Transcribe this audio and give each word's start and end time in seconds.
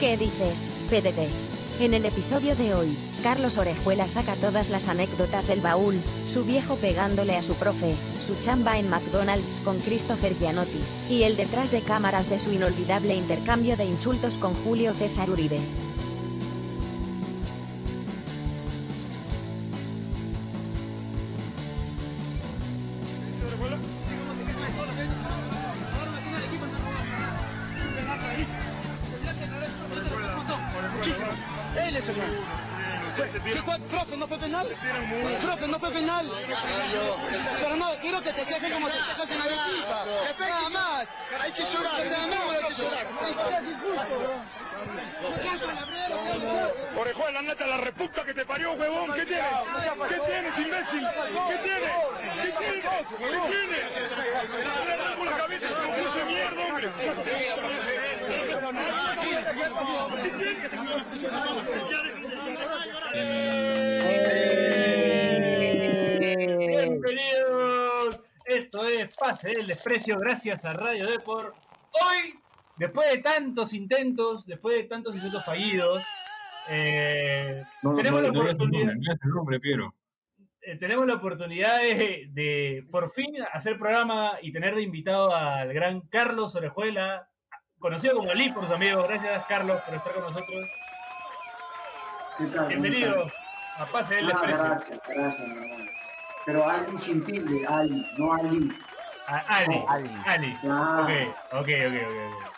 ¿Qué 0.00 0.16
dices, 0.16 0.72
PDD? 0.90 1.28
En 1.82 1.92
el 1.92 2.04
episodio 2.04 2.54
de 2.54 2.72
hoy, 2.72 2.96
Carlos 3.24 3.58
Orejuela 3.58 4.06
saca 4.06 4.36
todas 4.36 4.68
las 4.68 4.86
anécdotas 4.86 5.48
del 5.48 5.60
baúl, 5.60 6.00
su 6.28 6.44
viejo 6.44 6.76
pegándole 6.76 7.36
a 7.36 7.42
su 7.42 7.54
profe, 7.54 7.96
su 8.24 8.36
chamba 8.36 8.78
en 8.78 8.88
McDonald's 8.88 9.60
con 9.64 9.80
Christopher 9.80 10.38
Gianotti, 10.38 10.78
y 11.10 11.24
el 11.24 11.36
detrás 11.36 11.72
de 11.72 11.80
cámaras 11.80 12.30
de 12.30 12.38
su 12.38 12.52
inolvidable 12.52 13.16
intercambio 13.16 13.76
de 13.76 13.86
insultos 13.86 14.36
con 14.36 14.54
Julio 14.62 14.94
César 14.94 15.30
Uribe. 15.30 15.58
Gracias 70.48 70.64
a 70.64 70.76
Radio 70.76 71.06
Deport. 71.06 71.54
Hoy, 71.92 72.38
después 72.76 73.10
de 73.10 73.18
tantos 73.18 73.72
intentos, 73.74 74.46
después 74.46 74.76
de 74.76 74.84
tantos 74.84 75.14
intentos 75.14 75.44
fallidos, 75.44 76.02
eh, 76.70 77.62
tenemos, 77.96 78.22
la 78.22 78.30
oportunidad, 78.30 78.94
el 79.22 79.30
nombre, 79.30 79.60
Piero. 79.60 79.94
eh, 80.62 80.76
tenemos 80.76 81.06
la 81.06 81.14
oportunidad 81.14 81.78
de, 81.78 82.28
de, 82.30 82.86
por 82.90 83.10
fin 83.12 83.34
hacer 83.52 83.78
programa 83.78 84.32
y 84.42 84.52
tener 84.52 84.74
de 84.74 84.82
invitado 84.82 85.34
al 85.34 85.72
gran 85.72 86.00
Carlos 86.08 86.54
Orejuela, 86.54 87.28
conocido 87.78 88.16
como 88.16 88.32
Lee 88.32 88.50
por 88.50 88.64
sus 88.64 88.74
amigos. 88.74 89.06
Gracias, 89.06 89.44
Carlos, 89.46 89.80
por 89.82 89.94
estar 89.94 90.12
con 90.14 90.22
nosotros. 90.24 90.66
¿Qué 92.38 92.46
tal? 92.46 92.68
Bienvenido 92.68 93.14
¿Cómo 93.14 93.30
a 93.78 93.86
Pase 93.86 94.14
del? 94.14 94.26
Ah, 94.26 94.28
Desprecio. 94.28 94.64
gracias, 94.64 95.00
gracias, 95.08 95.48
mi 95.48 95.56
hermano. 95.56 95.90
Pero 96.46 96.66
Ali 96.66 96.96
sin 96.96 97.22
tilde, 97.24 97.66
Ali, 97.66 98.06
no 98.16 98.32
Ali. 98.32 98.70
A 99.30 99.38
Ali, 99.58 99.76
No, 99.76 99.88
Ali. 99.88 100.10
Ali. 100.26 100.52
Ok, 100.54 100.60
Ah. 100.64 101.00
ok, 101.52 101.58
ok, 101.60 101.68
ok. 101.86 101.96
ok. 102.08 102.52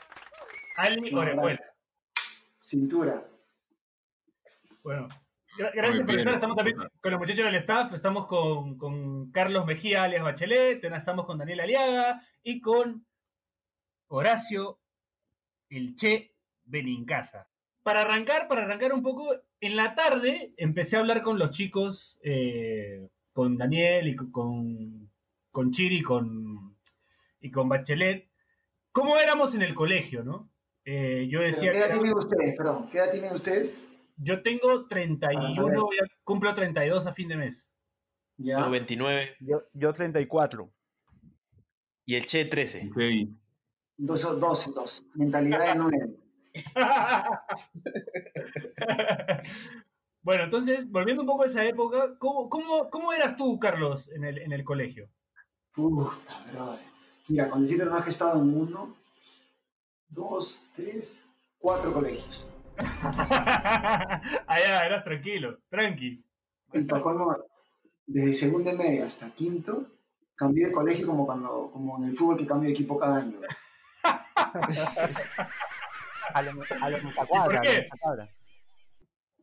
Ali 0.76 1.10
No, 1.10 1.20
Orejuela. 1.20 1.60
Cintura. 2.60 3.24
Bueno, 4.84 5.08
gra- 5.58 5.72
gracias 5.74 5.96
Muy 5.96 6.04
por 6.04 6.14
bien. 6.14 6.18
estar. 6.20 6.34
Estamos 6.34 6.56
también 6.56 6.76
con 7.00 7.10
los 7.10 7.20
muchachos 7.20 7.44
del 7.44 7.54
staff. 7.56 7.92
Estamos 7.92 8.26
con, 8.26 8.78
con 8.78 9.30
Carlos 9.32 9.66
Mejía, 9.66 10.04
alias 10.04 10.22
Bachelet. 10.22 10.84
Estamos 10.84 11.26
con 11.26 11.38
Daniel 11.38 11.60
Aliaga 11.60 12.22
y 12.42 12.60
con 12.60 13.04
Horacio, 14.08 14.78
el 15.68 15.94
Che 15.96 16.34
Benincasa. 16.64 17.48
Para 17.82 18.02
arrancar, 18.02 18.46
para 18.46 18.62
arrancar 18.62 18.92
un 18.92 19.02
poco, 19.02 19.34
en 19.60 19.74
la 19.76 19.94
tarde 19.96 20.54
empecé 20.56 20.96
a 20.96 21.00
hablar 21.00 21.20
con 21.22 21.38
los 21.38 21.50
chicos, 21.50 22.18
eh, 22.22 23.08
con 23.32 23.56
Daniel 23.58 24.06
y 24.09 24.16
con- 24.16 25.09
con, 25.50 25.71
Chiri 25.71 25.99
y 25.99 26.03
con, 26.03 26.77
y 27.41 27.50
con 27.50 27.69
Bachelet. 27.69 28.28
¿Cómo 28.93 29.16
éramos 29.19 29.55
en 29.55 29.62
el 29.62 29.75
colegio, 29.75 30.25
no? 30.25 30.50
Eh, 30.84 31.28
yo 31.31 31.41
decía 31.41 31.71
¿Qué 31.71 31.78
edad 31.78 31.93
tienen 31.93 32.15
ustedes? 32.15 32.56
Perdón, 32.56 32.88
¿qué 32.91 32.99
edad 32.99 33.11
tienen 33.12 33.33
ustedes? 33.33 33.78
yo 34.16 34.43
tengo 34.43 34.87
31, 34.87 35.41
Para 35.41 35.55
saber. 35.55 35.78
voy 35.81 35.97
a- 35.99 36.06
cumplo 36.25 36.55
32 36.55 37.06
a 37.06 37.12
fin 37.12 37.28
de 37.28 37.37
mes. 37.37 37.71
Ya. 38.37 38.59
Yo 38.60 38.71
29 38.71 39.37
Yo, 39.41 39.62
yo 39.72 39.93
34. 39.93 40.71
y 42.06 42.15
el 42.16 42.27
Che 42.27 42.44
13. 42.47 42.89
Ok. 42.91 42.99
12, 43.99 44.27
12, 44.39 44.71
12. 44.72 45.03
Mentalidad 45.15 45.66
de 45.66 45.75
9. 45.75 46.16
bueno, 50.22 50.44
entonces, 50.44 50.91
volviendo 50.91 51.22
un 51.22 51.28
poco 51.28 51.43
a 51.44 51.47
esa 51.47 51.65
época, 51.65 52.16
¿cómo, 52.19 52.49
cómo, 52.49 52.91
cómo 52.91 53.12
eras 53.12 53.37
tú, 53.37 53.59
Carlos, 53.59 54.09
en 54.09 54.25
el, 54.25 54.39
en 54.39 54.53
el 54.53 54.65
colegio? 54.65 55.09
Puta, 55.75 56.44
brother. 56.50 56.81
Mira, 57.28 57.48
con 57.48 57.62
decirte 57.62 57.84
nomás 57.84 58.03
que 58.03 58.10
he 58.10 58.12
estado 58.12 58.41
en 58.41 58.54
uno, 58.54 58.97
dos, 60.08 60.64
tres, 60.75 61.25
cuatro 61.58 61.92
colegios. 61.92 62.50
Allá, 64.47 64.86
eras 64.86 65.04
tranquilo, 65.04 65.59
tranqui. 65.69 66.25
Y 66.72 66.82
para 66.84 67.03
colmo, 67.03 67.36
desde 68.06 68.34
segundo 68.34 68.70
y 68.70 68.76
medio 68.76 69.06
hasta 69.06 69.30
quinto, 69.30 69.86
cambié 70.34 70.66
de 70.66 70.72
colegio 70.72 71.06
como 71.06 71.26
cuando, 71.26 71.70
como 71.72 71.98
en 71.98 72.04
el 72.10 72.16
fútbol 72.16 72.36
que 72.36 72.47
cambio 72.47 72.69
de 72.69 72.75
equipo 72.75 72.98
cada 72.98 73.19
año. 73.19 73.38
A 76.32 76.42
lo, 76.42 76.50
a 76.50 76.91
lo 76.91 76.97
a 76.97 77.60
qué? 77.60 77.88
lo. 77.91 78.22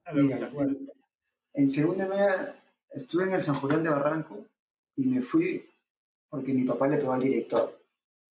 A 0.06 0.14
lo 0.14 0.24
Mira, 0.24 0.38
en, 0.38 0.90
en 1.54 1.70
segunda 1.70 2.06
y 2.06 2.10
media 2.10 2.64
estuve 2.92 3.26
en 3.26 3.34
el 3.34 3.44
San 3.44 3.56
Julián 3.56 3.84
de 3.84 3.90
Barranco 3.90 4.46
y 4.96 5.06
me 5.08 5.22
fui 5.22 5.70
porque 6.30 6.54
mi 6.54 6.64
papá 6.64 6.88
le 6.88 6.98
pegó 6.98 7.14
al 7.14 7.22
director. 7.22 7.80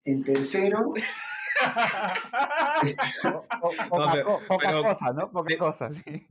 En 0.05 0.25
tercero, 0.25 0.93
po- 3.23 3.45
poca, 3.89 5.13
¿no? 5.13 5.31
Poca 5.31 5.57
cosa, 5.59 5.91
sí. 5.93 6.27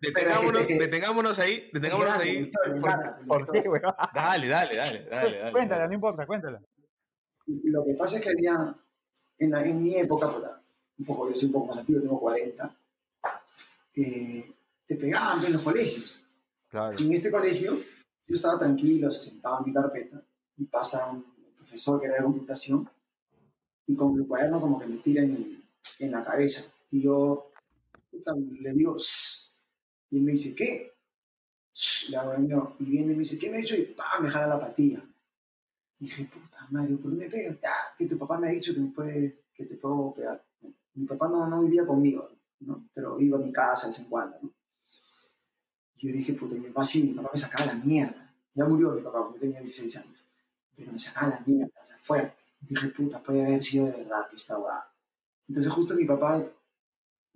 Detengámonos, 0.00 0.68
detengámonos 0.68 1.38
ahí, 1.38 1.70
detengámonos 1.72 2.18
ahí. 2.18 2.50
Dale, 4.14 4.48
dale, 4.48 4.76
dale, 4.76 5.04
dale. 5.08 5.52
Cuéntala, 5.52 5.88
no 5.88 5.94
importa, 5.94 6.26
cuéntala. 6.26 6.62
Lo 7.46 7.84
que 7.84 7.94
pasa 7.94 8.16
es 8.16 8.22
que 8.22 8.30
había, 8.30 8.74
en, 9.38 9.50
la- 9.50 9.64
en 9.64 9.82
mi 9.82 9.96
época, 9.96 10.28
un 10.98 11.04
poco, 11.04 11.28
yo 11.28 11.34
soy 11.34 11.46
un 11.46 11.52
poco 11.52 11.66
más 11.66 11.78
antiguo, 11.78 12.02
tengo 12.02 12.20
40, 12.20 12.76
eh, 13.96 14.44
te 14.86 14.96
pegaban 14.96 15.44
en 15.44 15.52
los 15.54 15.62
colegios. 15.62 16.22
Claro. 16.68 16.96
Y 16.98 17.06
en 17.06 17.12
este 17.12 17.30
colegio, 17.30 17.78
yo 18.26 18.36
estaba 18.36 18.58
tranquilo, 18.58 19.10
sentado 19.10 19.60
en 19.60 19.64
mi 19.66 19.72
carpeta, 19.72 20.22
y 20.58 20.64
pasa 20.66 21.10
un 21.10 21.24
profesor 21.56 22.00
que 22.00 22.06
era 22.06 22.16
de 22.16 22.24
computación, 22.24 22.88
y 23.86 23.96
con 23.96 24.18
el 24.18 24.26
cuaderno 24.26 24.60
como 24.60 24.78
que 24.78 24.86
me 24.86 24.98
tira 24.98 25.22
en, 25.22 25.32
el- 25.32 25.64
en 26.00 26.10
la 26.12 26.24
cabeza. 26.24 26.72
Y 26.90 27.02
yo 27.02 27.52
le 28.60 28.72
digo, 28.72 28.96
y 30.10 30.18
él 30.18 30.24
me 30.24 30.32
dice, 30.32 30.54
¿qué? 30.54 30.92
Le 32.08 32.16
hago 32.16 32.76
y 32.80 32.90
viene 32.90 33.12
y 33.12 33.16
me 33.16 33.22
dice, 33.22 33.38
¿qué 33.38 33.50
me 33.50 33.58
ha 33.58 33.60
hecho? 33.60 33.76
Y 33.76 33.82
¡pam! 33.98 34.22
me 34.24 34.30
jala 34.30 34.46
la 34.48 34.60
patilla. 34.60 35.02
Y 36.00 36.06
dije, 36.06 36.24
puta 36.26 36.66
madre, 36.70 36.96
¿por 36.96 37.10
qué 37.12 37.16
me 37.18 37.30
pegas? 37.30 37.58
"Ah, 37.64 37.94
que 37.98 38.06
tu 38.06 38.18
papá 38.18 38.38
me 38.38 38.48
ha 38.48 38.52
dicho 38.52 38.74
que, 38.74 38.80
me 38.80 38.90
puede, 38.90 39.44
que 39.54 39.66
te 39.66 39.76
puedo 39.76 40.14
pegar. 40.14 40.44
Mi 40.94 41.06
papá 41.06 41.28
no, 41.28 41.46
no 41.48 41.60
vivía 41.62 41.86
conmigo, 41.86 42.30
¿no? 42.60 42.88
pero 42.94 43.20
iba 43.20 43.38
a 43.38 43.42
mi 43.42 43.52
casa 43.52 43.86
de 43.88 43.92
vez 43.92 44.00
en 44.00 44.06
cuando. 44.10 44.38
¿no? 44.42 44.52
Yo 45.98 46.10
dije, 46.12 46.32
puta, 46.32 46.54
mi 46.54 46.68
papá 46.68 46.84
sí, 46.86 47.02
mi 47.08 47.12
papá 47.14 47.30
me 47.34 47.38
sacaba 47.40 47.66
la 47.66 47.74
mierda. 47.74 48.34
Ya 48.54 48.64
murió 48.66 48.92
mi 48.92 49.02
papá 49.02 49.24
porque 49.24 49.40
tenía 49.40 49.60
16 49.60 49.96
años. 49.98 50.25
Pero 50.76 50.92
me 50.92 50.98
sacaba 50.98 51.28
la 51.28 51.42
mierda, 51.46 51.72
o 51.82 51.86
sea, 51.86 51.98
fuerte. 52.02 52.36
Dije, 52.60 52.88
puta, 52.88 53.22
puede 53.22 53.46
haber 53.46 53.62
sido 53.62 53.86
de 53.86 53.92
verdad 53.92 54.26
esta 54.34 54.56
guada. 54.56 54.92
Entonces 55.48 55.72
justo 55.72 55.94
mi 55.94 56.04
papá 56.04 56.44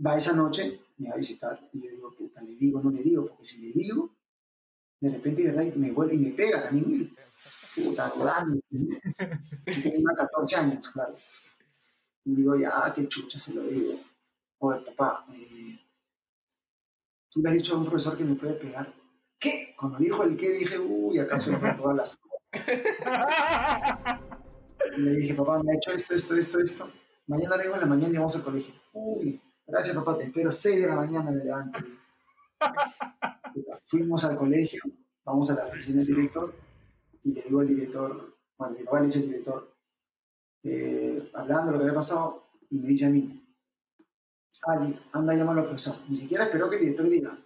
va 0.05 0.17
esa 0.17 0.33
noche, 0.35 0.81
me 0.99 1.09
va 1.09 1.15
a 1.15 1.19
visitar, 1.19 1.69
y 1.73 1.83
yo 1.83 1.91
digo, 1.91 2.15
puta, 2.17 2.43
le 2.43 2.55
digo, 2.57 2.83
no 2.83 2.91
le 2.91 3.03
digo, 3.03 3.27
porque 3.27 3.45
si 3.45 3.61
le 3.63 3.73
digo, 3.73 4.15
de 5.01 5.11
repente, 5.11 5.45
verdad, 5.45 5.75
me 5.77 5.91
vuelve 5.93 6.15
y 6.15 6.19
me 6.19 6.31
pega 6.33 6.63
también 6.63 6.93
él. 6.93 7.17
Puta, 7.75 8.13
rodando. 8.15 8.61
Y 8.69 9.83
tenía 9.83 10.15
14 10.15 10.57
años, 10.57 10.89
claro. 10.91 11.17
Y 12.25 12.35
digo, 12.35 12.55
ya, 12.57 12.93
qué 12.95 13.09
chucha 13.09 13.39
se 13.39 13.55
lo 13.55 13.63
digo. 13.63 13.99
Oye, 14.59 14.81
papá, 14.81 15.25
eh, 15.33 15.79
tú 17.31 17.41
le 17.41 17.49
has 17.49 17.55
dicho 17.55 17.75
a 17.75 17.79
un 17.79 17.87
profesor 17.87 18.17
que 18.17 18.25
me 18.25 18.35
puede 18.35 18.55
pegar. 18.55 18.93
¿Qué? 19.39 19.75
Cuando 19.79 19.97
dijo 19.97 20.23
el 20.23 20.37
qué, 20.37 20.51
dije, 20.51 20.79
uy, 20.79 21.19
acaso 21.19 21.51
entre 21.51 21.73
todas 21.73 21.97
las. 21.97 22.21
Le 24.97 25.13
dije, 25.13 25.35
papá, 25.35 25.63
me 25.63 25.73
ha 25.73 25.77
hecho 25.77 25.93
esto, 25.93 26.15
esto, 26.15 26.35
esto, 26.37 26.59
esto. 26.59 26.91
Mañana 27.27 27.57
vengo 27.57 27.75
en 27.75 27.81
la 27.81 27.87
mañana 27.87 28.15
y 28.15 28.17
vamos 28.19 28.35
al 28.37 28.43
colegio. 28.43 28.75
Uy, 28.93 29.41
gracias, 29.67 29.97
papá, 29.97 30.19
te 30.19 30.25
espero 30.25 30.51
6 30.51 30.81
de 30.81 30.87
la 30.89 30.97
mañana, 30.97 31.31
me 31.31 31.45
levanto. 31.45 31.79
Fuimos 33.87 34.25
al 34.25 34.37
colegio, 34.37 34.83
vamos 35.25 35.51
a 35.51 35.55
la 35.55 35.67
oficina 35.67 36.03
del 36.03 36.15
director 36.15 36.55
y 37.23 37.35
le 37.35 37.43
digo 37.43 37.61
al 37.61 37.69
director, 37.69 38.37
bueno, 38.57 38.77
mi 38.79 38.85
papá 38.85 39.01
le 39.01 39.07
dice 39.07 39.21
al 39.21 39.27
director, 39.27 39.77
eh, 40.65 41.31
hablando 41.35 41.67
de 41.67 41.73
lo 41.73 41.79
que 41.79 41.85
había 41.85 41.99
pasado, 41.99 42.51
y 42.71 42.79
me 42.79 42.89
dice 42.89 43.07
a 43.07 43.11
mí, 43.11 43.41
Ali, 44.67 44.99
anda, 45.13 45.35
llámalo 45.35 45.61
al 45.61 45.67
profesor. 45.67 45.97
Ni 46.09 46.17
siquiera 46.17 46.45
esperó 46.45 46.69
que 46.69 46.77
el 46.77 46.83
director 46.83 47.09
diga. 47.09 47.39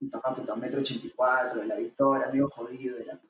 Mi 0.00 0.08
papá, 0.08 0.34
puta, 0.34 0.54
metro 0.54 0.80
ochenta 0.80 1.06
y 1.06 1.10
cuatro, 1.10 1.60
de 1.60 1.66
la 1.66 1.76
Victoria, 1.76 2.28
amigo 2.28 2.48
jodido, 2.50 2.98
era. 2.98 3.20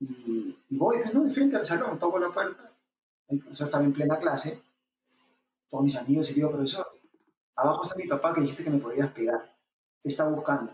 Y, 0.00 0.58
y 0.68 0.76
voy, 0.76 0.98
pues, 0.98 1.14
¿no? 1.14 1.24
De 1.24 1.30
frente 1.30 1.56
al 1.56 1.66
salón, 1.66 1.98
toco 1.98 2.18
la 2.18 2.32
puerta. 2.32 2.72
El 3.28 3.40
profesor 3.40 3.66
estaba 3.66 3.84
en 3.84 3.92
plena 3.92 4.18
clase. 4.18 4.62
Todos 5.68 5.84
mis 5.84 5.96
amigos 5.96 6.30
y 6.30 6.34
digo, 6.34 6.50
profesor, 6.50 6.86
abajo 7.56 7.84
está 7.84 7.96
mi 7.96 8.06
papá 8.06 8.34
que 8.34 8.42
dijiste 8.42 8.64
que 8.64 8.70
me 8.70 8.78
podías 8.78 9.10
pegar. 9.12 9.56
Te 10.00 10.08
está 10.08 10.28
buscando. 10.28 10.72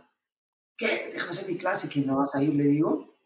¿Qué? 0.77 1.11
Déjame 1.13 1.31
hacer 1.31 1.49
mi 1.49 1.57
clase, 1.57 1.89
que 1.89 2.01
no 2.01 2.19
vas 2.19 2.35
a 2.35 2.43
ir, 2.43 2.55
le 2.55 2.65
digo. 2.65 3.17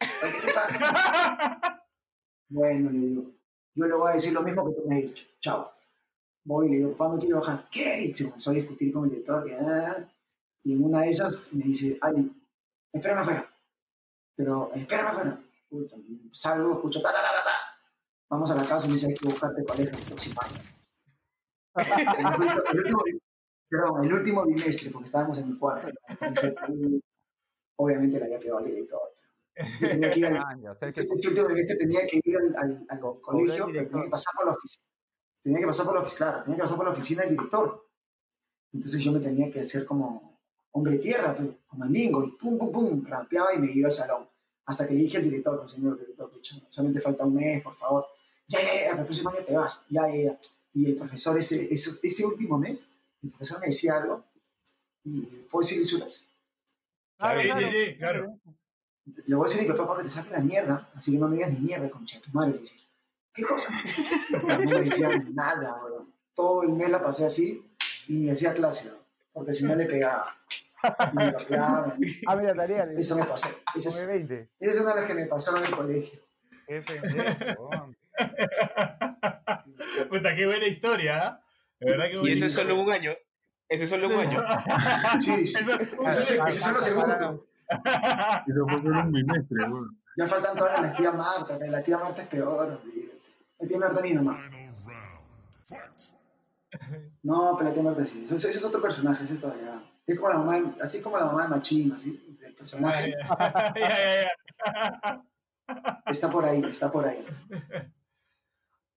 Oye, 0.00 0.32
¿Qué 0.32 0.46
te 0.46 0.52
pasa? 0.52 1.84
bueno, 2.48 2.90
le 2.90 2.98
digo, 2.98 3.24
yo 3.74 3.86
le 3.86 3.94
voy 3.94 4.10
a 4.10 4.14
decir 4.14 4.32
lo 4.32 4.42
mismo 4.42 4.66
que 4.66 4.80
tú 4.80 4.88
me 4.88 4.96
has 4.96 5.02
dicho. 5.02 5.24
Chao. 5.40 5.72
Voy 6.44 6.66
y 6.66 6.70
le 6.70 6.76
digo, 6.78 6.92
papá, 6.92 7.14
no 7.14 7.20
quiero 7.20 7.40
bajar. 7.40 7.68
¿Qué? 7.70 8.04
Y 8.04 8.14
se 8.14 8.24
comenzó 8.24 8.50
a 8.50 8.54
discutir 8.54 8.92
con 8.92 9.04
el 9.04 9.10
director. 9.10 9.44
Que, 9.44 9.54
ah, 9.54 10.10
y 10.62 10.74
en 10.74 10.84
una 10.84 11.02
de 11.02 11.10
esas 11.10 11.52
me 11.52 11.64
dice, 11.64 11.98
Ali, 12.00 12.30
espérame 12.92 13.20
afuera. 13.20 13.49
Pero, 14.40 14.70
espérame. 14.74 15.36
Puta, 15.68 15.96
salgo, 16.32 16.72
escucho, 16.72 17.02
ta, 17.02 17.12
ta, 17.12 17.18
ta, 17.20 17.44
ta. 17.44 17.50
Vamos 18.30 18.50
a 18.50 18.54
la 18.54 18.64
casa 18.64 18.86
y 18.86 18.88
me 18.88 18.94
dice, 18.94 19.08
hay 19.08 19.14
que 19.16 19.26
buscarte 19.26 19.62
colegio 19.64 19.98
el 19.98 20.04
próximo 20.04 20.40
año. 20.42 20.60
El 22.72 22.78
último- 22.78 23.02
perdón, 23.68 24.04
el 24.04 24.12
último 24.14 24.44
bimestre, 24.46 24.90
porque 24.90 25.06
estábamos 25.06 25.38
en 25.40 25.50
mi 25.50 25.58
cuarto. 25.58 25.88
Obviamente 27.76 28.18
le 28.18 28.24
había 28.24 28.38
pegado 28.40 28.58
al 28.60 28.64
director. 28.64 29.00
Yo 29.80 29.88
tenía 29.90 30.10
que 30.10 30.20
ir 30.20 30.26
al, 30.26 30.66
ese 30.88 31.00
ese 31.00 31.28
último 31.28 31.48
bimestre 31.48 31.76
tenía 31.76 32.06
que 32.06 32.20
ir 32.24 32.36
al, 32.38 32.56
al- 32.56 32.86
al 32.88 33.00
Co- 33.00 33.20
colegio, 33.20 33.66
pero 33.66 33.88
tenía 33.90 34.04
que 34.04 34.10
pasar 34.10 34.32
por 34.36 34.46
la 34.46 34.52
oficina. 34.52 34.86
Tenía 35.42 35.58
que 35.60 35.66
pasar 35.66 35.84
por 35.86 35.94
la 35.94 36.00
oficina, 36.00 36.16
claro, 36.30 36.42
tenía 36.44 36.56
que 36.56 36.62
pasar 36.62 36.76
por 36.78 36.86
la 36.86 36.92
oficina 36.92 37.22
del 37.22 37.30
director. 37.32 37.86
Entonces 38.72 39.00
yo 39.02 39.12
me 39.12 39.20
tenía 39.20 39.50
que 39.50 39.60
hacer 39.60 39.84
como 39.84 40.29
hombre 40.72 40.98
tierra, 40.98 41.34
pero 41.36 41.58
como 41.66 41.84
el 41.84 41.92
lingo, 41.92 42.24
y 42.24 42.30
pum, 42.32 42.58
pum, 42.58 42.72
pum, 42.72 43.04
rapeaba 43.06 43.54
y 43.54 43.58
me 43.58 43.72
iba 43.72 43.88
al 43.88 43.94
salón. 43.94 44.28
Hasta 44.66 44.86
que 44.86 44.94
le 44.94 45.00
dije 45.00 45.16
al 45.16 45.24
director, 45.24 45.58
pues, 45.60 45.72
señor 45.72 45.98
director, 45.98 46.30
pucha, 46.30 46.56
solamente 46.68 47.00
falta 47.00 47.24
un 47.24 47.34
mes, 47.34 47.62
por 47.62 47.76
favor. 47.76 48.06
Ya, 48.46 48.60
ya, 48.60 48.74
ya, 48.94 48.98
el 49.00 49.04
próximo 49.04 49.30
año 49.30 49.44
te 49.44 49.54
vas. 49.56 49.82
Ya, 49.88 50.08
ya, 50.08 50.16
ya. 50.16 50.40
Y 50.72 50.86
el 50.86 50.96
profesor, 50.96 51.36
ese, 51.38 51.72
ese, 51.72 51.98
ese 52.06 52.24
último 52.26 52.56
mes, 52.58 52.94
el 53.22 53.30
profesor 53.30 53.60
me 53.60 53.66
decía 53.66 53.96
algo, 53.96 54.24
y 55.04 55.22
puedo 55.50 55.62
decir 55.62 55.78
lisuras. 55.78 56.24
Claro, 57.18 57.40
Sí, 57.42 57.48
sí, 57.48 57.52
claro. 57.52 57.70
sí, 57.70 57.96
claro. 57.98 58.40
Le 59.26 59.34
voy 59.34 59.44
a 59.44 59.48
decir 59.48 59.60
a 59.60 59.72
mi 59.72 59.76
papá 59.76 59.88
para 59.88 59.98
que 59.98 60.04
te 60.04 60.10
saque 60.10 60.30
la 60.30 60.40
mierda, 60.40 60.90
así 60.94 61.12
que 61.12 61.18
no 61.18 61.28
me 61.28 61.36
digas 61.36 61.52
ni 61.52 61.60
mierda, 61.60 61.90
concha 61.90 62.20
tu 62.20 62.30
madre. 62.30 62.52
Le 62.52 62.58
decía, 62.58 62.76
¿qué 63.32 63.42
cosa? 63.42 63.68
No 64.30 64.58
me 64.58 64.82
decían 64.84 65.34
nada, 65.34 65.80
bro. 65.82 66.06
Todo 66.34 66.62
el 66.62 66.72
mes 66.74 66.90
la 66.90 67.02
pasé 67.02 67.24
así 67.26 67.66
y 68.08 68.18
ni 68.18 68.30
hacía 68.30 68.54
clase, 68.54 68.90
bro, 68.90 68.99
porque 69.32 69.52
si 69.52 69.64
no 69.66 69.74
le 69.74 69.86
pegaba. 69.86 70.34
Y 71.12 71.16
me 71.16 71.30
golpeaban. 71.32 71.94
Ah, 72.26 72.36
mira, 72.36 72.54
tarea. 72.54 72.86
le- 72.86 73.00
Eso 73.00 73.16
me 73.16 73.24
pasó. 73.24 73.48
Esa 73.74 73.90
come 73.90 74.02
es, 74.02 74.08
20. 74.12 74.50
esa 74.60 74.72
es 74.72 74.80
una 74.80 74.94
de 74.94 75.00
las 75.00 75.06
que 75.08 75.14
me 75.14 75.26
pasaron 75.26 75.60
en 75.60 75.66
el 75.66 75.76
colegio. 75.76 76.20
Qué 76.66 76.80
pendejo. 76.82 77.70
Puta, 80.08 80.34
qué 80.36 80.46
buena 80.46 80.66
historia. 80.66 81.40
De 81.78 81.90
verdad 81.90 82.06
que 82.06 82.28
Y 82.28 82.32
eso 82.32 82.46
es 82.46 82.52
solo 82.52 82.76
un 82.80 82.90
año. 82.90 83.12
Eso 83.68 83.84
es 83.84 83.90
solo 83.90 84.08
un 84.08 84.14
año. 84.14 84.42
Sí, 85.20 85.46
sí. 85.46 85.58
Eso- 85.58 85.78
Ese 86.08 86.20
es, 86.20 86.30
el- 86.32 86.48
ese 86.48 86.60
es 86.60 86.72
lo 86.74 86.80
segundo. 86.80 87.46
Eso 88.48 88.66
fue 88.68 88.82
solo 88.82 89.00
un 89.00 89.12
bimestre, 89.12 89.64
weón. 89.70 89.96
Ya 90.16 90.26
faltan 90.26 90.56
todas 90.56 90.82
las 90.82 90.96
tía 90.96 91.12
Marta, 91.12 91.56
la 91.58 91.80
tía 91.82 91.98
Marta 91.98 92.22
es 92.22 92.28
peor, 92.28 92.80
olvídate. 92.84 93.20
La 93.60 93.68
tía 93.68 93.78
Marta 93.78 94.02
mi 94.02 94.14
mamá. 94.14 94.50
No, 97.22 97.56
pero 97.58 97.72
sí. 98.04 98.24
Ese, 98.26 98.36
ese 98.48 98.58
es 98.58 98.64
otro 98.64 98.80
personaje, 98.80 99.24
ese 99.24 99.34
es 99.34 99.40
como 100.18 100.28
la 100.32 100.38
mamá, 100.38 100.74
así 100.82 101.02
como 101.02 101.18
la 101.18 101.26
mamá 101.26 101.42
de 101.44 101.48
Machín, 101.50 101.92
así, 101.92 102.36
del 102.40 102.54
personaje. 102.54 103.14
Está 106.06 106.30
por 106.30 106.44
ahí, 106.44 106.60
está 106.64 106.90
por 106.90 107.04
ahí. 107.06 107.24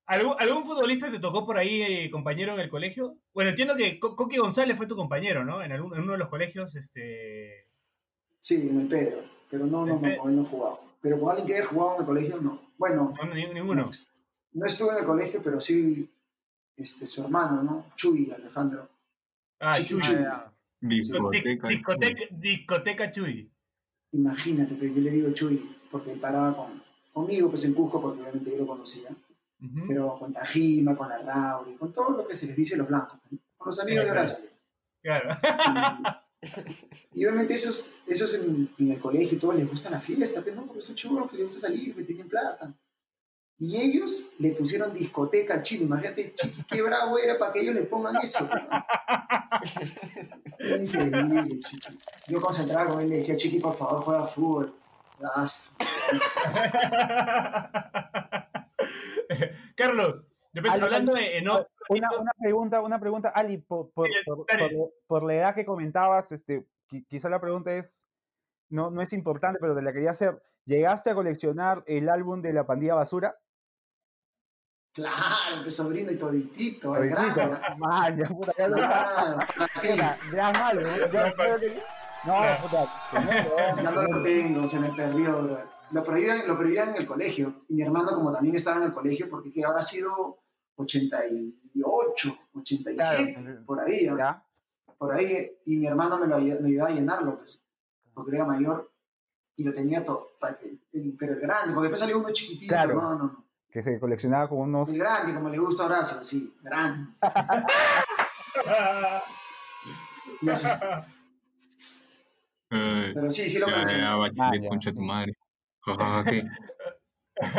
¿Algún, 0.08 0.36
algún 0.40 0.66
futbolista 0.66 1.10
te 1.12 1.20
tocó 1.20 1.46
por 1.46 1.58
ahí, 1.58 1.82
eh, 1.82 2.12
compañero, 2.12 2.54
en 2.56 2.60
el 2.62 2.70
colegio? 2.70 3.18
Bueno, 3.34 3.52
entiendo 3.52 3.76
que 3.76 4.00
Co- 4.00 4.16
Coqui 4.16 4.38
González 4.38 4.76
fue 4.76 4.88
tu 4.88 4.96
compañero, 4.96 5.46
¿no? 5.46 5.64
En, 5.64 5.72
algún- 5.72 5.94
en 5.96 6.02
uno 6.02 6.14
de 6.14 6.18
los 6.18 6.30
colegios, 6.30 6.76
este... 6.76 7.70
Sí, 8.40 8.68
en 8.70 8.82
el 8.82 8.88
Pedro. 8.88 9.22
Pero 9.50 9.66
no, 9.66 9.86
no, 9.86 10.00
no, 10.00 10.30
no 10.30 10.42
he 10.42 10.46
jugado. 10.46 10.82
Pero 11.00 11.20
con 11.20 11.30
alguien 11.30 11.48
que 11.48 11.56
haya 11.56 11.66
jugado 11.66 11.96
en 11.96 12.00
el 12.02 12.06
colegio, 12.08 12.42
no. 12.42 12.60
Bueno, 12.78 13.14
no, 13.18 13.34
ni- 13.34 13.54
ninguno. 13.54 13.84
no, 13.84 13.92
no 14.54 14.66
estuve 14.66 14.92
en 14.94 14.98
el 14.98 15.06
colegio, 15.06 15.42
pero 15.44 15.62
sí 15.62 16.12
este, 16.78 17.08
su 17.08 17.24
hermano, 17.24 17.64
¿no? 17.64 17.92
Chuy 17.96 18.32
Alejandro. 18.32 18.90
Ah, 19.60 19.74
Chuy. 19.82 20.02
Chuy. 20.02 20.16
Discoteca. 20.82 21.68
Dis- 21.68 21.78
discoteca, 21.78 22.24
discoteca 22.32 23.12
Chuy. 23.12 23.52
Imagínate, 24.12 24.76
pero 24.80 24.94
yo 24.94 25.02
le 25.02 25.12
digo 25.12 25.32
Chuy, 25.32 25.78
porque 25.90 26.12
él 26.12 26.20
paraba 26.20 26.56
con, 26.56 26.84
conmigo, 27.12 27.50
pues 27.50 27.66
en 27.66 27.74
Cusco, 27.74 28.02
porque 28.02 28.22
obviamente 28.22 28.52
yo 28.52 28.58
lo 28.58 28.68
conocía. 28.68 29.10
Pero 29.88 30.20
con 30.20 30.34
Tajima, 30.34 30.96
con 30.98 31.08
la 31.08 31.20
Rauri, 31.20 31.76
con 31.76 31.94
todo 31.94 32.10
lo 32.18 32.28
que 32.28 32.36
se 32.36 32.48
les 32.48 32.56
dice 32.58 32.76
a 32.76 32.80
los 32.80 32.88
blancos. 32.90 33.18
¿no? 33.32 33.40
Con 33.58 33.68
los 33.70 33.80
amigos 33.80 34.04
de 34.04 34.12
Horacio. 34.12 34.50
Claro. 35.02 35.38
Y, 37.14 37.22
y 37.22 37.26
obviamente 37.26 37.54
esos, 37.54 37.94
esos 38.06 38.34
en, 38.34 38.70
en 38.78 38.92
el 38.92 39.00
colegio, 39.00 39.40
todos 39.40 39.56
les 39.56 39.70
gusta 39.70 39.90
la 39.90 40.02
fiesta, 40.02 40.42
pero 40.44 40.58
no, 40.58 40.66
porque 40.68 40.82
son 40.82 40.96
chulos 40.96 41.32
que 41.32 41.38
les 41.38 41.46
gusta 41.46 41.68
salir, 41.68 41.96
que 41.96 42.04
tienen 42.04 42.28
plata. 42.28 42.74
Y 43.60 43.78
ellos 43.78 44.30
le 44.40 44.52
pusieron 44.52 44.94
discoteca 44.94 45.54
al 45.56 45.62
chino. 45.64 45.84
Imagínate, 45.86 46.34
chiqui, 46.36 46.64
qué 46.64 46.82
bravo 46.82 47.18
era 47.20 47.38
para 47.38 47.54
que 47.54 47.62
ellos 47.62 47.76
le 47.76 47.84
pongan 47.84 48.16
eso. 48.18 48.50
Increíble, 50.60 51.60
chiqui. 51.60 52.00
Yo 52.28 52.42
concentraba 52.42 52.90
con 52.90 53.02
él, 53.02 53.10
le 53.10 53.18
decía, 53.18 53.36
chiqui, 53.38 53.60
por 53.60 53.76
favor, 53.76 54.04
juega 54.04 54.28
fútbol. 54.28 54.74
Carlos, 59.76 60.24
yo 60.54 60.62
pensé, 60.62 60.76
Ali, 60.76 60.84
hablando 60.84 61.14
de 61.14 61.38
en 61.38 61.48
off, 61.50 61.66
Una, 61.90 62.10
una 62.20 62.32
pregunta, 62.40 62.82
una 62.82 63.00
pregunta, 63.00 63.30
Ali, 63.30 63.58
por, 63.58 63.92
por, 63.92 64.10
por- 64.26 64.46
por- 64.46 64.94
por 65.08 65.24
la 65.24 65.34
edad 65.36 65.56
que 65.56 65.66
comentabas, 65.66 66.32
este, 66.32 66.66
qui- 66.90 67.06
quizá 67.08 67.30
la 67.30 67.42
pregunta 67.42 67.74
es, 67.76 68.08
no, 68.70 68.92
no 68.92 69.02
es 69.02 69.14
importante, 69.14 69.60
pero 69.62 69.76
te 69.76 69.82
la 69.82 69.94
quería 69.94 70.12
hacer. 70.12 70.42
¿Llegaste 70.66 71.10
a 71.10 71.16
coleccionar 71.16 71.84
el 71.88 72.10
álbum 72.10 72.42
de 72.42 72.54
la 72.54 72.66
pandilla 72.66 72.96
basura? 72.96 73.38
Claro, 74.94 75.64
que 75.64 75.72
sobrino 75.72 76.12
y 76.12 76.18
toditito, 76.18 76.96
es 76.98 77.10
grande. 77.10 77.58
Man, 77.78 78.16
ya, 78.18 78.26
puta, 78.26 78.54
ya 78.58 78.68
lo- 78.68 78.76
Claro, 78.76 79.40
puta, 79.82 80.18
gran 80.32 80.56
álbum, 80.56 80.86
¿eh? 80.86 81.10
Ya 81.12 81.34
creo 81.34 81.60
que- 81.60 81.84
No, 82.26 82.34
Claro. 82.38 82.62
puta, 82.62 82.86
tremendo, 83.12 83.56
Ya 83.58 83.92
no 83.92 84.02
lo 84.04 84.22
tengo, 84.24 84.68
se 84.68 84.80
me 84.80 84.90
perdió, 84.94 85.42
bro. 85.44 85.74
Lo 85.92 86.04
prohibían, 86.04 86.48
lo 86.48 86.58
prohibían 86.58 86.90
en 86.90 86.96
el 86.98 87.08
colegio. 87.08 87.66
Y 87.70 87.74
mi 87.76 87.84
hermano, 87.84 88.14
como 88.16 88.32
también 88.32 88.56
estaba 88.56 88.78
en 88.78 88.84
el 88.84 88.94
colegio, 88.94 89.30
porque 89.30 89.52
que 89.52 89.66
habrá 89.66 89.82
sido 89.84 90.40
88, 90.76 92.38
87, 92.54 93.34
Claro. 93.36 93.66
por 93.66 93.80
ahí, 93.82 94.08
¿ah? 94.08 94.16
¿Ya? 94.18 94.46
por 94.98 95.12
ahí. 95.14 95.52
Y 95.66 95.78
mi 95.78 95.88
hermano 95.88 96.18
me, 96.18 96.28
lo, 96.28 96.38
me 96.40 96.70
ayudaba 96.70 96.90
a 96.90 96.94
llenarlo, 96.94 97.38
pues, 97.40 97.60
porque 98.14 98.36
era 98.36 98.46
mayor 98.46 98.92
y 99.56 99.64
lo 99.66 99.74
tenía 99.74 100.04
todo. 100.06 100.30
Pero 100.40 101.34
el 101.34 101.40
grande, 101.40 101.74
porque 101.74 101.90
después 101.90 102.00
salió 102.00 102.20
uno 102.20 102.32
chiquitito, 102.32 102.74
Claro. 102.74 102.94
no, 103.02 103.02
no, 103.16 103.24
no. 103.26 103.43
Que 103.74 103.82
se 103.82 104.00
coleccionaba 104.00 104.48
con 104.48 104.60
unos... 104.60 104.90
El 104.90 105.00
grande, 105.00 105.34
como 105.34 105.50
le 105.50 105.58
gusta 105.58 105.84
a 105.84 105.86
Horacio, 105.88 106.24
sí, 106.24 106.56
grande. 106.62 107.12
Y 110.42 110.50
así. 110.50 110.68
Pero 112.70 113.32
sí, 113.32 113.50
sí 113.50 113.60
lo 113.60 113.68
ya, 113.68 113.74
conocí. 113.74 113.96
ya, 113.96 114.52
ya. 114.62 114.70
concha 114.70 114.92
tu 114.94 115.02
madre. 115.02 115.34
¿qué? 115.86 115.92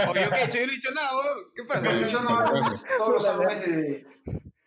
Oye, 0.09 0.31
¿qué? 0.31 0.49
Yo 0.51 0.67
no 0.67 0.73
he 0.73 0.75
dicho 0.75 0.91
nada, 0.95 1.17
weón. 1.17 1.39
¿Qué 1.55 1.65
pasa? 1.65 1.87
Colecciono 1.87 2.39
álbumes, 2.39 2.85
todos 2.99 3.11
los 3.13 3.29
álbumes 3.29 3.67
de- 3.67 4.07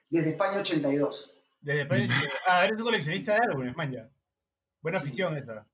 desde 0.09 0.29
España 0.31 0.59
82. 0.59 1.33
desde 1.61 1.81
España, 1.83 2.07
ah, 2.47 2.65
eres 2.65 2.77
un 2.77 2.83
coleccionista 2.83 3.33
de 3.33 3.39
álbumes, 3.39 3.75
man, 3.75 3.91
ya. 3.91 4.09
Buena 4.81 4.99
Sí. 4.99 5.05
afición 5.07 5.37
esa. 5.37 5.65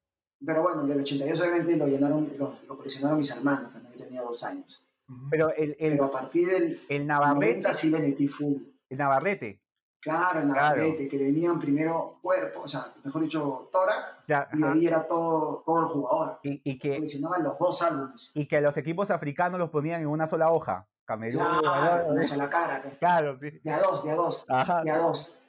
Pero 0.46 0.62
bueno, 0.62 0.82
el 0.82 0.88
del 0.88 1.00
82 1.02 1.40
obviamente 1.42 1.78
lo 1.78 1.88
llenaron, 1.88 2.32
lo, 2.38 2.60
lo 2.68 2.78
coleccionaron 2.78 3.18
mis 3.18 3.32
hermanos 3.36 3.72
cuando 3.72 3.92
yo 3.92 3.98
tenía 4.04 4.22
dos 4.22 4.44
años. 4.44 4.86
Pero 5.30 5.50
el, 5.56 5.76
el, 5.80 5.92
Pero 5.92 6.06
a 6.06 6.12
partir 6.12 6.48
del 6.50 6.82
el 6.90 7.06
Navarrete, 7.08 7.62
90 7.62 7.74
sí 7.74 7.90
le 7.90 8.00
metí 8.00 8.28
full. 8.28 8.62
el 8.90 8.98
Navarrete, 8.98 9.62
Claro, 10.00 10.40
el 10.42 10.46
Claro. 10.48 10.62
Navarrete, 10.78 11.08
que 11.08 11.18
le 11.18 11.24
venían 11.26 11.60
primero 11.60 12.20
cuerpo, 12.22 12.62
o 12.62 12.68
sea, 12.68 12.94
mejor 13.06 13.22
dicho, 13.22 13.70
tórax, 13.72 14.20
ya, 14.28 14.50
y 14.54 14.58
de 14.60 14.64
ajá, 14.66 14.74
ahí 14.74 14.88
era 14.88 15.08
todo, 15.08 15.64
todo 15.66 15.80
el 15.80 15.86
jugador. 15.86 16.40
y, 16.44 16.62
y 16.70 16.78
que, 16.78 16.96
Coleccionaban 16.96 17.44
los 17.44 17.58
dos 17.58 17.82
álbumes. 17.82 18.32
y 18.36 18.46
que 18.48 18.60
los 18.62 18.76
equipos 18.78 19.12
africanos 19.12 19.60
los 19.60 19.70
ponían 19.70 20.02
en 20.02 20.08
una 20.08 20.28
sola 20.28 20.52
hoja. 20.52 20.88
Camerún, 21.06 21.44
Claro, 21.60 22.08
con 22.08 22.20
eso 22.20 22.34
a 22.36 22.38
la 22.38 22.50
cara. 22.50 22.82
pues. 22.82 22.98
Claro, 22.98 23.38
sí. 23.42 23.60
De 23.62 23.72
a 23.72 23.80
dos, 23.82 24.04
de 24.06 24.12
a 24.12 24.16
dos, 24.16 24.46
Ajá. 24.50 24.84
de 24.84 24.92
a 24.92 24.98
dos. 25.00 25.44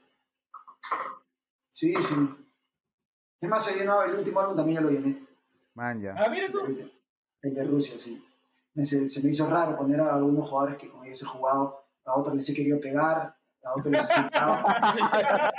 Sí, 1.73 1.95
sí. 2.01 2.15
Es 3.41 3.49
más, 3.49 3.69
he 3.71 3.79
llenado 3.79 4.03
el 4.05 4.15
último 4.17 4.41
álbum, 4.41 4.57
también 4.57 4.77
ya 4.81 4.81
lo 4.83 4.91
llené. 4.91 5.25
Man, 5.75 6.01
ya. 6.01 6.15
Ah, 6.19 6.29
mira 6.29 6.51
tú. 6.51 6.61
El 7.43 7.55
de 7.55 7.65
Rusia, 7.67 7.99
sí. 7.99 8.25
Me- 8.75 8.87
Se, 8.87 9.23
me 9.23 9.31
hizo 9.31 9.49
raro 9.51 9.77
poner 9.77 10.01
a 10.01 10.15
algunos 10.15 10.49
jugadores 10.49 10.77
que 10.77 10.89
con 10.89 11.05
ellos 11.05 11.23
he 11.23 11.27
jugado, 11.27 11.85
a 12.05 12.19
otros 12.19 12.35
les 12.35 12.49
he 12.51 12.55
querido 12.55 12.81
pegar, 12.81 13.35
La 13.63 13.73
otra 13.75 13.91
le 13.91 13.99
dice, 14.01 14.13
"Ah, 14.35 15.51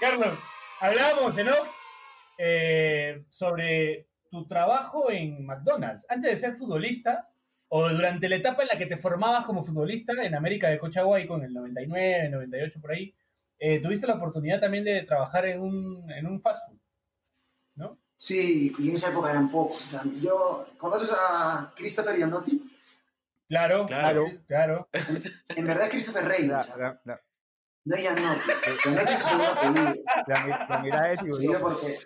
Carlos, 0.00 0.38
hablábamos 0.80 1.36
en 1.38 1.48
off 1.48 1.68
eh, 2.38 3.24
sobre 3.30 4.08
tu 4.30 4.46
trabajo 4.46 5.10
en 5.10 5.44
McDonald's. 5.44 6.06
Antes 6.08 6.30
de 6.30 6.36
ser 6.36 6.56
futbolista, 6.56 7.28
o 7.68 7.88
durante 7.90 8.28
la 8.28 8.36
etapa 8.36 8.62
en 8.62 8.68
la 8.72 8.78
que 8.78 8.86
te 8.86 8.96
formabas 8.96 9.44
como 9.44 9.62
futbolista 9.62 10.12
en 10.24 10.34
América 10.34 10.68
de 10.68 10.78
Cochaguay 10.78 11.26
con 11.26 11.42
el 11.44 11.52
99, 11.52 12.28
98 12.30 12.80
por 12.80 12.92
ahí, 12.92 13.14
eh, 13.58 13.80
tuviste 13.80 14.06
la 14.06 14.14
oportunidad 14.14 14.60
también 14.60 14.84
de 14.84 15.02
trabajar 15.02 15.46
en 15.46 15.60
un, 15.60 16.10
en 16.10 16.26
un 16.26 16.40
fast 16.40 16.66
food. 16.68 16.79
Sí, 18.22 18.74
y 18.78 18.88
en 18.90 18.94
esa 18.96 19.10
época 19.10 19.30
eran 19.30 19.50
pocos. 19.50 19.78
O 19.86 19.90
sea, 19.90 20.02
yo, 20.20 20.66
¿Conoces 20.76 21.10
a 21.18 21.72
Christopher 21.74 22.16
Giannotti? 22.16 22.70
Claro, 23.48 23.86
Claro. 23.86 24.26
claro. 24.46 24.88
En 25.48 25.66
verdad 25.66 25.84
es 25.86 25.90
Christopher 25.90 26.26
Reyes. 26.26 26.48
La, 26.48 26.76
la- 26.76 27.00
la- 27.06 27.20
No 27.86 27.96
es 27.96 28.02
Giannotti. 28.02 28.40
Giannotti 28.84 29.12
es 29.14 29.18
su 29.20 29.24
segundo 29.26 29.46
apellido. 29.52 29.94
la 30.26 30.44
mi- 30.44 30.50
la 30.68 30.78
mirada 30.82 31.08
de 31.08 31.16
Te 31.16 31.38
digo 31.38 31.58
porque. 31.60 31.96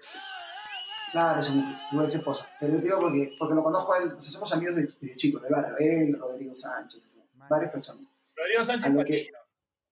Claro, 1.11 1.43
su, 1.43 1.53
su 1.91 2.01
ex 2.03 2.15
esposa. 2.15 2.47
Pero 2.61 2.75
yo 2.75 2.79
te 2.79 2.85
digo 2.85 3.01
porque, 3.01 3.35
porque 3.37 3.55
lo 3.55 3.65
conozco 3.65 3.93
a 3.93 3.99
él. 3.99 4.13
O 4.13 4.21
sea, 4.21 4.31
somos 4.33 4.53
amigos 4.53 4.77
de- 4.77 5.17
chicos 5.17 5.43
del 5.43 5.51
barrio. 5.53 5.77
Él, 5.79 6.17
Rodrigo 6.19 6.55
Sánchez, 6.55 7.05
así, 7.07 7.19
varias 7.49 7.73
personas. 7.73 8.09
Rodrigo 8.37 8.65
Sánchez 8.65 8.89
A 8.91 8.95
lo 8.95 9.05
que-. 9.05 9.29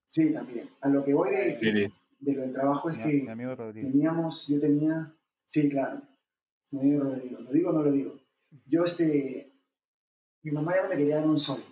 Sí, 0.07 0.33
también. 0.33 0.71
A 0.83 0.89
lo 0.89 1.05
que 1.05 1.15
voy 1.15 1.31
de, 1.33 1.91
lo 2.21 2.41
del 2.43 2.53
trabajo 2.53 2.91
es 2.91 2.97
Mi, 2.99 3.03
que 3.03 3.09
mi 3.25 3.29
amigo 3.29 3.57
Rodrigo. 3.57 3.89
teníamos, 3.89 4.47
yo 4.47 4.61
tenía, 4.61 5.13
sí, 5.47 5.69
claro, 5.69 6.01
mi 6.73 6.81
amigo 6.81 7.05
Rodrigo, 7.05 7.41
¿lo 7.41 7.53
digo 7.53 7.71
o 7.71 7.73
no 7.73 7.83
lo 7.83 7.93
digo? 7.93 8.19
Yo, 8.67 8.85
este, 8.85 9.53
mi 10.43 10.51
mamá 10.51 10.75
ya 10.75 10.89
me 10.89 10.97
quería 10.97 11.17
dar 11.17 11.27
un 11.27 11.39
sol, 11.39 11.63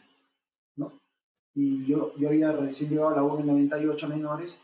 ¿no? 0.76 1.00
Y 1.54 1.86
yo, 1.86 2.14
yo 2.16 2.28
había 2.28 2.52
recién 2.52 2.90
llegado 2.90 3.08
a 3.08 3.16
la 3.16 3.22
U 3.22 3.34
en 3.34 3.40
el 3.40 3.46
98 3.46 4.08
menores 4.08 4.60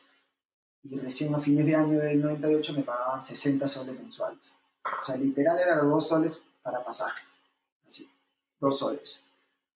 y 0.82 0.98
recién 0.98 1.34
a 1.34 1.38
fines 1.38 1.66
de 1.66 1.74
año 1.74 1.98
del 1.98 2.20
98 2.20 2.74
me 2.74 2.82
pagaban 2.82 3.20
60 3.20 3.66
soles 3.66 3.98
mensuales. 3.98 4.56
O 5.00 5.04
sea, 5.04 5.16
literal 5.16 5.58
eran 5.58 5.78
los 5.78 5.90
dos 5.90 6.08
soles 6.08 6.42
para 6.62 6.84
pasaje, 6.84 7.22
así, 7.86 8.08
dos 8.60 8.78
soles 8.78 9.26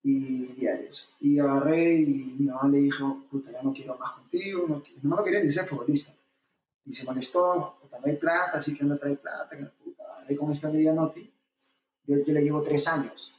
y 0.03 0.45
diarios. 0.53 1.13
Y 1.19 1.39
agarré 1.39 1.95
y 1.95 2.35
mi 2.37 2.45
mamá 2.47 2.69
le 2.69 2.79
dijo, 2.79 3.23
puta, 3.29 3.51
ya 3.51 3.61
no 3.61 3.73
quiero 3.73 3.97
más 3.97 4.13
contigo. 4.13 4.67
Mi 4.67 5.09
mamá 5.09 5.17
no 5.17 5.23
quería 5.23 5.41
ni 5.41 5.51
ser 5.51 5.65
futbolista. 5.65 6.13
Y 6.85 6.93
se 6.93 7.05
molestó, 7.05 7.77
puta, 7.81 7.99
no 7.99 8.07
hay 8.07 8.15
plata, 8.15 8.57
así 8.57 8.75
que 8.75 8.83
no 8.85 8.97
trae 8.97 9.15
plata. 9.15 9.55
Con 10.37 10.51
esta 10.51 10.69
de 10.69 10.81
Gianotti. 10.81 11.33
Yo, 12.05 12.17
yo 12.25 12.33
le 12.33 12.41
llevo 12.41 12.61
tres 12.61 12.87
años. 12.87 13.35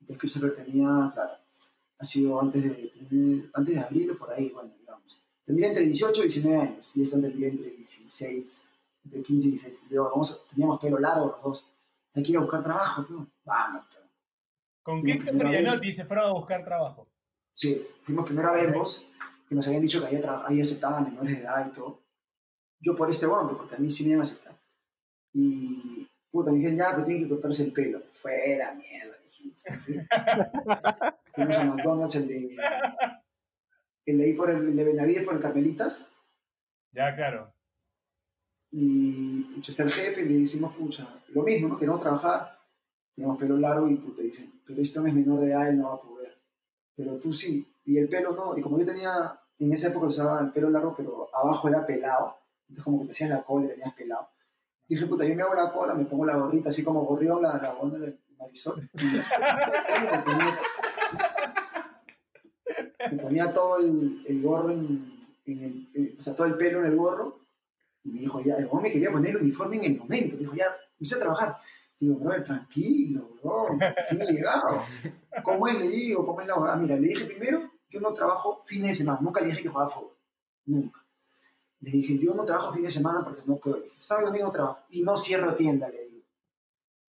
Entonces 0.00 0.18
Christopher 0.18 0.54
tenía, 0.54 1.10
claro, 1.14 1.32
ha 1.98 2.04
sido 2.04 2.40
antes 2.40 2.62
de, 2.62 3.50
antes 3.52 3.74
de 3.74 3.80
abril 3.80 4.10
o 4.12 4.18
por 4.18 4.32
ahí, 4.32 4.48
bueno, 4.50 4.72
digamos. 4.78 5.22
Tendría 5.44 5.68
entre 5.68 5.84
18 5.84 6.20
y 6.20 6.22
19 6.22 6.60
años. 6.60 6.96
Y 6.96 7.02
esto 7.02 7.20
tendría 7.20 7.48
entre 7.48 7.70
16, 7.70 8.70
entre 9.04 9.22
15 9.22 9.48
y 9.48 9.50
16. 9.50 9.86
Y 9.90 9.94
yo, 9.94 10.04
vamos 10.04 10.46
teníamos 10.48 10.80
pelo 10.80 10.98
largo 10.98 11.26
los 11.26 11.42
dos. 11.42 11.72
Hay 12.14 12.22
que 12.22 12.32
ir 12.32 12.38
a 12.38 12.40
buscar 12.40 12.62
trabajo, 12.62 13.06
¿no? 13.08 13.30
Vamos, 13.44 13.84
pero 13.90 14.06
Con 14.82 15.02
vez. 15.02 15.22
Gianotti 15.22 15.92
se 15.92 16.04
fueron 16.04 16.30
a 16.30 16.32
buscar 16.32 16.64
trabajo. 16.64 17.06
Sí, 17.54 17.86
fuimos 18.02 18.24
primero 18.24 18.48
a 18.48 18.52
Bembos, 18.52 19.06
que 19.48 19.54
nos 19.54 19.66
habían 19.66 19.82
dicho 19.82 20.00
que 20.00 20.06
ahí, 20.06 20.22
ahí 20.46 20.60
aceptaban 20.60 21.04
menores 21.04 21.36
de 21.36 21.42
edad 21.42 21.66
y 21.66 21.74
todo. 21.74 22.02
Yo 22.80 22.96
por 22.96 23.10
este 23.10 23.26
bombe, 23.26 23.54
porque 23.54 23.76
a 23.76 23.78
mí 23.78 23.90
sí 23.90 24.04
me 24.04 24.10
iban 24.10 24.22
a 24.22 24.24
aceptar. 24.24 24.58
Y, 25.32 26.08
puta, 26.30 26.50
dije, 26.52 26.74
ya, 26.74 26.90
pero 26.92 27.04
tienen 27.04 27.24
que 27.24 27.30
cortarse 27.30 27.64
el 27.64 27.72
pelo. 27.72 28.02
Fuera, 28.12 28.74
mierda, 28.74 29.16
dijimos. 29.22 29.64
Fuimos 31.34 31.56
a 31.56 31.64
McDonald's, 31.64 32.16
el 32.16 32.28
de, 32.28 32.56
el 34.06 34.18
de 34.18 34.24
ahí 34.24 34.34
por 34.34 34.50
el, 34.50 34.68
el 34.68 34.76
de 34.76 34.84
Benavides, 34.84 35.24
por 35.24 35.34
el 35.34 35.40
Carmelitas. 35.40 36.12
Ya, 36.92 37.14
claro. 37.14 37.54
Y, 38.70 39.42
pucha, 39.54 39.72
está 39.72 39.82
el 39.82 39.90
jefe 39.90 40.22
y 40.22 40.28
le 40.28 40.40
decimos, 40.40 40.74
pucha, 40.76 41.08
lo 41.28 41.42
mismo, 41.42 41.68
¿no? 41.68 41.78
Queremos 41.78 42.00
trabajar, 42.00 42.58
tenemos 43.14 43.38
pelo 43.38 43.56
largo 43.56 43.88
y, 43.88 43.96
puta, 43.96 44.22
dicen, 44.22 44.62
pero 44.64 44.80
este 44.80 45.00
no 45.00 45.06
es 45.06 45.14
menor 45.14 45.40
de 45.40 45.50
edad, 45.50 45.68
él 45.68 45.78
no 45.78 45.88
va 45.88 45.94
a 45.94 46.00
poder. 46.00 46.40
Pero 46.94 47.18
tú 47.18 47.32
sí. 47.32 47.66
Y 47.84 47.98
el 47.98 48.08
pelo 48.08 48.32
no. 48.32 48.56
Y 48.56 48.62
como 48.62 48.78
yo 48.78 48.86
tenía, 48.86 49.40
en 49.58 49.72
esa 49.72 49.88
época 49.88 50.06
usaba 50.06 50.40
el 50.40 50.52
pelo 50.52 50.70
largo, 50.70 50.94
pero 50.96 51.28
abajo 51.34 51.68
era 51.68 51.84
pelado. 51.84 52.36
Entonces 52.68 52.84
como 52.84 53.00
que 53.00 53.06
te 53.06 53.12
hacías 53.12 53.30
la 53.30 53.42
cola 53.42 53.66
y 53.66 53.70
tenías 53.70 53.94
pelado. 53.94 54.28
Dije, 54.90 55.06
puta, 55.06 55.24
yo 55.24 55.36
me 55.36 55.42
hago 55.42 55.54
la 55.54 55.72
cola, 55.72 55.94
me 55.94 56.04
pongo 56.04 56.26
la 56.26 56.36
gorrita 56.36 56.68
así 56.70 56.82
como 56.82 57.04
gorrión, 57.04 57.40
la, 57.40 57.74
gorra 57.80 57.96
de 58.00 58.18
Marisol. 58.36 58.90
Me 63.10 63.18
ponía, 63.18 63.46
me 63.46 63.52
todo 63.52 63.78
el, 63.78 64.42
gorro 64.42 64.70
en, 64.70 65.28
el, 65.46 65.88
en- 65.94 66.16
o 66.18 66.20
sea, 66.20 66.34
todo 66.34 66.46
el 66.46 66.56
pelo 66.56 66.80
en 66.80 66.86
el 66.86 66.96
gorro. 66.96 67.40
Y 68.02 68.10
me 68.10 68.20
dijo, 68.20 68.40
ya, 68.40 68.56
el 68.56 68.66
hombre 68.70 68.88
me 68.88 68.92
quería 68.92 69.12
poner 69.12 69.30
el 69.30 69.42
uniforme 69.42 69.76
en 69.76 69.84
el 69.92 69.98
momento. 69.98 70.36
Me 70.36 70.40
dijo, 70.40 70.54
ya, 70.54 70.64
empecé 70.92 71.14
a 71.16 71.20
trabajar. 71.20 71.56
Digo, 71.98 72.16
bro, 72.16 72.42
tranquilo, 72.42 73.30
bro, 73.42 73.78
sí 74.08 74.18
he 74.20 74.32
llegado. 74.32 74.84
¿Cómo 75.44 75.66
es? 75.68 75.78
Le 75.78 75.88
digo, 75.88 76.26
¿cómo 76.26 76.40
es 76.40 76.46
la 76.48 76.56
huevada? 76.56 76.76
Mira, 76.76 76.96
le 76.96 77.08
dije 77.08 77.24
primero, 77.26 77.70
yo 77.88 78.00
no 78.00 78.12
trabajo 78.12 78.62
fines 78.66 78.90
de 78.90 78.94
semana. 78.96 79.20
Nunca 79.20 79.40
le 79.40 79.46
dije 79.46 79.62
que 79.62 79.68
jugaba 79.68 79.90
fútbol. 79.90 80.16
Nunca. 80.66 81.00
Le 81.80 81.90
dije, 81.90 82.18
yo 82.18 82.34
no 82.34 82.44
trabajo 82.44 82.74
fines 82.74 82.92
de 82.92 82.98
semana 82.98 83.24
porque 83.24 83.42
no 83.46 83.56
puedo. 83.56 83.78
Le 83.78 83.84
dije, 83.84 83.96
sábado 83.98 84.26
y 84.26 84.30
domingo 84.30 84.50
trabajo. 84.50 84.80
Y 84.90 85.02
no 85.02 85.16
cierro 85.16 85.54
tienda, 85.54 85.88
le 85.88 86.04
digo. 86.04 86.24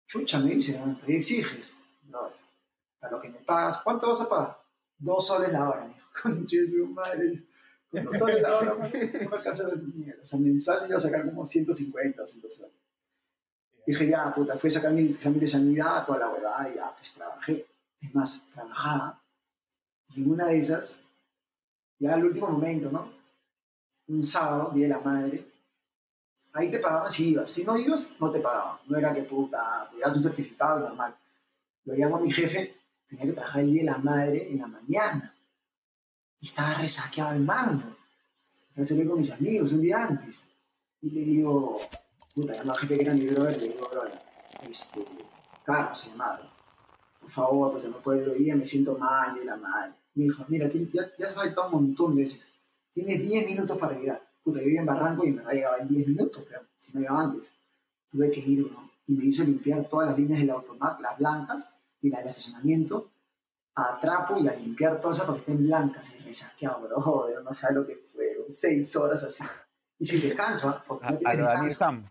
Chucha, 0.06 0.38
me 0.38 0.50
dice, 0.50 0.80
¿no? 0.84 0.98
¿qué 1.04 1.16
exiges? 1.16 1.74
Brother, 2.02 2.32
para 2.98 3.12
lo 3.12 3.20
que 3.20 3.28
me 3.28 3.38
pagas, 3.40 3.80
¿cuánto 3.82 4.08
vas 4.08 4.20
a 4.22 4.28
pagar? 4.28 4.58
Dos 4.96 5.26
soles 5.26 5.52
la 5.52 5.68
hora, 5.68 5.84
me 5.86 5.94
dijo. 5.94 6.08
Conche 6.22 6.66
su 6.66 6.86
madre. 6.86 7.46
Con 7.90 8.04
dos 8.04 8.16
soles 8.16 8.40
la 8.40 8.58
hora, 8.58 8.74
no 8.74 8.88
me 8.88 9.36
alcanza 9.36 9.68
de 9.68 9.76
mierda. 9.76 10.22
O 10.22 10.24
sea, 10.24 10.38
mensual 10.38 10.86
iba 10.88 10.96
a 10.96 11.00
sacar 11.00 11.24
como 11.26 11.44
150 11.44 12.22
o 12.22 12.26
160. 12.26 12.74
Dije, 13.86 14.08
ya, 14.08 14.34
puta, 14.34 14.56
fui 14.56 14.70
a 14.70 14.72
sacar 14.72 14.92
mi 14.92 15.10
examen 15.10 15.40
de 15.40 15.46
sanidad, 15.46 16.06
toda 16.06 16.20
la 16.20 16.30
huevada, 16.30 16.70
y 16.70 16.76
ya, 16.76 16.94
pues 16.96 17.12
trabajé. 17.12 17.66
Es 18.00 18.14
más, 18.14 18.46
trabajaba. 18.52 19.22
Y 20.14 20.22
en 20.22 20.30
una 20.30 20.46
de 20.46 20.58
esas, 20.58 21.00
ya 21.98 22.14
al 22.14 22.24
último 22.24 22.48
momento, 22.48 22.90
¿no? 22.90 23.23
Un 24.08 24.22
sábado, 24.22 24.70
Día 24.74 24.86
de 24.86 24.94
la 24.94 25.00
Madre, 25.00 25.52
ahí 26.52 26.70
te 26.70 26.78
pagaban 26.78 27.10
si 27.10 27.30
ibas. 27.30 27.50
Si 27.50 27.64
no 27.64 27.76
ibas, 27.76 28.10
no 28.20 28.30
te 28.30 28.40
pagaban. 28.40 28.78
No 28.86 28.98
era 28.98 29.12
que 29.12 29.22
puta, 29.22 29.88
te 29.90 29.98
das 29.98 30.16
un 30.16 30.22
certificado 30.22 30.80
normal. 30.80 31.14
Lo 31.84 31.94
llamo 31.94 32.16
a 32.16 32.20
mi 32.20 32.30
jefe, 32.30 32.76
tenía 33.06 33.26
que 33.26 33.32
trabajar 33.32 33.62
el 33.62 33.72
Día 33.72 33.82
de 33.82 33.90
la 33.90 33.98
Madre 33.98 34.50
en 34.50 34.58
la 34.58 34.66
mañana. 34.66 35.34
Y 36.40 36.46
estaba 36.46 36.74
resaqueado 36.74 37.32
el 37.32 37.40
mango. 37.40 37.96
Ya 38.74 38.84
salí 38.84 39.06
con 39.06 39.18
mis 39.18 39.32
amigos 39.32 39.72
un 39.72 39.82
día 39.82 40.04
antes. 40.04 40.48
Y 41.00 41.10
le 41.10 41.20
digo, 41.20 41.78
puta, 42.34 42.54
llamo 42.54 42.72
al 42.72 42.78
jefe 42.78 42.96
que 42.96 43.02
era 43.04 43.14
mi 43.14 43.26
brother, 43.26 43.56
le 43.58 43.68
digo, 43.68 43.88
brother, 43.88 44.20
este, 44.68 45.04
Carlos 45.64 45.98
se 45.98 46.10
llamaba. 46.10 46.50
Por 47.20 47.30
favor, 47.30 47.72
porque 47.72 47.88
no 47.88 48.02
puedo 48.02 48.22
ir 48.22 48.28
hoy 48.28 48.38
día, 48.38 48.56
me 48.56 48.64
siento 48.64 48.98
mal 48.98 49.34
de 49.34 49.44
la 49.44 49.56
madre. 49.56 49.94
Me 50.14 50.24
dijo, 50.24 50.44
mira, 50.48 50.68
ya, 50.70 51.12
ya 51.18 51.26
has 51.26 51.34
faltado 51.34 51.68
un 51.68 51.72
montón 51.72 52.14
de 52.14 52.22
veces. 52.22 52.53
Tienes 52.94 53.20
10 53.20 53.46
minutos 53.46 53.76
para 53.76 53.98
llegar. 53.98 54.22
Puta, 54.42 54.60
yo 54.60 54.66
vivía 54.66 54.80
en 54.80 54.86
Barranco 54.86 55.26
y 55.26 55.30
en 55.30 55.36
verdad 55.36 55.52
llegaba 55.52 55.78
en 55.78 55.88
10 55.88 56.08
minutos, 56.08 56.44
pero 56.48 56.62
si 56.78 56.92
no 56.92 57.00
llegaba 57.00 57.22
antes. 57.22 57.52
Tuve 58.08 58.30
que 58.30 58.40
ir, 58.40 58.64
bro. 58.64 58.90
Y 59.06 59.16
me 59.16 59.24
hizo 59.24 59.42
limpiar 59.42 59.88
todas 59.88 60.10
las 60.10 60.18
líneas 60.18 60.40
del 60.40 60.50
automac, 60.50 61.00
las 61.00 61.18
blancas 61.18 61.74
y 62.00 62.08
las 62.08 62.20
del 62.20 62.30
estacionamiento, 62.30 63.10
a 63.74 63.98
trapo 64.00 64.38
y 64.38 64.46
a 64.46 64.54
limpiar 64.54 65.00
todas 65.00 65.16
esas 65.16 65.26
porque 65.26 65.40
estén 65.40 65.64
blancas 65.64 66.20
y 66.20 66.22
resaqueado, 66.22 66.82
bro. 66.82 67.00
Joder, 67.00 67.42
no 67.42 67.52
sabes 67.52 67.76
lo 67.76 67.86
que 67.86 67.96
fue. 68.12 68.46
Seis 68.48 68.94
horas 68.94 69.24
así. 69.24 69.42
Y 69.98 70.04
sin 70.04 70.20
descanso, 70.20 70.68
¿ah? 70.68 70.84
porque 70.86 71.06
no 71.10 71.18
tienes 71.18 71.62
descanso. 71.62 72.08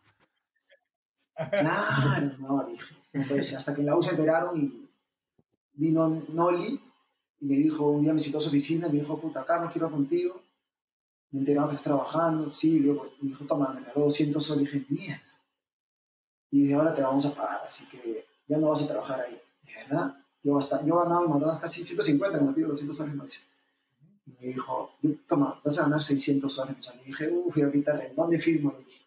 Claro, 1.35 2.31
no, 2.39 2.65
dije. 2.65 2.95
No 3.13 3.43
ser. 3.43 3.57
Hasta 3.57 3.73
que 3.73 3.81
en 3.81 3.87
la 3.87 3.95
U 3.95 4.01
se 4.01 4.11
enteraron 4.11 4.59
y 4.59 4.89
vino 5.73 6.23
Noli 6.29 6.81
y 7.39 7.45
me 7.45 7.55
dijo, 7.55 7.87
un 7.87 8.03
día 8.03 8.13
me 8.13 8.19
citó 8.19 8.37
a 8.37 8.41
su 8.41 8.49
oficina 8.49 8.87
y 8.87 8.91
me 8.91 8.99
dijo, 8.99 9.19
puta, 9.19 9.45
Carlos, 9.45 9.71
quiero 9.71 9.87
ir 9.87 9.93
contigo. 9.93 10.41
Me 11.33 11.39
enteraba 11.39 11.67
que 11.67 11.75
estás 11.75 11.83
trabajando. 11.83 12.53
Sí, 12.53 12.79
le 12.79 12.93
pues, 12.93 13.11
me 13.21 13.29
dijo, 13.29 13.43
toma, 13.45 13.69
me 13.73 13.81
regaló 13.81 14.05
200 14.05 14.43
soles. 14.43 14.71
Dije, 14.71 14.85
mierda. 14.87 15.21
Y 16.51 16.61
dije, 16.61 16.75
ahora 16.75 16.95
te 16.95 17.01
vamos 17.01 17.25
a 17.25 17.33
pagar, 17.33 17.61
así 17.65 17.85
que 17.87 18.25
ya 18.47 18.57
no 18.57 18.69
vas 18.69 18.83
a 18.83 18.87
trabajar 18.87 19.19
ahí. 19.19 19.37
¿De 19.63 19.73
verdad? 19.75 20.15
Yo, 20.41 20.57
hasta, 20.57 20.85
yo 20.85 20.97
ganaba 20.97 21.25
en 21.25 21.31
McDonald's 21.31 21.61
casi 21.61 21.83
150, 21.83 22.39
como 22.39 22.53
digo, 22.53 22.69
200 22.69 22.95
soles 22.95 23.15
más. 23.15 23.43
Y 24.25 24.31
me 24.31 24.47
dijo, 24.47 24.91
toma, 25.27 25.59
vas 25.63 25.77
a 25.79 25.83
ganar 25.83 26.01
600 26.01 26.53
soles. 26.53 26.75
mensuales". 26.75 27.01
Le 27.01 27.07
dije, 27.07 27.29
uff, 27.29 27.57
ahorita, 27.57 27.99
¿dónde 28.15 28.39
firmo? 28.39 28.71
Le 28.71 28.79
dije 28.79 29.03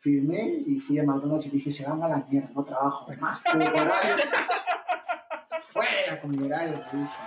firmé 0.00 0.64
y 0.66 0.80
fui 0.80 0.98
a 0.98 1.04
McDonald's 1.04 1.46
y 1.46 1.50
dije, 1.50 1.70
se 1.70 1.88
van 1.88 2.02
a 2.02 2.08
la 2.08 2.26
mierda, 2.28 2.50
no 2.54 2.64
trabajo 2.64 3.06
más. 3.20 3.42
Pero 3.52 3.70
por 3.70 3.82
horario, 3.82 4.16
fuera 5.60 6.20
con 6.20 6.30
mi 6.30 6.46
horario, 6.46 6.82
le 6.92 6.98
dije. 6.98 7.18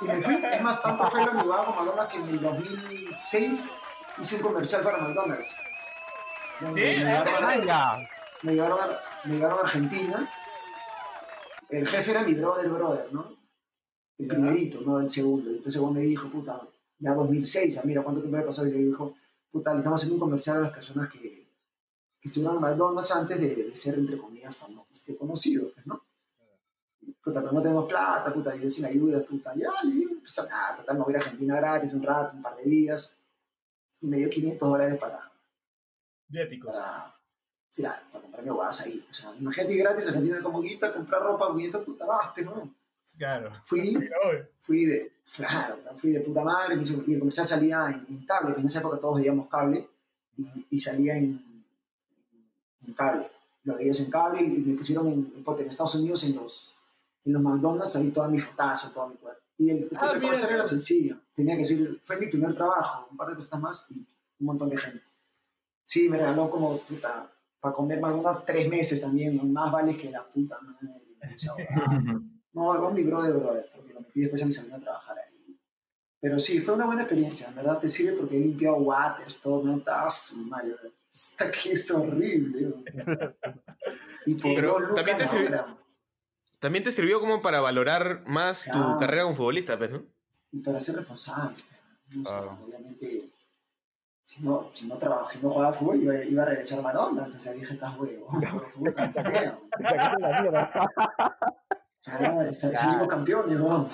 Y 0.00 0.04
me 0.06 0.22
fui, 0.22 0.34
es 0.34 0.62
más, 0.62 0.82
tanto 0.82 1.10
fue 1.10 1.20
lo 1.20 1.32
que 1.32 1.38
con 1.38 1.48
McDonald's 1.48 2.12
que 2.12 2.18
en 2.18 2.28
el 2.28 2.40
2006 2.40 3.72
hice 4.18 4.36
un 4.36 4.42
comercial 4.42 4.82
para 4.82 4.98
McDonald's. 4.98 5.56
Donde 6.60 6.96
¿Sí? 6.96 7.02
Me, 7.02 7.10
llevaron 7.10 7.44
a, 7.44 7.48
¡Ah, 7.48 7.64
ya! 7.64 8.08
me, 8.42 8.54
llevaron 8.54 8.78
a, 8.80 9.00
me 9.24 9.34
llevaron 9.34 9.58
a 9.58 9.62
Argentina. 9.62 10.32
El 11.68 11.86
jefe 11.86 12.10
era 12.10 12.22
mi 12.22 12.34
brother, 12.34 12.70
brother, 12.70 13.12
¿no? 13.12 13.40
el 14.20 14.26
primerito, 14.26 14.80
no 14.82 15.00
el 15.00 15.10
segundo. 15.10 15.50
Entonces 15.50 15.80
vos 15.80 15.92
me 15.92 16.00
dijo, 16.02 16.28
puta, 16.28 16.60
ya 16.98 17.14
2006, 17.14 17.78
ah, 17.78 17.82
mira 17.84 18.02
cuánto 18.02 18.20
tiempo 18.20 18.36
había 18.36 18.48
pasado, 18.48 18.68
y 18.68 18.72
le 18.72 18.78
dijo, 18.78 19.14
puta, 19.50 19.72
le 19.72 19.78
estamos 19.78 20.00
haciendo 20.00 20.16
un 20.16 20.28
comercial 20.28 20.58
a 20.58 20.60
las 20.60 20.72
personas 20.72 21.08
que, 21.08 21.18
que 21.18 22.28
estuvieron 22.28 22.56
en 22.56 22.62
McDonald's 22.62 23.10
antes 23.10 23.40
de, 23.40 23.54
de 23.54 23.76
ser, 23.76 23.94
entre 23.94 24.18
comillas, 24.18 24.54
famosos, 24.54 24.92
este, 24.92 25.16
conocidos, 25.16 25.72
pues, 25.74 25.86
¿no? 25.86 26.04
Puta, 27.22 27.40
pero 27.40 27.52
no 27.52 27.60
tenemos 27.62 27.86
plata, 27.86 28.32
puta, 28.32 28.54
yo 28.56 28.70
sin 28.70 28.86
ayuda, 28.86 29.20
puta, 29.22 29.54
ya, 29.54 29.70
le 29.84 29.92
digo, 29.94 30.12
pasa 30.22 30.46
nada, 30.48 30.76
total, 30.76 30.96
me 30.98 31.04
voy 31.04 31.12
a 31.12 31.16
ir 31.16 31.22
a 31.22 31.24
Argentina 31.24 31.56
gratis 31.56 31.92
un 31.94 32.02
rato, 32.02 32.34
un 32.36 32.42
par 32.42 32.56
de 32.56 32.64
días, 32.64 33.16
y 34.00 34.06
me 34.06 34.16
dio 34.16 34.30
500 34.30 34.68
dólares 34.68 34.98
para, 34.98 35.30
Viáticos. 36.28 36.72
para, 36.72 37.14
sí, 37.70 37.82
la- 37.82 38.02
para 38.10 38.22
comprarme 38.22 38.50
guas 38.52 38.80
ahí. 38.80 39.06
O 39.10 39.12
sea, 39.14 39.34
imagínate 39.38 39.76
gratis 39.76 40.06
a 40.06 40.08
Argentina 40.08 40.42
como 40.42 40.62
guita, 40.62 40.94
comprar 40.94 41.22
ropa, 41.22 41.48
500 41.54 41.84
puta, 41.84 42.06
vas, 42.06 42.30
pero 42.34 42.54
no. 42.56 42.74
Claro. 43.18 43.52
Fui, 43.66 43.98
fui 44.60 44.86
de, 44.86 45.12
claro, 45.36 45.76
fui 45.98 46.12
de 46.12 46.20
puta 46.20 46.42
madre, 46.42 46.74
mi, 46.76 46.84
mi 47.06 47.18
comercial 47.18 47.46
salía 47.46 47.88
en, 47.90 48.06
en 48.08 48.24
cable, 48.24 48.54
que 48.54 48.60
en 48.62 48.66
esa 48.66 48.78
época 48.78 48.98
todos 48.98 49.16
veíamos 49.18 49.46
cable, 49.50 49.86
y, 50.38 50.66
y 50.70 50.78
salía 50.78 51.18
en, 51.18 51.64
en 52.86 52.94
cable. 52.94 53.30
Lo 53.64 53.74
veías 53.76 54.00
en 54.00 54.10
cable 54.10 54.40
y 54.40 54.46
me 54.48 54.74
pusieron 54.74 55.06
en, 55.08 55.32
en, 55.36 55.44
en 55.46 55.66
Estados 55.66 55.94
Unidos 55.96 56.24
en 56.24 56.36
los, 56.36 56.76
en 57.24 57.32
los 57.32 57.42
McDonald's, 57.42 57.96
ahí 57.96 58.10
toda 58.10 58.28
mi 58.28 58.38
fotazo, 58.38 58.90
todo 58.92 59.08
mi 59.08 59.16
cuerpo. 59.16 59.40
Y 59.58 59.70
el, 59.70 59.90
Ah, 59.96 60.14
comercial 60.14 60.52
era 60.52 60.62
sencillo, 60.62 61.20
tenía 61.34 61.56
que 61.56 61.66
ser, 61.66 62.00
fue 62.04 62.18
mi 62.18 62.26
primer 62.28 62.54
trabajo, 62.54 63.08
un 63.10 63.16
par 63.16 63.28
de 63.28 63.36
cosas 63.36 63.60
más 63.60 63.86
y 63.90 63.98
un 63.98 64.46
montón 64.46 64.70
de 64.70 64.78
gente. 64.78 65.04
Sí, 65.84 66.08
me 66.08 66.16
regaló 66.16 66.50
como, 66.50 66.78
puta, 66.78 67.30
para 67.60 67.74
comer 67.74 68.00
McDonald's 68.00 68.44
tres 68.46 68.68
meses 68.68 69.00
también, 69.00 69.52
más 69.52 69.70
vale 69.70 69.96
que 69.96 70.10
la 70.10 70.24
puta 70.26 70.58
madre. 70.60 70.88
No, 72.52 72.74
no 72.74 72.90
mi 72.90 73.04
brother, 73.04 73.34
brother, 73.34 73.70
porque 73.72 73.94
lo 73.94 74.00
metí 74.00 74.22
después 74.22 74.42
a 74.42 74.46
mi 74.46 74.52
sobrino 74.52 74.76
a 74.76 74.80
trabajar 74.80 75.16
ahí. 75.18 75.56
Pero 76.20 76.40
sí, 76.40 76.58
fue 76.58 76.74
una 76.74 76.84
buena 76.84 77.02
experiencia, 77.02 77.46
en 77.48 77.54
verdad 77.54 77.78
te 77.78 77.88
sirve 77.88 78.16
porque 78.16 78.36
he 78.36 78.40
limpiado 78.40 78.76
waters, 78.78 79.40
todo, 79.40 79.62
no 79.62 79.76
estaba 79.76 80.10
su 80.10 80.44
madre. 80.46 80.74
Está 81.12 81.48
que 81.50 81.72
es 81.72 81.90
horrible, 81.92 82.66
bro. 82.66 82.84
Y 84.26 84.34
por 84.34 84.54
Pero 84.54 84.72
dos 84.72 84.80
lucas 84.82 85.04
también 85.04 85.30
te 85.30 85.46
hora. 85.46 85.78
También 86.60 86.84
te 86.84 86.92
sirvió 86.92 87.20
como 87.20 87.40
para 87.40 87.60
valorar 87.60 88.22
más 88.26 88.64
tu 88.64 88.70
Claro. 88.72 88.98
carrera 89.00 89.22
como 89.24 89.34
futbolista, 89.36 89.76
pues, 89.78 89.90
¿no? 89.90 90.02
Y 90.52 90.60
para 90.60 90.78
ser 90.78 90.96
responsable. 90.96 91.56
¿no? 92.14 92.22
Sea, 92.24 92.38
Claro. 92.38 92.58
Obviamente, 92.64 93.30
si 94.24 94.42
no, 94.42 94.70
si 94.74 94.86
no 94.86 94.96
trabajé, 94.98 95.38
no 95.42 95.50
jugaba 95.50 95.72
fútbol, 95.72 96.02
iba, 96.02 96.22
iba 96.22 96.42
a 96.42 96.46
regresar 96.46 96.80
a 96.80 96.82
McDonald's. 96.82 97.34
O 97.36 97.40
sea, 97.40 97.52
dije, 97.52 97.72
estás 97.74 97.96
huevo, 97.98 98.28
fútbol. 98.74 98.94
Claro, 102.02 102.52
salimos 102.54 103.08
campeones, 103.08 103.58
¿no? 103.58 103.88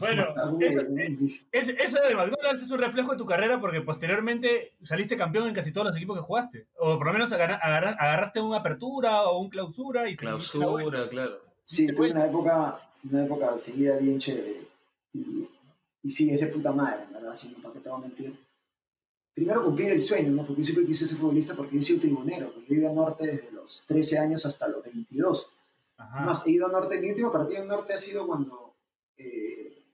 Bueno, 0.00 0.22
estás 0.28 0.48
huevo, 0.50 0.80
eso-. 0.98 1.42
Es- 1.52 1.68
eso 1.68 1.98
de 2.02 2.14
McDonald's 2.14 2.62
es 2.62 2.70
un 2.70 2.78
reflejo 2.78 3.12
de 3.12 3.18
tu 3.18 3.26
carrera 3.26 3.58
porque 3.60 3.80
posteriormente 3.80 4.76
saliste 4.84 5.16
campeón 5.16 5.48
en 5.48 5.54
casi 5.54 5.72
todos 5.72 5.88
los 5.88 5.96
equipos 5.96 6.16
que 6.18 6.22
jugaste. 6.24 6.68
O 6.78 6.96
por 6.98 7.06
lo 7.06 7.12
menos 7.12 7.32
agarra- 7.32 7.56
agarra- 7.62 7.96
agarraste 7.98 8.40
una 8.40 8.58
apertura 8.58 9.22
o 9.22 9.38
un 9.38 9.48
clausura 9.50 10.08
y. 10.08 10.16
Clausura, 10.16 11.08
claro. 11.08 11.47
Sí, 11.68 11.86
tuve 11.88 11.96
cuento. 11.96 12.16
una 12.16 12.26
época, 12.26 12.90
una 13.10 13.24
época 13.24 13.58
seguida 13.58 13.96
bien 13.96 14.18
chévere. 14.18 14.66
Y, 15.12 15.46
y 16.02 16.10
sí, 16.10 16.30
es 16.30 16.40
de 16.40 16.46
puta 16.46 16.72
madre, 16.72 17.04
¿verdad? 17.12 17.36
Si 17.36 17.50
no, 17.50 17.58
¿para 17.62 17.74
qué 17.74 17.80
te 17.80 17.88
voy 17.90 17.98
a 17.98 18.06
mentir? 18.06 18.38
Primero 19.34 19.64
cumplir 19.64 19.90
el 19.92 20.00
sueño, 20.00 20.30
¿no? 20.30 20.46
Porque 20.46 20.62
yo 20.62 20.66
siempre 20.66 20.86
quise 20.86 21.06
ser 21.06 21.18
futbolista 21.18 21.54
porque 21.54 21.74
yo 21.74 21.80
he 21.80 21.84
sido 21.84 22.00
tribunero. 22.00 22.52
Porque 22.54 22.68
yo 22.68 22.74
he 22.74 22.78
ido 22.78 22.90
a 22.90 22.92
Norte 22.94 23.26
desde 23.26 23.52
los 23.52 23.84
13 23.86 24.18
años 24.18 24.46
hasta 24.46 24.66
los 24.68 24.82
22. 24.82 25.54
Ajá. 25.98 26.16
Además, 26.18 26.46
he 26.46 26.50
ido 26.52 26.66
a 26.66 26.70
Norte, 26.72 27.00
mi 27.00 27.10
último 27.10 27.30
partido 27.30 27.62
en 27.62 27.68
Norte 27.68 27.92
ha 27.92 27.98
sido 27.98 28.26
cuando 28.26 28.74
eh, 29.18 29.84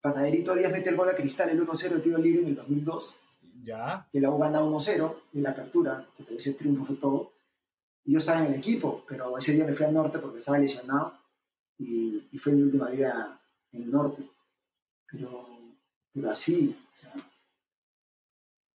Panaderito 0.00 0.54
Díaz 0.54 0.72
mete 0.72 0.90
el 0.90 0.96
gol 0.96 1.08
a 1.08 1.14
Cristal, 1.14 1.50
el 1.50 1.66
1-0 1.66 1.88
de 1.94 2.00
tiro 2.00 2.18
libre 2.18 2.42
en 2.42 2.48
el 2.48 2.56
2002, 2.56 3.20
Ya. 3.64 4.08
que 4.12 4.20
la 4.20 4.30
U 4.30 4.38
gana 4.38 4.60
1-0 4.60 5.14
en 5.34 5.42
la 5.42 5.50
apertura, 5.50 6.06
que 6.26 6.34
ese 6.34 6.54
triunfo 6.54 6.84
fue 6.84 6.96
todo. 6.96 7.32
Y 8.04 8.12
yo 8.12 8.18
estaba 8.18 8.44
en 8.44 8.52
el 8.52 8.58
equipo, 8.58 9.04
pero 9.08 9.36
ese 9.38 9.52
día 9.52 9.64
me 9.64 9.74
fui 9.74 9.86
al 9.86 9.94
Norte 9.94 10.18
porque 10.18 10.38
estaba 10.38 10.58
lesionado 10.58 11.18
y, 11.78 12.28
y 12.30 12.38
fue 12.38 12.52
mi 12.52 12.62
última 12.62 12.90
vida 12.90 13.40
en 13.72 13.82
el 13.82 13.90
Norte. 13.90 14.28
Pero, 15.10 15.46
pero 16.12 16.30
así, 16.30 16.76
o 16.94 16.96
sea, 16.96 17.14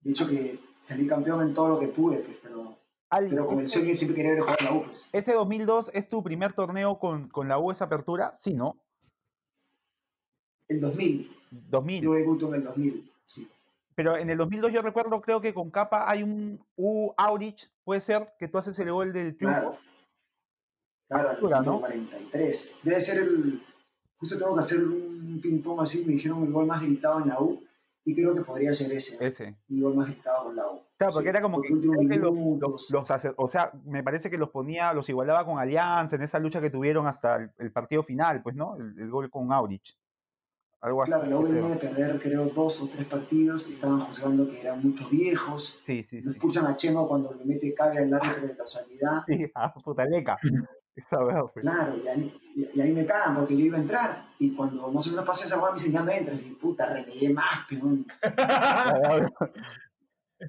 de 0.01 0.11
hecho 0.11 0.27
que 0.27 0.59
salí 0.85 1.05
campeón 1.05 1.41
en 1.41 1.53
todo 1.53 1.69
lo 1.69 1.79
que 1.79 1.87
pude, 1.87 2.17
pues, 2.19 2.37
pero, 2.41 2.77
Ali, 3.09 3.29
pero 3.29 3.45
con 3.45 3.59
el 3.59 3.69
sueño 3.69 3.93
siempre 3.93 4.15
querer 4.15 4.35
ver 4.35 4.41
jugar 4.41 4.57
en 4.59 4.65
la 4.65 4.73
U, 4.73 4.83
pues. 4.85 5.07
¿Ese 5.11 5.33
2002 5.33 5.91
es 5.93 6.09
tu 6.09 6.23
primer 6.23 6.53
torneo 6.53 6.99
con, 6.99 7.29
con 7.29 7.47
la 7.47 7.59
US 7.59 7.81
Apertura? 7.81 8.35
Sí, 8.35 8.53
¿no? 8.53 8.81
El 10.67 10.79
2000, 10.79 11.35
2000. 11.51 12.03
yo 12.03 12.13
debuto 12.13 12.47
en 12.47 12.55
el 12.55 12.63
2000, 12.63 12.93
sí. 12.93 13.11
Pero 13.99 14.15
en 14.15 14.29
el 14.29 14.37
2002 14.37 14.71
yo 14.71 14.81
recuerdo, 14.81 15.19
creo 15.19 15.41
que 15.41 15.53
con 15.53 15.69
Capa 15.71 16.09
hay 16.09 16.23
un 16.23 16.65
U 16.77 17.11
Aurich, 17.17 17.69
puede 17.83 17.99
ser, 17.99 18.31
que 18.39 18.47
tú 18.47 18.57
haces 18.57 18.79
el 18.79 18.89
gol 18.93 19.11
del 19.11 19.35
triunfo. 19.35 19.77
Claro. 21.09 21.37
Claro, 21.37 21.63
¿no? 21.63 21.79
43. 21.81 22.79
Debe 22.81 23.01
ser 23.01 23.23
el. 23.23 23.61
Justo 24.15 24.37
tengo 24.37 24.55
que 24.55 24.61
hacer 24.61 24.85
un 24.85 25.41
ping-pong 25.43 25.81
así. 25.81 26.05
Me 26.05 26.13
dijeron 26.13 26.45
el 26.45 26.53
gol 26.53 26.65
más 26.65 26.81
gritado 26.81 27.19
en 27.19 27.27
la 27.27 27.41
U. 27.41 27.61
Y 28.05 28.15
creo 28.15 28.33
que 28.33 28.39
podría 28.39 28.73
ser 28.73 28.89
ese. 28.93 29.27
Ese. 29.27 29.57
Mi 29.67 29.81
gol 29.81 29.95
más 29.95 30.07
gritado 30.07 30.45
con 30.45 30.55
la 30.55 30.65
U. 30.65 30.79
Claro, 30.95 31.11
porque 31.11 31.27
era 31.27 31.41
como 31.41 31.61
que, 31.61 31.69
los, 31.69 32.93
o 33.35 33.47
sea, 33.49 33.73
me 33.83 34.01
parece 34.01 34.29
que 34.29 34.37
los 34.37 34.49
ponía, 34.49 34.93
los 34.93 35.09
igualaba 35.09 35.45
con 35.45 35.59
Alianza 35.59 36.15
en 36.15 36.21
esa 36.21 36.39
lucha 36.39 36.61
que 36.61 36.69
tuvieron 36.69 37.05
hasta 37.05 37.35
el, 37.35 37.51
el 37.57 37.73
partido 37.73 38.01
final, 38.01 38.41
pues, 38.43 38.55
¿no? 38.55 38.77
El, 38.77 38.97
el 38.97 39.09
gol 39.09 39.29
con 39.29 39.51
Aurich. 39.51 39.97
Algo 40.81 41.03
así. 41.03 41.11
Claro, 41.11 41.25
la 41.29 41.37
U 41.37 41.43
creo. 41.43 41.53
venía 41.53 41.69
de 41.69 41.75
perder, 41.77 42.19
creo, 42.21 42.45
dos 42.45 42.81
o 42.81 42.87
tres 42.87 43.05
partidos. 43.05 43.67
Y 43.67 43.71
estaban 43.71 43.99
juzgando 43.99 44.47
que 44.49 44.61
eran 44.61 44.81
muchos 44.81 45.09
viejos. 45.11 45.79
Sí, 45.85 46.03
sí, 46.03 46.17
Lo 46.17 46.21
sí. 46.23 46.29
expulsan 46.29 46.65
a 46.67 46.77
Chemo 46.77 47.07
cuando 47.07 47.33
le 47.33 47.43
mete 47.45 47.73
cabe 47.73 47.97
al 47.99 48.13
árbitro 48.13 48.47
de 48.47 48.55
casualidad. 48.55 49.23
Sí, 49.27 49.51
puta 49.83 50.05
leca. 50.05 50.37
Esa 50.95 51.23
verdad, 51.23 51.43
pues. 51.53 51.63
Claro, 51.63 51.95
y 52.03 52.07
ahí, 52.07 52.33
y- 52.55 52.69
y 52.77 52.81
ahí 52.81 52.91
me 52.91 53.05
cagan 53.05 53.35
porque 53.37 53.55
yo 53.57 53.65
iba 53.65 53.77
a 53.77 53.81
entrar. 53.81 54.25
Y 54.39 54.53
cuando 54.55 54.89
más 54.91 55.05
o 55.07 55.11
menos 55.11 55.25
pasa 55.25 55.45
esa 55.45 55.57
guay, 55.57 55.71
me 55.73 55.77
dicen, 55.79 55.93
ya 55.93 56.01
no 56.03 56.11
entras. 56.11 56.45
Y 56.47 56.51
puta, 56.55 56.93
renegué 56.93 57.33
más, 57.33 57.65
peón. 57.69 58.05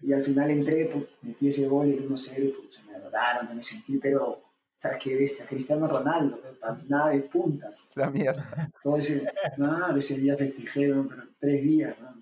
Y 0.02 0.12
al 0.12 0.22
final 0.22 0.50
entré, 0.52 0.86
pues, 0.86 1.04
metí 1.22 1.48
ese 1.48 1.66
gol, 1.68 1.88
el 1.88 2.08
1-0, 2.08 2.44
y 2.44 2.52
pues, 2.52 2.84
me 2.86 2.94
adoraron, 2.94 3.56
me 3.56 3.62
sentí, 3.62 3.98
pero, 3.98 4.40
¿sabes 4.80 4.98
qué 4.98 5.14
bestia? 5.16 5.46
Cristiano 5.46 5.86
Ronaldo, 5.86 6.40
para 6.60 6.74
mí 6.74 6.84
nada 6.88 7.10
de 7.10 7.20
puntas. 7.20 7.90
La 7.94 8.10
mierda. 8.10 8.70
Todo 8.82 8.96
ese, 8.96 9.30
no, 9.58 9.96
ese 9.96 10.18
día 10.18 10.36
festejé, 10.36 10.88
¿no? 10.88 11.06
pero 11.08 11.22
tres 11.38 11.62
días, 11.62 11.96
¿no? 12.00 12.20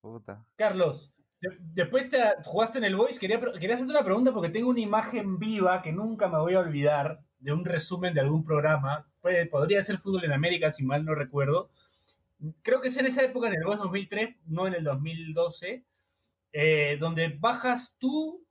Puta. 0.00 0.44
Carlos, 0.56 1.12
de- 1.40 1.56
después 1.72 2.08
te 2.10 2.18
jugaste 2.44 2.78
en 2.78 2.84
el 2.84 2.96
Boys. 2.96 3.18
Quería, 3.18 3.38
hacerte 3.38 3.84
una 3.84 4.04
pregunta 4.04 4.32
porque 4.32 4.50
tengo 4.50 4.68
una 4.70 4.80
imagen 4.80 5.38
viva 5.38 5.80
que 5.82 5.92
nunca 5.92 6.28
me 6.28 6.38
voy 6.38 6.54
a 6.54 6.60
olvidar 6.60 7.20
de 7.38 7.52
un 7.52 7.64
resumen 7.64 8.12
de 8.14 8.20
algún 8.20 8.44
programa. 8.44 9.08
Puede- 9.20 9.46
podría 9.46 9.82
ser 9.82 9.98
Fútbol 9.98 10.24
en 10.24 10.32
América, 10.32 10.72
si 10.72 10.84
mal 10.84 11.04
no 11.04 11.14
recuerdo. 11.14 11.70
Creo 12.62 12.80
que 12.80 12.88
es 12.88 12.96
en 12.98 13.06
esa 13.06 13.22
época, 13.22 13.48
en 13.48 13.54
el 13.54 13.64
Boys 13.64 13.78
2003, 13.78 14.36
no 14.46 14.66
en 14.66 14.74
el 14.74 14.84
2012, 14.84 15.84
eh, 16.52 16.96
donde 17.00 17.28
bajas 17.40 17.94
tú 17.98 18.43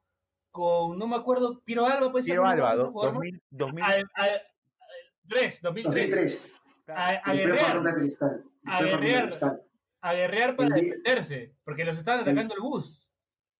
con, 0.53 0.97
no 0.97 1.07
me 1.07 1.17
acuerdo, 1.17 1.59
Piero 1.65 1.85
Alba, 1.85 2.09
puede 2.11 2.23
ser. 2.23 2.31
Piero 2.31 2.43
no 2.43 2.47
me 2.47 2.53
Alba, 2.53 2.71
acuerdo 2.71 2.83
do- 2.83 2.89
otro 2.89 3.11
jugador 3.11 3.13
más. 3.15 3.41
2000, 3.49 3.83
2000, 3.83 3.83
Al- 3.83 4.09
al- 4.13 4.41
3, 5.27 5.61
2003. 5.61 6.09
2003. 6.11 6.53
A, 6.87 7.33
guerrear, 7.33 7.79
a 10.01 10.13
guerrear 10.13 10.55
para 10.55 10.75
día- 10.75 10.83
defenderse, 10.85 11.55
porque 11.63 11.83
los 11.85 11.97
estaban 11.97 12.21
atacando 12.21 12.53
el 12.55 12.61
bus. 12.61 12.99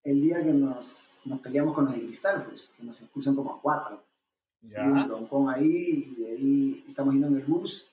El 0.04 0.22
día 0.22 0.44
que 0.44 0.54
nos, 0.54 1.22
nos 1.26 1.40
peleamos 1.40 1.74
con 1.74 1.86
los 1.86 1.96
de 1.96 2.02
Cristal, 2.04 2.46
pues, 2.46 2.72
que 2.78 2.84
nos 2.84 3.02
expulsan 3.02 3.36
como 3.36 3.54
a 3.56 3.62
cuatro. 3.62 4.06
Y 4.62 4.68
un 4.68 4.72
Ya. 5.00 5.06
broncón 5.08 5.50
ahí, 5.50 6.14
y 6.18 6.22
de 6.22 6.32
ahí 6.32 6.86
estamos 6.88 7.14
yendo 7.14 7.28
en 7.30 7.38
el 7.38 7.44
bus, 7.46 7.90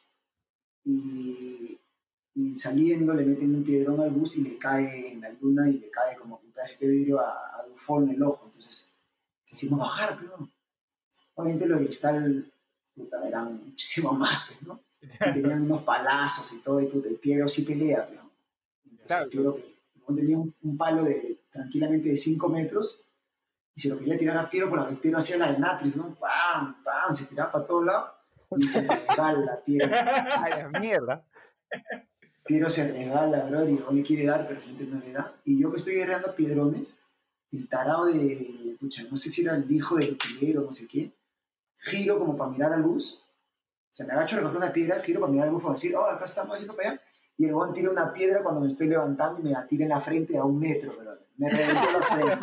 y, 0.85 1.79
y 2.35 2.57
saliendo 2.57 3.13
le 3.15 3.25
meten 3.25 3.55
un 3.55 3.65
piedrón 3.65 4.01
al 4.01 4.11
bus 4.11 4.37
y 4.37 4.43
le 4.43 4.59
cae 4.59 5.13
en 5.13 5.21
la 5.21 5.31
luna 5.31 5.69
y 5.69 5.75
le 5.79 5.91
cae 5.91 6.17
como 6.17 6.41
un 6.43 6.53
pedacito 6.53 6.87
de 6.87 6.93
vidrio 6.93 7.21
a, 7.21 7.61
a 7.61 7.67
Dufo 7.67 8.03
en 8.03 8.11
el 8.11 8.23
ojo. 8.23 8.47
Entonces, 8.47 8.90
quisimos 9.51 9.81
bajar, 9.81 10.17
pero 10.21 10.49
obviamente 11.35 11.67
los 11.67 11.81
de 11.81 11.87
Cristal 11.87 12.53
puta, 12.95 13.27
eran 13.27 13.67
muchísimo 13.67 14.13
más, 14.19 14.49
¿no? 14.63 14.81
Y 15.03 15.33
tenían 15.33 15.63
unos 15.63 15.83
palazos 15.83 16.53
y 16.53 16.59
todo, 16.59 16.81
y 16.81 16.87
puta, 16.87 17.09
el 17.09 17.17
Piero 17.17 17.49
sí 17.49 17.63
pelea, 17.63 18.07
pero 18.09 18.31
entonces 18.85 19.07
Claro. 19.07 19.29
Piero 19.29 19.55
que 19.55 19.81
el 20.09 20.17
tenía 20.17 20.39
un, 20.39 20.55
un 20.63 20.77
palo 20.77 21.03
de 21.05 21.43
tranquilamente 21.53 22.11
de 22.11 22.17
5 22.17 22.49
metros 22.49 23.03
y 23.75 23.81
se 23.81 23.89
lo 23.89 23.99
quería 23.99 24.19
tirar 24.19 24.37
a 24.37 24.49
Piero, 24.49 24.71
pero 24.71 24.89
el 24.89 24.99
Piero 24.99 25.19
hacía 25.19 25.39
la 25.39 25.53
de 25.53 25.59
Matrix, 25.59 25.97
¿no? 25.97 26.15
¡Pam! 26.15 26.83
¡Pam! 26.83 27.15
Se 27.15 27.27
tiraba 27.27 27.51
para 27.51 27.65
todos 27.65 27.85
lados 27.85 28.11
y 28.57 28.69
se 28.69 28.87
resbala 28.87 29.61
Piero. 29.65 29.91
Ay, 29.93 30.81
mierda. 30.81 31.25
Piero 32.45 32.69
se 32.69 32.93
resbala, 32.93 33.45
bro, 33.45 33.69
y 33.69 33.75
no 33.75 33.91
le 33.91 34.03
quiere 34.03 34.27
dar, 34.27 34.47
pero 34.47 34.61
frente 34.61 34.85
no 34.85 35.01
le 35.01 35.13
da. 35.13 35.35
Y 35.45 35.59
yo 35.59 35.71
que 35.71 35.79
estoy 35.79 35.95
guerreando 35.95 36.35
piedrones, 36.35 37.01
el 37.53 37.69
tarado 37.69 38.07
de, 38.07 38.77
pucha, 38.81 39.03
no 39.11 39.17
sé 39.17 39.29
si 39.31 39.43
era 39.43 39.55
el 39.57 39.71
hijo 39.71 39.97
del 39.97 40.17
Piero, 40.17 40.63
no 40.63 40.73
sé 40.73 40.87
qué, 40.87 41.13
giro 41.79 42.19
como 42.19 42.37
para 42.37 42.51
mirar 42.51 42.73
al 42.73 42.83
bus 42.83 43.25
sea, 43.93 44.07
me 44.07 44.13
agacho 44.13 44.37
a 44.37 44.39
recoger 44.41 44.59
una 44.59 44.73
piedra, 44.73 45.01
giro 45.01 45.21
para 45.21 45.33
mirar 45.33 45.49
el 45.49 45.53
bus 45.55 45.63
para 45.63 45.75
decir, 45.75 45.95
oh, 45.97 46.05
acá 46.07 46.25
estamos 46.25 46.59
yendo 46.59 46.77
para 46.77 46.91
allá. 46.91 47.01
Y 47.37 47.47
el 47.47 47.55
huevón 47.55 47.75
tira 47.75 47.91
una 47.91 48.13
piedra 48.13 48.43
cuando 48.43 48.61
me 48.61 48.69
estoy 48.69 48.87
levantando 48.87 49.41
y 49.41 49.45
me 49.45 49.51
la 49.51 49.67
tira 49.67 49.83
en 49.85 49.89
la 49.89 50.01
frente 50.01 50.37
a 50.39 50.45
un 50.45 50.59
metro, 50.61 50.93
brother. 50.97 51.27
Me 51.39 51.49
reventó 51.51 51.99
la 51.99 52.07
frente. 52.07 52.39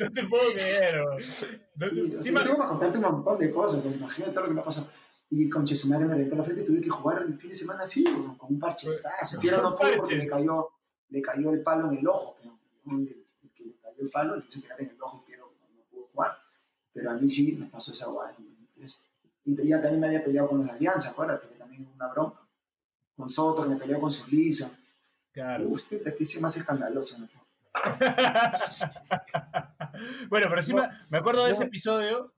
No 0.00 0.12
te 0.12 0.22
puedo 0.28 0.44
creer. 0.54 1.02
bro. 1.02 1.18
No 1.18 1.88
te- 1.88 1.94
Sí, 1.94 2.14
o 2.16 2.22
sí, 2.22 2.34
tengo 2.34 2.56
que 2.62 2.68
contarte 2.68 2.98
un 2.98 3.04
montón 3.04 3.38
de 3.38 3.50
cosas, 3.50 3.84
o 3.84 3.90
imagínate 3.90 4.32
todo 4.32 4.42
lo 4.44 4.48
que 4.48 4.54
me 4.54 4.60
ha 4.60 4.64
pasado. 4.64 4.88
Y 5.28 5.48
con 5.50 5.64
Chesumare 5.64 6.04
me 6.04 6.14
reventó 6.14 6.36
la 6.36 6.44
frente 6.44 6.62
y 6.62 6.64
tuve 6.64 6.80
que 6.80 6.88
jugar 6.88 7.22
el 7.22 7.36
fin 7.38 7.50
de 7.50 7.56
semana 7.56 7.82
así, 7.82 8.04
con 8.04 8.36
un 8.54 8.58
parchezazo. 8.60 9.40
Piero 9.40 9.60
no 9.60 9.76
pudo 9.76 9.88
porque 9.98 10.14
le 10.14 10.26
cayó, 10.28 10.68
le 11.08 11.22
cayó 11.22 11.50
el 11.52 11.62
palo 11.62 11.90
en 11.90 11.98
el 11.98 12.08
ojo. 12.08 12.36
pero 12.40 12.58
El, 12.98 13.26
que 13.54 13.64
le 13.64 13.76
cayó 13.78 14.00
el 14.00 14.10
palo 14.10 14.36
le 14.36 14.44
hizo 14.46 14.60
tirar 14.60 14.80
en 14.80 14.90
el 14.90 15.02
ojo 15.02 15.22
y 15.22 15.26
Piero 15.26 15.52
no, 15.60 15.68
no 15.76 15.82
pudo 15.90 16.06
jugar. 16.12 16.32
Pero 16.92 17.10
a 17.10 17.14
mí 17.14 17.28
sí 17.28 17.56
me 17.56 17.66
pasó 17.66 17.92
esa 17.92 18.06
guay 18.08 18.34
en 18.38 18.48
2013. 18.48 19.00
Y 19.44 19.68
ya 19.68 19.80
también 19.80 20.00
me 20.00 20.06
había 20.08 20.24
peleado 20.24 20.48
con 20.48 20.58
los 20.58 20.66
de 20.66 20.72
Alianza, 20.72 21.10
acuérdate, 21.10 21.48
que 21.48 21.54
también 21.54 21.88
una 21.94 22.08
bronca. 22.08 22.40
Con 23.16 23.28
Soto, 23.30 23.68
me 23.68 23.76
peleó 23.76 24.00
con 24.00 24.10
Surlisa. 24.10 24.76
Claro. 25.32 25.68
Uf, 25.68 25.88
de 25.90 26.10
aquí 26.10 26.24
sí 26.24 26.40
más 26.40 26.56
escandaloso. 26.56 27.18
¿no? 27.18 27.28
bueno, 30.28 30.46
pero 30.48 30.62
sí 30.62 30.74
me, 30.74 30.88
me 31.10 31.18
acuerdo 31.18 31.44
de 31.44 31.52
ese 31.52 31.64
episodio. 31.64 32.34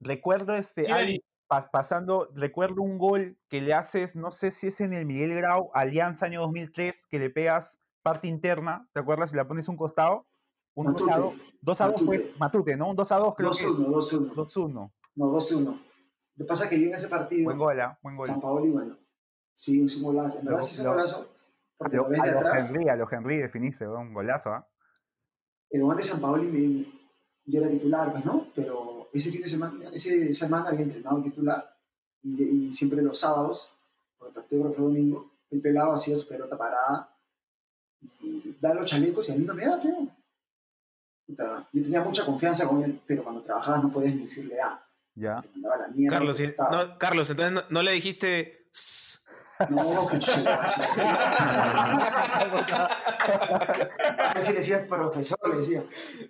Recuerdo 0.00 0.54
este, 0.54 0.84
pa- 0.84 1.00
pasando, 1.50 2.28
recuerdo 2.34 2.82
un 2.82 2.96
gol 2.98 3.36
que 3.48 3.60
le 3.60 3.74
haces, 3.74 4.14
no 4.14 4.30
sé 4.30 4.52
si 4.52 4.68
es 4.68 4.80
en 4.80 4.92
el 4.92 5.04
Miguel 5.04 5.34
Grau, 5.34 5.70
Alianza 5.74 6.26
año 6.26 6.40
2003, 6.42 7.06
que 7.08 7.18
le 7.18 7.28
pegas 7.30 7.78
parte 8.02 8.28
interna, 8.28 8.88
¿te 8.92 9.00
acuerdas? 9.00 9.32
Y 9.32 9.36
la 9.36 9.46
pones 9.48 9.68
un 9.68 9.76
costado. 9.76 10.26
Un 10.74 10.86
2 10.86 11.02
a 11.02 11.06
Matute. 11.06 11.20
2, 11.20 11.34
2 11.62 11.80
a 11.80 11.86
2 11.88 11.94
pues, 12.06 12.20
Matute. 12.20 12.38
Matute, 12.38 12.76
¿no? 12.76 12.90
Un 12.90 12.96
2 12.96 13.12
a 13.12 13.16
2 13.16 13.34
creo 13.36 13.50
que 13.50 13.56
2-1, 13.56 14.32
2-1. 14.32 14.34
2-1. 14.34 14.92
No, 15.16 15.26
2-1. 15.26 15.64
Lo 15.64 15.74
que 16.36 16.48
pasa 16.48 16.64
es 16.64 16.70
que 16.70 16.80
yo 16.80 16.86
en 16.86 16.94
ese 16.94 17.08
partido, 17.08 17.44
Buen 17.44 17.58
gol, 17.58 17.80
¿ah? 17.80 17.98
Buen 18.00 18.16
gol. 18.16 18.28
San 18.28 18.40
Paoli, 18.40 18.70
bueno, 18.70 18.96
sí, 19.56 19.84
es 19.84 19.96
un 19.96 20.04
golazo. 20.04 20.38
En 20.38 20.44
verdad 20.44 20.60
Lo- 20.60 20.64
sí 20.64 20.72
es 20.74 20.78
un 20.80 20.84
lo- 20.86 20.90
golazo. 20.92 21.28
Porque 21.76 21.96
Lo- 21.96 22.02
lo 22.04 22.08
ves 22.10 22.20
a 22.20 22.24
de 22.26 22.30
atrás. 22.30 22.70
Henry, 22.70 22.88
a 22.88 22.96
los 22.96 23.12
Henry 23.12 23.38
definiste, 23.38 23.88
un 23.88 24.14
golazo, 24.14 24.50
¿ah? 24.50 24.66
El 25.70 25.82
guante 25.82 26.04
de 26.04 26.08
San 26.08 26.20
Paoli, 26.20 26.46
me, 26.46 26.86
yo 27.46 27.60
era 27.60 27.68
titular, 27.70 28.12
pues, 28.12 28.24
¿no? 28.24 28.46
Pero 28.54 28.89
ese 29.12 29.30
fin 29.30 29.42
de 29.42 29.48
semana, 29.48 29.90
ese 29.92 30.32
semana 30.34 30.68
había 30.68 30.82
entrenado 30.82 31.22
titular. 31.22 31.76
Y, 32.22 32.42
y 32.42 32.72
siempre 32.72 33.00
los 33.02 33.18
sábados, 33.18 33.70
porque 34.18 34.30
el 34.30 34.34
partido 34.34 34.72
fue 34.72 34.84
domingo, 34.84 35.30
el 35.50 35.60
pelado 35.60 35.92
hacía 35.92 36.16
su 36.16 36.26
pelota 36.28 36.56
parada 36.56 37.14
y 38.20 38.56
da 38.60 38.74
los 38.74 38.86
chalecos 38.86 39.28
y 39.28 39.32
a 39.32 39.36
mí 39.36 39.44
no 39.44 39.54
me 39.54 39.66
da, 39.66 39.80
creo. 39.80 40.08
Puta, 41.26 41.68
Yo 41.72 41.82
tenía 41.82 42.02
mucha 42.02 42.24
confianza 42.24 42.66
con 42.66 42.82
él, 42.82 43.00
pero 43.06 43.22
cuando 43.22 43.42
trabajabas 43.42 43.82
no 43.82 43.92
podías 43.92 44.14
ni 44.14 44.22
decirle 44.22 44.60
A. 44.60 44.86
Ya. 45.14 45.40
Te 45.40 45.48
mandaba 45.50 45.78
la 45.78 45.88
mierda. 45.88 46.18
Carlos, 46.18 46.40
no, 46.70 46.98
Carlos, 46.98 47.30
entonces 47.30 47.52
no, 47.54 47.62
no 47.68 47.82
le 47.82 47.92
dijiste. 47.92 48.68
No, 49.68 50.08
que 50.08 50.18
chulo. 50.18 50.50
Así 54.34 54.52
le 54.52 54.58
decía, 54.60 54.86
profesor, 54.88 55.38
le 55.50 55.56
decía. 55.56 55.84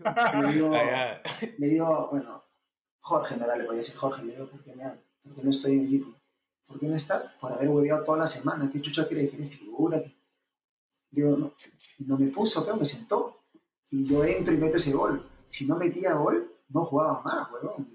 Ah, 0.04 0.32
ya. 0.52 1.22
le 1.56 1.66
digo, 1.68 2.08
bueno, 2.10 2.44
Jorge, 3.00 3.36
me 3.36 3.46
da, 3.46 3.56
le 3.56 3.64
podía 3.64 3.78
decir 3.78 3.96
Jorge, 3.96 4.24
le 4.24 4.32
digo, 4.32 4.46
¿por 4.48 4.62
qué, 4.62 4.74
me, 4.74 4.84
¿por 5.22 5.34
qué 5.34 5.42
no 5.42 5.50
estoy 5.50 5.72
en 5.72 5.80
el 5.80 5.86
equipo? 5.86 6.14
¿Por 6.66 6.78
qué 6.78 6.86
no 6.88 6.94
estás? 6.96 7.30
Por 7.40 7.52
haber 7.52 7.68
hueveado 7.68 8.04
toda 8.04 8.18
la 8.18 8.26
semana. 8.26 8.70
¿Qué 8.72 8.80
chucha 8.80 9.08
quiere 9.08 9.28
que 9.28 9.36
eres 9.36 9.50
figura? 9.58 10.00
¿Qué? 10.02 10.16
Digo, 11.10 11.36
no, 11.36 11.54
no 12.06 12.18
me 12.18 12.28
puso, 12.28 12.64
pero 12.64 12.76
me 12.76 12.86
sentó. 12.86 13.38
Y 13.90 14.06
yo 14.06 14.22
entro 14.24 14.54
y 14.54 14.58
meto 14.58 14.76
ese 14.76 14.92
gol. 14.92 15.28
Si 15.48 15.66
no 15.66 15.76
metía 15.76 16.14
gol, 16.14 16.54
no 16.68 16.84
jugaba 16.84 17.20
más, 17.22 17.50
huevón. 17.50 17.94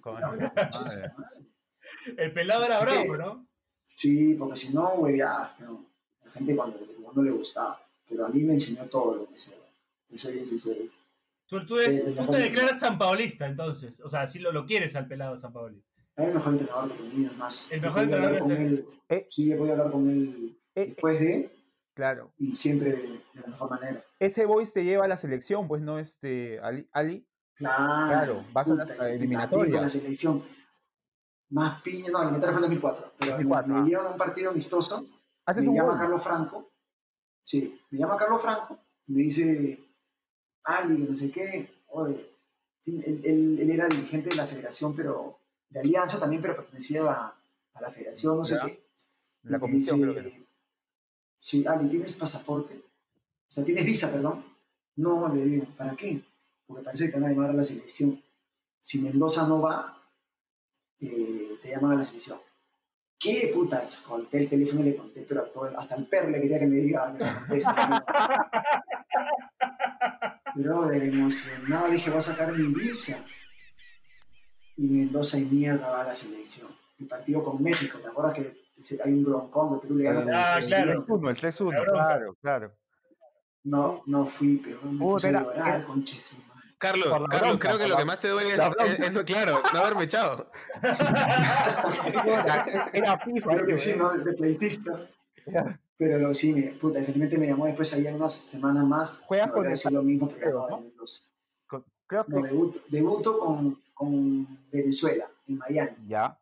El 2.17 2.33
pelado 2.33 2.65
era 2.65 2.79
que- 2.79 2.85
bravo, 2.85 3.17
¿no? 3.17 3.47
Sí, 3.85 4.33
porque 4.33 4.57
si 4.57 4.73
no, 4.73 4.95
hueveabas, 4.95 5.51
pero 5.57 5.85
la 6.23 6.31
gente 6.31 6.55
cuando, 6.55 6.79
cuando 7.01 7.21
le 7.23 7.31
gustaba. 7.31 7.79
Pero 8.09 8.25
a 8.25 8.29
mí 8.29 8.41
me 8.43 8.53
enseñó 8.53 8.83
todo 8.89 9.15
lo 9.15 9.27
que 9.29 9.39
sé. 9.39 9.55
Yo 10.09 10.19
soy 10.19 10.33
bien 10.33 10.45
sincero. 10.45 10.83
Tú, 11.47 11.65
tú, 11.65 11.77
eres- 11.79 11.95
Eh, 11.95 12.03
tú 12.07 12.15
mejor 12.21 12.35
te 12.35 12.41
declaras 12.41 12.79
sanpaolista, 12.79 13.45
entonces. 13.45 13.99
O 14.01 14.09
sea, 14.09 14.27
sí 14.27 14.39
lo, 14.39 14.51
lo 14.51 14.65
quieres 14.65 14.95
al 14.95 15.07
pelado 15.07 15.37
San 15.37 15.53
Paoli. 15.53 15.83
Es 16.15 16.27
el 16.29 16.33
mejor 16.35 16.53
entrenador 16.53 16.91
que 16.95 17.25
es 17.25 17.37
más. 17.37 17.71
El 17.71 17.81
mejor 17.81 18.03
entrenador 18.03 18.39
con 18.39 18.47
que 18.49 18.63
él. 18.63 18.87
Eh. 19.09 19.27
Sí, 19.29 19.51
he 19.51 19.55
podido 19.57 19.73
hablar 19.75 19.91
con 19.91 20.09
él 20.09 20.59
Eh, 20.73 20.85
después 20.87 21.19
de 21.19 21.51
Claro. 21.93 22.33
y 22.37 22.53
siempre 22.53 22.91
de 22.91 23.41
la 23.41 23.47
mejor 23.47 23.69
manera. 23.69 24.03
Ese 24.19 24.45
voice 24.45 24.71
te 24.73 24.83
lleva 24.83 25.05
a 25.05 25.07
la 25.07 25.17
selección, 25.17 25.67
pues 25.67 25.81
no 25.81 25.99
este 25.99 26.59
Ali. 26.61 26.87
Ali. 26.91 27.27
Claro, 27.53 28.07
Claro, 28.09 28.45
vas 28.51 28.69
a 28.69 28.75
la 28.75 29.09
eliminatoria. 29.11 29.73
con 29.73 29.81
la 29.83 29.89
selección. 29.89 30.43
Más 31.49 31.81
piña, 31.81 32.07
no, 32.11 32.17
la 32.17 32.23
eliminatoria 32.23 32.53
fue 32.53 32.57
en 32.57 32.61
2004. 32.73 33.13
Pero 33.19 33.31
2004, 33.33 33.67
me, 33.73 33.79
ah. 33.79 33.81
me 33.83 33.89
llevan 33.89 34.05
a 34.07 34.09
un 34.09 34.17
partido 34.17 34.49
amistoso. 34.51 35.01
Me 35.47 35.63
llama 35.63 35.91
gol. 35.91 35.97
Carlos 35.99 36.23
Franco. 36.23 36.71
Sí, 37.43 37.79
me 37.91 37.99
llama 37.99 38.17
Carlos 38.17 38.41
Franco 38.41 38.79
y 39.07 39.13
me 39.13 39.21
dice, 39.21 39.84
Ali, 40.65 40.97
que 41.03 41.09
no 41.11 41.15
sé 41.15 41.31
qué. 41.31 41.69
Oye, 41.89 42.29
él, 42.87 43.21
él- 43.23 43.57
él 43.59 43.69
era 43.71 43.87
dirigente 43.87 44.29
de 44.29 44.35
la 44.35 44.47
federación, 44.47 44.95
pero 44.95 45.39
de 45.69 45.79
Alianza 45.79 46.19
también, 46.19 46.41
pero 46.41 46.55
pertenecía 46.55 47.03
a, 47.11 47.35
a 47.73 47.81
la 47.81 47.91
federación, 47.91 48.37
no 48.37 48.43
sé 48.43 48.57
qué. 48.65 48.83
Y 49.43 49.49
La 49.49 49.59
comisión, 49.59 49.99
dice, 49.99 50.11
creo 50.11 50.23
que. 50.23 50.45
Sí, 51.37 51.65
Ali, 51.67 51.89
¿tienes 51.89 52.15
pasaporte? 52.15 52.75
O 52.77 53.51
sea, 53.51 53.63
¿tienes 53.63 53.85
visa, 53.85 54.11
perdón? 54.11 54.43
No, 54.95 55.31
le 55.33 55.45
digo, 55.45 55.65
¿para 55.77 55.95
qué? 55.95 56.23
Porque 56.65 56.83
parece 56.83 57.05
que 57.05 57.11
te 57.11 57.19
van 57.19 57.29
a 57.29 57.33
llamar 57.33 57.49
a 57.51 57.53
la 57.53 57.63
selección. 57.63 58.21
Si 58.81 58.99
Mendoza 59.01 59.47
no 59.47 59.61
va, 59.61 60.01
eh, 60.99 61.57
te 61.61 61.69
llaman 61.69 61.91
a 61.91 61.95
la 61.95 62.03
selección. 62.03 62.39
¿Qué 63.19 63.51
puta? 63.53 63.81
Conté 64.07 64.39
el 64.39 64.49
teléfono 64.49 64.81
y 64.81 64.85
le 64.85 64.95
conté, 64.95 65.21
pero 65.27 65.41
a 65.41 65.51
todo 65.51 65.65
hasta 65.77 65.95
el 65.95 66.07
perro 66.07 66.29
le 66.29 66.41
quería 66.41 66.59
que 66.59 66.67
me 66.67 66.77
diga 66.77 67.11
que 67.17 67.23
me 67.23 67.33
conteste. 67.35 67.71
Brother, 70.55 71.03
emocionado, 71.03 71.89
dije, 71.89 72.09
voy 72.09 72.19
a 72.19 72.21
sacar 72.21 72.51
mi 72.53 72.73
visa. 72.73 73.25
Y 74.77 74.87
Mendoza 74.87 75.37
y 75.37 75.45
mierda 75.45 75.89
va 75.89 76.01
a 76.01 76.05
la 76.05 76.13
selección. 76.13 76.69
El 76.99 77.07
partido 77.07 77.43
con 77.43 77.61
México, 77.61 77.97
¿te 77.99 78.07
acuerdas 78.07 78.33
que 78.33 78.53
hay 79.03 79.13
un 79.13 79.23
broncón 79.23 79.73
de 79.73 79.79
Perú 79.79 79.95
le 79.95 80.03
gana 80.05 80.55
Ah, 80.55 80.59
claro. 80.65 81.05
3-1, 81.05 81.29
el 81.29 81.35
3-1, 81.37 81.71
La 81.73 81.81
bronca. 81.81 82.07
claro, 82.07 82.37
claro. 82.41 82.73
No, 83.63 84.03
no 84.05 84.25
fui, 84.25 84.57
pero 84.63 84.81
me 84.83 84.99
puse 84.99 85.27
a 85.29 85.41
llorar, 85.41 85.75
era- 85.79 85.85
conche 85.85 86.19
su 86.19 86.37
madre. 86.43 86.51
Carlos, 86.77 87.07
Carlos, 87.09 87.29
bronca, 87.41 87.67
creo 87.69 87.79
que 87.79 87.87
lo 87.87 87.93
la- 87.93 87.99
que 87.99 88.05
más 88.05 88.19
te 88.19 88.27
duele 88.27 88.49
es, 88.53 88.59
es- 88.99 89.13
lo 89.13 89.25
claro, 89.25 89.61
no 89.73 89.79
haberme 89.79 90.03
echado. 90.03 90.51
Era, 92.93 93.17
FIFA, 93.19 93.47
Claro 93.49 93.65
que 93.65 93.77
sí, 93.77 93.91
¿eh? 93.91 93.95
¿no? 93.97 94.09
De 94.17 94.33
pleitista. 94.33 95.09
Pero 95.97 96.19
lo, 96.19 96.33
sí, 96.33 96.53
me, 96.53 96.63
puta, 96.73 96.99
efectivamente 96.99 97.37
me 97.37 97.47
llamó 97.47 97.65
después 97.65 97.93
ahí 97.93 98.05
en 98.07 98.15
unas 98.15 98.33
semanas 98.33 98.83
más. 98.85 99.19
Juegas 99.21 99.47
no 99.47 99.53
con 99.53 99.67
decir 99.67 99.91
lo 99.93 100.03
mismo 100.03 100.27
porque 100.27 100.41
creo, 100.41 100.69
¿no? 100.69 100.81
verlos. 100.81 101.23
Con- 101.67 101.85
Creo 102.07 102.25
No, 102.27 102.41
que. 102.41 102.47
debuto, 102.49 102.79
debuto 102.89 103.39
con, 103.39 103.81
con 103.93 104.69
Venezuela, 104.69 105.29
en 105.47 105.57
Miami. 105.57 105.97
Ya. 106.07 106.39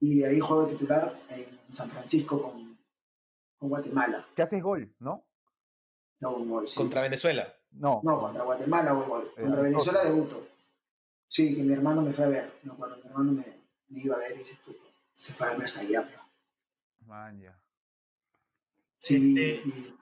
Y 0.00 0.18
de 0.20 0.26
ahí 0.26 0.40
juego 0.40 0.66
titular 0.66 1.18
en 1.30 1.58
San 1.72 1.88
Francisco 1.90 2.40
con, 2.42 2.78
con 3.56 3.68
Guatemala. 3.70 4.26
¿Qué 4.36 4.42
haces 4.42 4.62
gol, 4.62 4.94
no? 5.00 5.24
No, 6.20 6.36
un 6.36 6.50
gol, 6.50 6.68
sí. 6.68 6.76
Contra 6.76 7.02
Venezuela. 7.02 7.52
No. 7.72 8.00
No, 8.04 8.20
contra 8.20 8.44
Guatemala 8.44 8.90
el 8.90 9.04
gol. 9.08 9.32
Eh, 9.36 9.42
Contra. 9.42 9.62
Venezuela 9.62 10.04
debuto. 10.04 10.46
Sí, 11.26 11.54
que 11.56 11.62
mi 11.62 11.72
hermano 11.72 12.02
me 12.02 12.12
fue 12.12 12.24
a 12.26 12.28
ver. 12.28 12.52
Me 12.62 12.72
acuerdo, 12.72 12.96
mi 12.96 13.06
hermano 13.08 13.32
me, 13.32 13.44
me 13.88 14.00
iba 14.00 14.16
a 14.16 14.18
ver 14.20 14.32
y 14.36 14.38
dice, 14.38 14.56
puta, 14.64 14.80
se 15.14 15.32
fue 15.32 15.46
a 15.46 15.50
verme 15.50 15.64
hasta 15.64 15.80
allá. 15.80 16.06
pero- 16.06 16.22
Man, 17.06 17.40
ya. 17.40 17.58
Sí, 19.00 19.34
Este, 19.38 19.94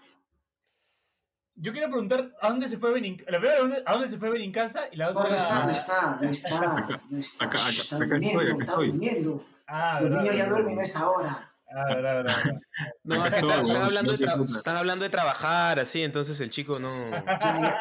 Yo 1.59 1.73
quiero 1.73 1.89
preguntar 1.89 2.33
a 2.43 2.49
dónde 2.49 2.69
se 2.69 2.77
fue 2.77 2.93
Benin. 2.93 3.17
La 3.29 3.39
primera, 3.39 3.55
¿a 3.57 3.61
dónde- 3.61 3.83
¿a 3.87 3.93
dónde 3.95 4.11
se 4.11 4.19
fue 4.19 4.29
Benincasa? 4.31 4.85
Y 4.93 4.97
la 4.97 5.11
otra. 5.11 5.29
no 5.31 5.35
está, 5.37 5.65
no 5.65 5.71
está, 5.71 6.19
no 6.21 6.29
está, 6.29 7.01
no 7.11 7.19
está. 7.19 7.45
acá- 7.47 7.59
acá- 7.59 7.69
está 7.71 7.97
acá 7.97 8.05
estoy, 8.05 8.09
durmiendo, 8.09 8.41
acá 8.41 8.51
está 8.53 8.65
estoy. 8.73 8.87
durmiendo. 8.89 9.47
Ah, 9.67 9.99
Los 10.01 10.11
verdad, 10.11 10.23
niños 10.23 10.37
ya 10.37 10.49
duermen 10.51 10.79
a 10.79 10.83
esta 10.83 11.09
hora. 11.09 11.53
Ah, 11.69 11.85
verdad, 11.95 12.15
verdad. 12.15 12.35
No, 13.05 13.15
Acá 13.17 13.25
es 13.29 13.35
que 13.35 13.41
estoy, 13.41 13.61
están, 13.71 13.83
hablando 13.83 14.13
de 14.13 14.25
están 14.25 14.77
hablando 14.77 15.05
de 15.05 15.11
trabajar, 15.11 15.79
así, 15.81 16.03
entonces 16.03 16.39
el 16.41 16.51
chico 16.51 16.79
no. 16.79 16.89
Ah, 17.27 17.81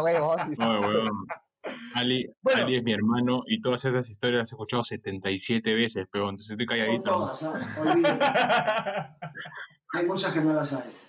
huevo. 0.02 0.36
No, 0.58 0.80
weón. 0.80 1.26
Ali, 1.94 2.28
Bueno. 2.42 2.62
Ali 2.62 2.76
es 2.76 2.82
mi 2.84 2.92
hermano 2.92 3.42
y 3.46 3.60
todas 3.60 3.84
estas 3.84 4.08
historias 4.10 4.40
las 4.40 4.52
he 4.52 4.54
escuchado 4.56 4.84
77 4.84 5.74
veces, 5.74 6.06
pero 6.10 6.24
entonces 6.24 6.50
estoy 6.50 6.66
calladito. 6.66 7.02
todas, 7.10 7.42
¿ah? 7.44 7.76
olvídate. 7.80 8.24
Hay 9.94 10.06
muchas 10.06 10.32
que 10.32 10.40
no 10.40 10.52
las 10.52 10.68
sabes. 10.70 11.06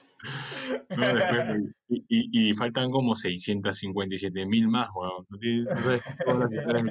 No, 0.97 1.13
después 1.13 1.61
y, 1.89 2.05
y, 2.07 2.49
y 2.49 2.53
faltan 2.53 2.89
como 2.89 3.15
657 3.15 4.45
mil 4.45 4.67
más, 4.67 4.89
weón. 4.95 5.25
No 5.29 5.37
sabes 5.81 6.01
todas 6.25 6.39
las 6.39 6.51
historias 6.51 6.85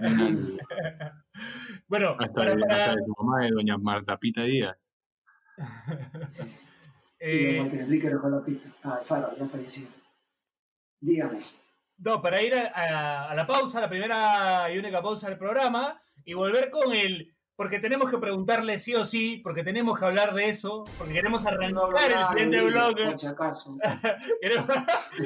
bueno, 1.89 2.17
Hasta, 2.19 2.33
para, 2.33 2.55
de, 2.55 2.61
para- 2.63 2.77
hasta 2.77 2.97
de 2.97 3.03
tu 3.03 3.15
mamá, 3.25 3.45
de 3.45 3.51
doña 3.51 3.79
Marta 3.79 4.19
Pita 4.19 4.43
Díaz. 4.45 4.93
Y 7.21 7.25
de 7.25 7.57
eh, 7.57 7.61
Walter 7.61 7.81
Enrique 7.81 8.11
Rojola 8.11 8.45
Pita. 8.45 8.69
Ah, 8.83 8.97
Alfaro, 9.01 9.37
ya 9.37 9.47
fallecido. 9.49 9.89
Dígame. 11.01 11.39
No, 11.99 12.21
para 12.23 12.43
ir 12.43 12.55
a, 12.55 12.67
a- 12.75 13.31
a 13.31 13.35
la 13.35 13.47
pausa, 13.47 13.81
la 13.81 13.89
primera 13.89 14.71
y 14.73 14.79
única 14.79 15.03
pausa 15.03 15.29
del 15.29 15.39
programa, 15.39 16.01
y 16.25 16.35
volver 16.35 16.71
con 16.71 16.93
el. 16.95 17.31
Porque 17.57 17.79
tenemos 17.79 18.11
que 18.11 18.19
preguntarle 18.19 18.79
sí 18.79 18.95
o 18.97 19.05
sí, 19.05 19.41
porque 19.45 19.63
tenemos 19.63 19.97
que 19.99 20.05
hablar 20.05 20.35
de 20.35 20.49
eso, 20.49 20.85
porque 20.99 21.13
queremos 21.15 21.47
arrancar 21.47 22.11
el 22.11 22.27
siguiente 22.27 22.61
bloque. 22.63 23.05
Por 23.05 23.19
si 23.19 23.27
acaso. 23.29 23.77
queremos, 24.41 24.67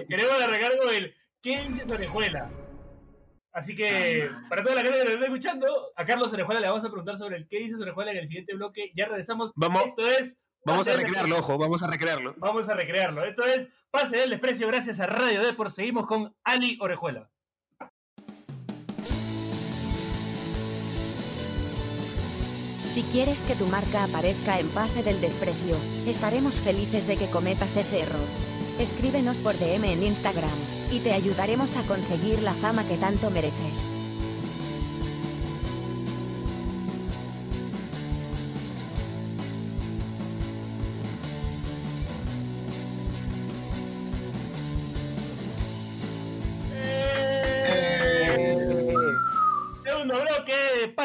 queremos 0.09 0.43
arrancar 0.43 0.77
con 0.79 0.95
el 0.95 1.15
¿Qué 1.41 1.57
dice 1.61 1.85
Orejuela? 1.91 2.51
Así 3.53 3.75
que, 3.75 4.29
para 4.51 4.63
toda 4.63 4.75
la 4.75 4.83
gente 4.83 4.99
que 4.99 5.05
nos 5.05 5.13
está 5.15 5.25
escuchando, 5.27 5.93
a 5.97 6.05
Carlos 6.05 6.33
Orejuela 6.33 6.61
le 6.61 6.69
vamos 6.69 6.85
a 6.85 6.89
preguntar 6.89 7.17
sobre 7.17 7.37
el 7.39 7.49
qué 7.49 7.61
dice 7.61 7.83
Orejuela 7.83 8.11
en 8.13 8.19
el 8.19 8.27
siguiente 8.27 8.55
bloque. 8.55 8.93
Ya 8.95 9.07
regresamos. 9.07 9.53
Vamos- 9.57 9.85
Esto 9.87 10.07
es. 10.07 10.37
Vamos 10.69 10.89
a 10.89 10.95
recrearlo, 10.95 11.39
ojo, 11.39 11.59
vamos 11.59 11.83
a 11.83 11.87
recrearlo. 11.87 12.35
Vamos 12.39 12.69
a 12.69 12.75
recrearlo. 12.75 13.25
Esto 13.25 13.45
es 13.45 13.69
Pase 13.91 14.19
del 14.19 14.31
Desprecio 14.31 14.69
gracias 14.69 15.01
a 15.01 15.07
Radio 15.07 15.43
Depor. 15.43 15.71
Seguimos 15.71 16.07
con 16.07 16.35
Ali 16.45 16.79
Orejuela. 16.81 17.31
Si 22.85 23.03
quieres 23.03 23.45
que 23.45 23.55
tu 23.55 23.67
marca 23.67 24.05
aparezca 24.05 24.59
en 24.59 24.69
Pase 24.71 25.03
del 25.03 25.21
Desprecio, 25.21 25.77
estaremos 26.07 26.55
felices 26.57 27.07
de 27.07 27.17
que 27.17 27.31
cometas 27.31 27.77
ese 27.77 28.01
error. 28.01 28.27
Escríbenos 28.79 29.39
por 29.39 29.59
DM 29.59 29.85
en 29.85 30.03
Instagram, 30.03 30.59
y 30.91 31.01
te 31.01 31.13
ayudaremos 31.13 31.77
a 31.77 31.83
conseguir 31.83 32.43
la 32.43 32.55
fama 32.55 32.87
que 32.87 32.97
tanto 32.97 33.31
mereces. 33.31 33.98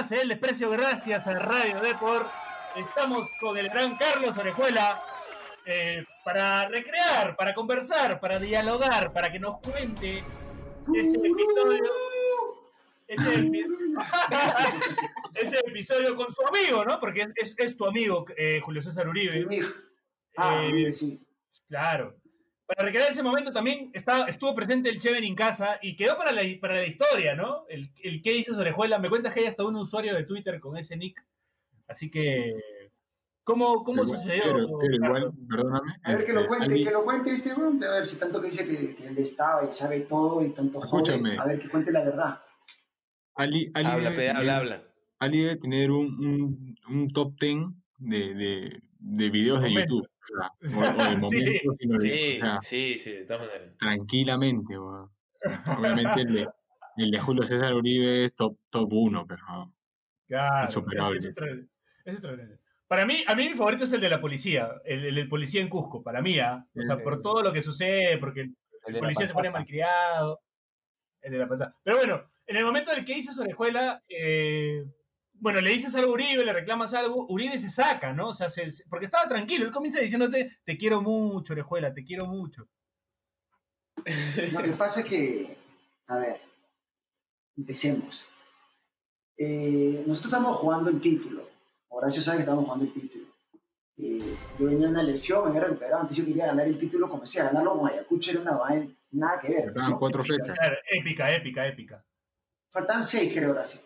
De 0.03 0.09
Pase 0.09 0.15
del 0.17 0.29
Desprecio 0.29 0.69
gracias 0.69 1.25
a 1.27 1.33
Radio 1.33 1.79
Depor. 1.79 2.27
Estamos 2.75 3.27
con 3.39 3.57
el 3.57 3.69
gran 3.69 3.95
Carlos 3.97 4.35
Orejuela 4.37 5.01
eh, 5.65 6.03
para 6.25 6.67
recrear, 6.67 7.35
para 7.37 7.53
conversar, 7.53 8.19
para 8.19 8.37
dialogar, 8.39 9.13
para 9.13 9.31
que 9.31 9.39
nos 9.39 9.59
cuente 9.59 10.23
ese 10.95 11.17
episodio. 11.17 11.83
Ese, 13.07 13.37
epi- 13.39 13.63
ese 15.35 15.59
episodio 15.59 16.15
con 16.15 16.33
su 16.33 16.45
amigo, 16.47 16.83
¿no? 16.83 16.99
Porque 16.99 17.27
es, 17.35 17.53
es 17.57 17.77
tu 17.77 17.85
amigo, 17.85 18.25
eh, 18.35 18.59
Julio 18.63 18.81
César 18.81 19.07
Uribe. 19.07 19.47
Ah, 20.37 20.63
Eh, 20.65 20.91
sí. 20.91 21.21
Claro. 21.69 22.15
Para 22.75 22.85
recrear 22.87 23.11
ese 23.11 23.23
momento 23.23 23.51
también 23.51 23.91
está, 23.93 24.25
estuvo 24.27 24.55
presente 24.55 24.89
el 24.89 24.99
Cheven 24.99 25.23
en 25.23 25.35
casa 25.35 25.77
y 25.81 25.95
quedó 25.95 26.17
para 26.17 26.31
la, 26.31 26.41
para 26.59 26.75
la 26.75 26.85
historia, 26.87 27.35
¿no? 27.35 27.65
El, 27.69 27.91
el 28.03 28.21
qué 28.21 28.31
dice 28.31 28.51
Orejuela. 28.51 28.99
Me 28.99 29.09
cuentas 29.09 29.33
que 29.33 29.41
hay 29.41 29.45
hasta 29.47 29.63
un 29.63 29.75
usuario 29.75 30.15
de 30.15 30.23
Twitter 30.23 30.59
con 30.59 30.77
ese 30.77 30.95
nick. 30.97 31.23
Así 31.87 32.09
que, 32.09 32.53
¿cómo, 33.43 33.83
cómo 33.83 34.03
Pero- 34.03 34.15
sucedió? 34.17 34.43
Pero, 34.43 34.77
pero 34.79 34.95
igual, 34.95 35.31
perdóname. 35.49 35.91
A 36.03 36.09
ver 36.11 36.17
que 36.17 36.31
este, 36.31 36.33
lo 36.33 36.47
cuente, 36.47 36.65
Ali- 36.65 36.83
que 36.83 36.91
lo 36.91 37.03
cuente 37.03 37.31
este 37.33 37.53
weón. 37.53 37.83
A 37.83 37.91
ver 37.91 38.07
si 38.07 38.19
tanto 38.19 38.41
que 38.41 38.47
dice 38.47 38.65
que, 38.67 38.95
que 38.95 39.07
él 39.07 39.17
estaba 39.17 39.63
y 39.65 39.71
sabe 39.71 40.01
todo 40.01 40.43
y 40.45 40.49
tanto. 40.53 40.79
Escúchame. 40.79 41.37
A 41.37 41.45
ver 41.45 41.59
que 41.59 41.69
cuente 41.69 41.91
la 41.91 42.03
verdad. 42.03 42.39
Ali, 43.35 43.71
Ali 43.73 43.87
Habla, 43.87 44.09
debe 44.11 44.15
pe, 44.15 44.29
habla, 44.29 44.39
tener- 44.41 44.55
habla. 44.55 44.83
Ali 45.19 45.41
debe 45.41 45.55
tener 45.57 45.91
un, 45.91 46.05
un, 46.07 46.75
un 46.89 47.07
top 47.09 47.33
10 47.39 47.57
de, 48.03 48.33
de, 48.33 48.81
de 48.99 49.29
videos 49.29 49.61
de. 49.61 49.73
YouTube. 49.73 50.05
O, 50.05 50.67
sea, 50.67 50.79
o- 50.79 51.25
o 51.27 51.29
de 51.29 51.39
Sí. 51.61 51.61
momentos, 51.67 52.01
Sí, 52.01 52.39
o 52.41 52.45
sea, 52.45 52.59
sí, 52.61 52.99
sí, 52.99 53.11
de 53.11 53.25
todas 53.25 53.47
maneras. 53.47 53.77
tranquilamente. 53.77 54.77
weón. 54.77 55.09
Obviamente 55.77 56.21
el 56.21 56.33
de, 56.33 56.47
el 56.97 57.11
de 57.11 57.19
Julio 57.19 57.43
César 57.43 57.73
Uribe 57.73 58.23
es 58.25 58.35
top, 58.35 58.57
top 58.69 58.89
1, 58.91 59.25
pero. 59.27 59.41
Claro, 60.27 60.65
Insuperable. 60.65 61.19
es- 61.19 61.25
es 62.05 62.21
Para 62.87 63.05
mí, 63.05 63.23
a 63.27 63.35
mí 63.35 63.49
mi 63.49 63.55
favorito 63.55 63.83
es 63.85 63.93
el 63.93 64.01
de 64.01 64.09
la 64.09 64.21
policía, 64.21 64.69
el, 64.85 65.05
el- 65.05 65.17
el 65.17 65.27
policía 65.29 65.61
en 65.61 65.69
Cusco, 65.69 66.01
para 66.03 66.21
mí, 66.21 66.39
¿ah? 66.39 66.65
O 66.75 66.81
sea, 66.83 66.97
por 67.01 67.21
todo 67.21 67.41
lo 67.43 67.51
que 67.53 67.61
sucede, 67.61 68.17
porque 68.17 68.49
el 68.87 68.99
policía 68.99 69.27
se 69.27 69.33
pone 69.33 69.49
malcriado. 69.49 70.41
El 71.21 71.31
de 71.33 71.37
la 71.37 71.47
pantalla. 71.47 71.75
Pero 71.83 71.97
bueno, 71.97 72.29
en 72.47 72.57
el 72.57 72.65
momento 72.65 72.91
en 72.91 72.99
el 72.99 73.05
que 73.05 73.15
dices 73.15 73.37
Orejuela, 73.37 74.03
eh, 74.09 74.83
bueno, 75.43 75.59
le 75.59 75.71
dices 75.71 75.93
algo 75.95 76.11
a 76.11 76.13
Uribe, 76.13 76.45
le 76.45 76.53
reclamas 76.53 76.93
algo, 76.93 77.25
Uribe 77.27 77.57
se 77.57 77.69
saca, 77.69 78.13
¿no? 78.13 78.29
O 78.29 78.33
sea, 78.33 78.49
se- 78.49 78.71
se- 78.71 78.85
porque 78.89 79.05
estaba 79.05 79.27
tranquilo, 79.27 79.65
él 79.65 79.71
comienza 79.73 79.99
diciéndote, 79.99 80.59
te 80.63 80.77
quiero 80.77 81.01
mucho, 81.01 81.51
Orejuela, 81.51 81.93
te 81.93 82.05
quiero 82.05 82.25
mucho. 82.27 82.67
Lo 84.53 84.63
que 84.63 84.71
pasa 84.71 85.01
es 85.01 85.05
que, 85.05 85.57
a 86.07 86.17
ver, 86.17 86.41
empecemos. 87.57 88.29
Eh, 89.37 90.03
nosotros 90.07 90.33
estamos 90.33 90.57
jugando 90.57 90.89
el 90.89 91.01
título. 91.01 91.49
Horacio 91.89 92.21
sabe 92.21 92.37
que 92.37 92.43
estamos 92.43 92.63
jugando 92.63 92.85
el 92.85 92.93
título. 92.93 93.25
Eh, 93.97 94.35
yo 94.57 94.65
venía 94.65 94.85
de 94.87 94.91
una 94.93 95.03
lesión, 95.03 95.43
me 95.43 95.49
había 95.49 95.65
recuperado, 95.65 96.01
entonces 96.01 96.17
yo 96.17 96.25
quería 96.25 96.47
ganar 96.47 96.67
el 96.67 96.79
título 96.79 97.09
como 97.09 97.25
sea. 97.25 97.45
Ganarlo 97.45 97.77
con 97.77 97.89
Ayacucho 97.89 98.31
era 98.31 98.39
una 98.41 98.55
vaina, 98.55 98.87
nada 99.11 99.41
que 99.41 99.49
ver. 99.49 99.65
Faltaban 99.65 99.91
¿no? 99.91 99.99
cuatro 99.99 100.23
fechas. 100.23 100.55
épica, 100.89 101.35
épica, 101.35 101.67
épica. 101.67 102.05
Faltan 102.71 103.03
seis, 103.03 103.31
creo, 103.33 103.51
Horacio. 103.51 103.81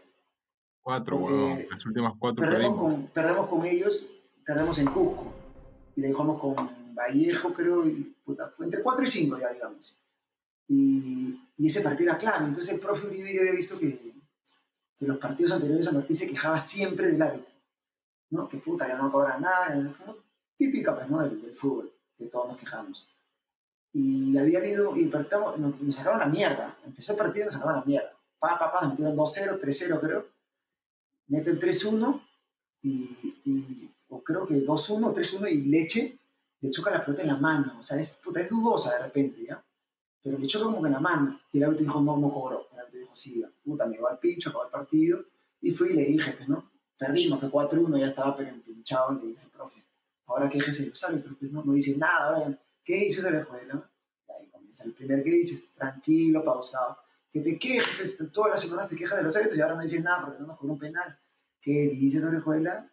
Cuatro, 0.87 1.17
weón. 1.17 1.65
Las 1.69 1.85
últimas 1.85 2.13
cuatro 2.17 2.47
Perdemos 2.47 2.79
con, 2.79 3.07
perdemos 3.07 3.49
con 3.49 3.65
ellos, 3.65 4.09
perdemos 4.45 4.79
en 4.79 4.85
Cusco. 4.85 5.33
Y 5.97 5.99
le 5.99 6.07
dejamos 6.07 6.39
con 6.39 6.55
Vallejo, 6.95 7.53
creo, 7.53 7.85
y 7.85 8.15
puta, 8.23 8.53
entre 8.57 8.81
4 8.81 9.03
y 9.03 9.09
5 9.09 9.37
ya, 9.37 9.51
digamos. 9.51 9.99
Y, 10.69 11.41
y 11.57 11.67
ese 11.67 11.81
partido 11.81 12.11
era 12.11 12.17
clave. 12.17 12.45
Entonces 12.45 12.73
el 12.73 12.79
profe 12.79 13.05
Uribe 13.05 13.33
yo 13.33 13.41
había 13.41 13.51
visto 13.51 13.77
que, 13.77 14.15
que 14.97 15.05
los 15.05 15.17
partidos 15.17 15.51
anteriores 15.51 15.85
a 15.89 15.91
Martín 15.91 16.15
se 16.15 16.25
quejaba 16.25 16.57
siempre 16.57 17.11
del 17.11 17.21
árbitro. 17.21 17.51
¿no? 18.29 18.47
Que 18.47 18.59
puta, 18.59 18.87
ya 18.87 18.95
no 18.95 19.11
cobra 19.11 19.37
nada, 19.37 19.93
como 19.97 20.15
típica 20.55 20.95
pues, 20.95 21.09
¿no? 21.09 21.21
del, 21.21 21.41
del 21.41 21.53
fútbol, 21.53 21.91
que 22.17 22.27
todos 22.27 22.47
nos 22.47 22.55
quejamos. 22.55 23.09
Y 23.91 24.37
había 24.37 24.59
habido, 24.59 24.95
y 24.95 25.05
partido, 25.07 25.57
nos, 25.57 25.81
nos 25.81 25.95
sacaron 25.95 26.21
la 26.21 26.27
mierda. 26.27 26.77
Empezó 26.85 27.11
el 27.11 27.17
partido 27.17 27.43
y 27.43 27.45
nos 27.47 27.55
sacaron 27.55 27.75
la 27.75 27.83
mierda. 27.83 28.13
Pa, 28.39 28.57
pa, 28.57 28.71
pa, 28.71 28.81
nos 28.83 28.91
metieron 28.91 29.17
2-0, 29.17 29.59
3-0 29.59 29.99
creo. 29.99 30.36
Meto 31.27 31.49
el 31.49 31.59
3-1 31.59 32.21
y, 32.83 33.89
o 34.09 34.23
creo 34.23 34.45
que 34.45 34.55
2-1, 34.65 35.13
3-1 35.13 35.51
y 35.51 35.61
Leche 35.63 36.19
le 36.61 36.71
choca 36.71 36.91
la 36.91 37.03
pelota 37.03 37.21
en 37.21 37.27
la 37.27 37.37
mano. 37.37 37.79
O 37.79 37.83
sea, 37.83 37.99
es, 37.99 38.19
puta, 38.23 38.41
es 38.41 38.49
dudosa 38.49 38.93
de 38.97 39.03
repente, 39.03 39.45
¿ya? 39.45 39.63
Pero 40.23 40.37
le 40.37 40.47
choca 40.47 40.65
como 40.65 40.81
que 40.81 40.87
en 40.87 40.93
la 40.93 40.99
mano. 40.99 41.39
Y 41.51 41.57
el 41.57 41.65
árbitro 41.65 41.85
dijo, 41.85 42.01
no, 42.01 42.17
no 42.17 42.33
cobró. 42.33 42.67
El 42.71 42.79
árbitro 42.79 42.99
dijo, 43.01 43.15
sí, 43.15 43.39
ya, 43.41 43.49
puta, 43.63 43.85
me 43.85 43.97
va 43.97 44.11
al 44.11 44.19
pincho, 44.19 44.49
acabó 44.49 44.65
el 44.65 44.71
partido. 44.71 45.23
Y 45.61 45.71
fui 45.71 45.89
y 45.89 45.93
le 45.93 46.05
dije, 46.05 46.33
pues, 46.33 46.49
¿no? 46.49 46.71
Perdimos, 46.97 47.39
que 47.39 47.47
4-1, 47.47 47.99
ya 47.99 48.07
estaba 48.07 48.35
pero 48.35 48.49
empinchado. 48.49 49.13
Le 49.13 49.27
dije, 49.27 49.47
profe, 49.51 49.83
ahora 50.25 50.49
quéjese 50.49 50.83
de 50.83 50.89
los 50.89 51.03
árbitros, 51.03 51.35
pues, 51.39 51.51
no, 51.51 51.63
no 51.63 51.73
dice 51.73 51.97
nada. 51.97 52.35
Ahora, 52.35 52.59
¿qué 52.83 52.95
dices 52.97 53.23
de 53.23 53.31
la 53.31 53.39
escuela? 53.39 53.91
Y 54.27 54.31
ahí 54.31 54.49
comienza 54.49 54.83
el 54.85 54.93
primer 54.93 55.23
que 55.23 55.31
dices, 55.31 55.73
tranquilo, 55.73 56.43
pausado. 56.43 56.97
Que 57.33 57.41
te 57.41 57.59
quejes, 57.59 58.17
todas 58.31 58.51
las 58.51 58.61
semanas 58.61 58.89
te 58.89 58.95
quejas 58.95 59.17
de 59.17 59.23
los 59.23 59.35
árbitros 59.35 59.57
y 59.57 59.61
ahora 59.61 59.75
no 59.75 59.81
dices 59.81 60.03
nada 60.03 60.25
porque 60.25 60.39
no 60.39 60.47
nos 60.47 60.57
cobró 60.57 60.73
un 60.73 60.79
penal. 60.79 61.19
¿Qué 61.61 61.71
dices, 61.91 62.23
orejuela? 62.23 62.91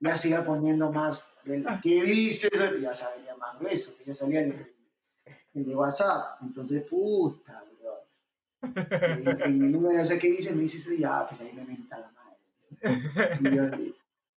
Ya 0.00 0.16
iba 0.28 0.44
poniendo 0.44 0.92
más. 0.92 1.32
el, 1.44 1.64
¿Qué 1.82 2.02
dices? 2.02 2.50
Ya 2.80 2.94
salía 2.94 3.36
más 3.36 3.58
grueso, 3.58 4.02
ya 4.04 4.12
salía 4.14 4.40
el, 4.40 4.74
el 5.54 5.64
de 5.64 5.74
WhatsApp. 5.76 6.42
Entonces, 6.42 6.82
puta, 6.84 7.64
bro. 7.80 8.08
Y, 9.46 9.48
y 9.48 9.52
mi 9.52 9.68
número, 9.68 9.96
no 9.98 10.04
sé 10.04 10.18
qué 10.18 10.28
dice, 10.28 10.54
me 10.54 10.62
dice 10.62 10.78
eso, 10.78 10.92
y 10.92 10.98
ya, 10.98 11.26
pues 11.28 11.40
ahí 11.40 11.52
me 11.54 11.64
menta 11.64 11.98
la 11.98 12.10
madre. 12.10 13.38
Y, 13.40 13.56
yo- 13.56 13.92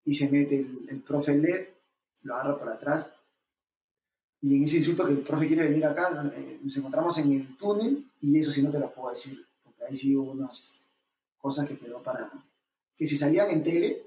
y 0.06 0.13
se 0.13 0.30
mete 0.30 0.60
el, 0.60 0.86
el 0.89 1.02
profe 1.02 1.36
Led, 1.36 1.68
lo 2.24 2.36
agarra 2.36 2.58
por 2.60 2.70
atrás. 2.70 3.12
Y 4.46 4.58
en 4.58 4.64
ese 4.64 4.76
insulto 4.78 5.08
que 5.08 5.14
el 5.14 5.22
profe 5.22 5.48
quiere 5.48 5.64
venir 5.64 5.84
acá, 5.88 6.32
eh, 6.36 6.60
nos 6.62 6.78
encontramos 6.78 7.18
en 7.18 7.32
el 7.32 7.58
túnel, 7.58 8.06
y 8.22 8.38
eso 8.40 8.52
sí 8.52 8.62
no 8.62 8.70
te 8.72 8.78
lo 8.80 8.92
puedo 8.94 9.10
decir, 9.10 9.44
porque 9.64 9.86
ahí 9.86 9.96
sí 9.96 10.16
hubo 10.16 10.34
unas 10.34 10.86
cosas 11.40 11.68
que 11.68 11.80
quedó 11.80 12.04
para. 12.04 12.32
que 12.96 13.08
si 13.08 13.16
salían 13.18 13.50
en 13.50 13.64
tele, 13.64 14.04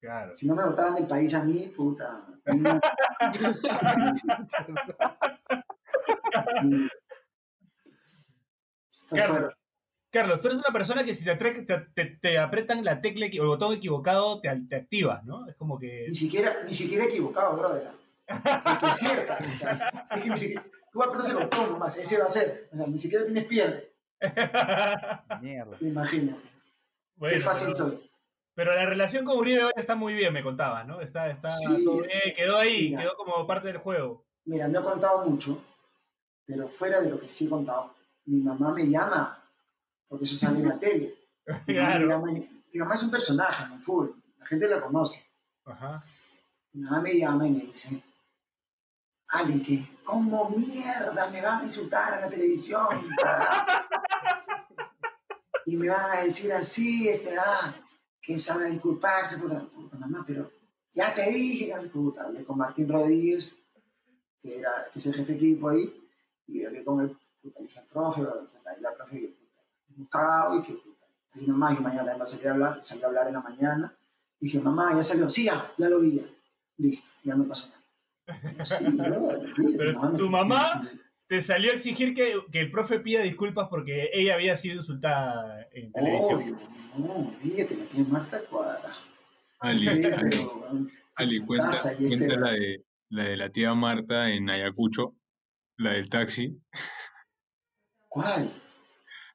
Claro. 0.00 0.34
si 0.34 0.46
no 0.46 0.54
me 0.54 0.64
votaban 0.64 0.94
del 0.94 1.06
país 1.06 1.34
a 1.34 1.44
mí, 1.44 1.70
puta. 1.76 2.24
no. 2.46 2.80
Carlos. 9.10 9.54
Carlos, 10.10 10.40
tú 10.40 10.48
eres 10.48 10.58
una 10.60 10.72
persona 10.72 11.04
que 11.04 11.14
si 11.14 11.24
te, 11.24 11.36
te, 11.36 12.16
te- 12.20 12.38
apretan 12.38 12.82
la 12.84 13.00
tecla 13.02 13.26
o 13.26 13.42
el 13.42 13.46
botón 13.48 13.74
equivocado, 13.74 14.40
te, 14.40 14.48
te 14.68 14.76
activas, 14.76 15.22
¿no? 15.24 15.46
Es 15.48 15.54
como 15.56 15.78
que. 15.78 16.06
Ni 16.08 16.14
siquiera, 16.14 16.52
ni 16.66 16.72
siquiera 16.72 17.04
equivocado, 17.04 17.56
brother. 17.56 18.05
Es 18.26 18.78
que 18.78 18.86
es 18.86 18.96
cierto. 18.96 19.32
o 19.40 19.58
sea, 19.58 20.08
es 20.10 20.20
que 20.22 20.30
ni 20.30 20.36
siquiera. 20.36 20.64
Tú 20.92 21.02
apretas 21.02 21.28
el 21.30 21.36
botón 21.36 21.70
nomás, 21.72 21.96
ese 21.98 22.18
va 22.18 22.24
a 22.24 22.28
ser. 22.28 22.68
O 22.72 22.76
sea, 22.76 22.86
ni 22.86 22.98
siquiera 22.98 23.24
tienes 23.24 23.44
pierde. 23.44 23.92
Mierda. 25.40 25.76
Imagínate. 25.80 26.48
Bueno, 27.16 27.34
Qué 27.34 27.40
fácil 27.40 27.68
pero, 27.72 27.76
soy. 27.76 28.10
pero 28.54 28.74
la 28.74 28.86
relación 28.86 29.24
con 29.24 29.38
Uribe 29.38 29.62
ahora 29.62 29.74
está 29.80 29.94
muy 29.94 30.14
bien, 30.14 30.32
me 30.32 30.42
contabas, 30.42 30.86
¿no? 30.86 31.00
Está, 31.00 31.30
está 31.30 31.50
Sí, 31.50 31.84
todo 31.84 32.02
bien, 32.02 32.34
quedó 32.36 32.56
ahí, 32.58 32.90
mira. 32.90 33.02
quedó 33.02 33.16
como 33.16 33.46
parte 33.46 33.68
del 33.68 33.78
juego. 33.78 34.24
Mira, 34.44 34.68
no 34.68 34.80
he 34.80 34.84
contado 34.84 35.24
mucho, 35.26 35.62
pero 36.46 36.68
fuera 36.68 37.00
de 37.00 37.10
lo 37.10 37.18
que 37.18 37.28
sí 37.28 37.46
he 37.46 37.50
contado, 37.50 37.94
mi 38.26 38.40
mamá 38.40 38.72
me 38.72 38.86
llama 38.88 39.42
porque 40.08 40.24
eso 40.26 40.36
sale 40.36 40.60
en 40.60 40.68
la 40.68 40.78
tele. 40.78 41.14
Mi 41.66 41.74
mamá, 41.74 41.88
Claro. 41.90 42.00
mi 42.06 42.12
mamá- 42.12 42.32
mi 42.72 42.80
mamá 42.80 42.94
es 42.96 43.02
un 43.04 43.10
personaje 43.10 43.64
en 43.64 43.72
el 43.72 43.80
fútbol, 43.80 44.14
la 44.38 44.46
gente 44.46 44.68
la 44.68 44.80
conoce. 44.80 45.24
Ajá. 45.64 45.96
Mi 46.72 46.82
mamá 46.82 47.00
me 47.00 47.14
llama 47.16 47.46
y 47.46 47.50
me 47.50 47.60
dice, 47.60 48.02
Ali, 49.28 49.62
que 49.62 49.98
¿cómo 50.04 50.50
mierda 50.50 51.30
me 51.30 51.40
van 51.40 51.60
a 51.60 51.64
insultar 51.64 52.14
en 52.14 52.20
la 52.20 52.30
televisión? 52.30 52.86
y 55.66 55.76
me 55.76 55.88
van 55.88 56.10
a 56.10 56.20
decir 56.22 56.52
así, 56.52 57.08
este, 57.08 57.36
ah, 57.36 57.74
que 58.22 58.38
sabe 58.38 58.70
disculparse, 58.70 59.38
puta, 59.38 59.60
puta 59.66 59.98
mamá, 59.98 60.24
pero 60.26 60.50
ya 60.92 61.12
te 61.12 61.28
dije, 61.28 61.68
ya, 61.68 61.80
puta, 61.90 62.22
hablé 62.22 62.44
con 62.44 62.56
Martín 62.56 62.88
Rodríguez, 62.88 63.56
que, 64.40 64.58
era, 64.58 64.88
que 64.92 64.98
es 65.00 65.06
el 65.06 65.14
jefe 65.14 65.32
de 65.32 65.38
equipo 65.38 65.68
ahí, 65.68 66.08
y 66.46 66.64
hablé 66.64 66.84
con 66.84 67.00
el, 67.00 67.18
puta, 67.42 67.60
le 67.60 67.66
dije, 67.66 67.82
profe, 67.90 68.20
y 68.20 68.80
la 68.80 68.94
profe, 68.94 69.20
que, 69.20 69.28
puta, 69.28 69.62
hemos 69.90 70.08
cagado 70.08 70.58
y 70.60 70.62
que, 70.62 70.74
puta, 70.74 71.06
ahí 71.34 71.46
nomás, 71.48 71.78
y 71.78 71.82
mañana 71.82 72.12
a 72.14 72.26
salir 72.26 72.48
a 72.48 72.52
hablar, 72.52 72.80
salí 72.84 73.02
a 73.02 73.06
hablar 73.06 73.26
en 73.26 73.34
la 73.34 73.40
mañana, 73.40 73.98
dije, 74.38 74.60
mamá, 74.60 74.94
ya 74.94 75.02
salió, 75.02 75.28
sí, 75.30 75.44
ya, 75.44 75.74
ya 75.76 75.88
lo 75.88 75.98
vi, 75.98 76.16
ya, 76.16 76.26
listo, 76.76 77.10
ya 77.24 77.34
no 77.34 77.46
pasó 77.48 77.68
nada. 77.68 77.75
Pero 79.76 80.12
tu 80.16 80.30
mamá- 80.30 80.88
Te 81.28 81.42
salió 81.42 81.72
a 81.72 81.74
exigir 81.74 82.14
que, 82.14 82.34
que 82.52 82.60
el 82.60 82.70
profe 82.70 83.00
pida 83.00 83.20
disculpas 83.22 83.66
porque 83.68 84.10
ella 84.12 84.34
había 84.34 84.56
sido 84.56 84.76
insultada 84.76 85.66
en 85.72 85.90
televisión. 85.92 86.40
Obvio, 86.40 86.56
no, 86.98 87.14
olvídate, 87.36 87.76
la 87.78 87.84
tía 87.86 88.04
Marta 88.08 88.40
cuadra. 88.48 88.92
Ali, 89.58 89.88
Sí, 89.88 89.88
Ali, 89.88 90.02
pero, 90.30 90.62
Ali, 91.16 91.40
cuenta, 91.40 91.72
cuenta 91.98 92.26
que- 92.28 92.36
la, 92.38 92.50
de, 92.52 92.84
la 93.08 93.24
de 93.24 93.36
la 93.36 93.48
tía 93.50 93.74
Marta 93.74 94.30
en 94.30 94.48
Ayacucho, 94.50 95.16
la 95.78 95.94
del 95.94 96.08
taxi, 96.08 96.56
¿Cuál? 98.08 98.52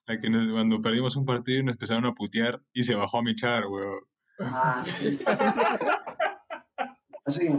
la 0.05 0.17
que 0.19 0.29
nos- 0.29 0.49
cuando 0.49 0.81
perdimos 0.81 1.17
un 1.17 1.25
partido 1.25 1.59
y 1.59 1.63
nos 1.63 1.73
empezaron 1.75 2.05
a 2.05 2.13
putear 2.13 2.61
y 2.71 2.85
se 2.85 2.95
bajó 2.95 3.19
a 3.19 3.23
mechar, 3.23 3.65
weón. 3.67 3.99
Ah, 4.39 4.81
sí. 4.81 5.19
Pasa 5.25 5.53
que 7.39 7.49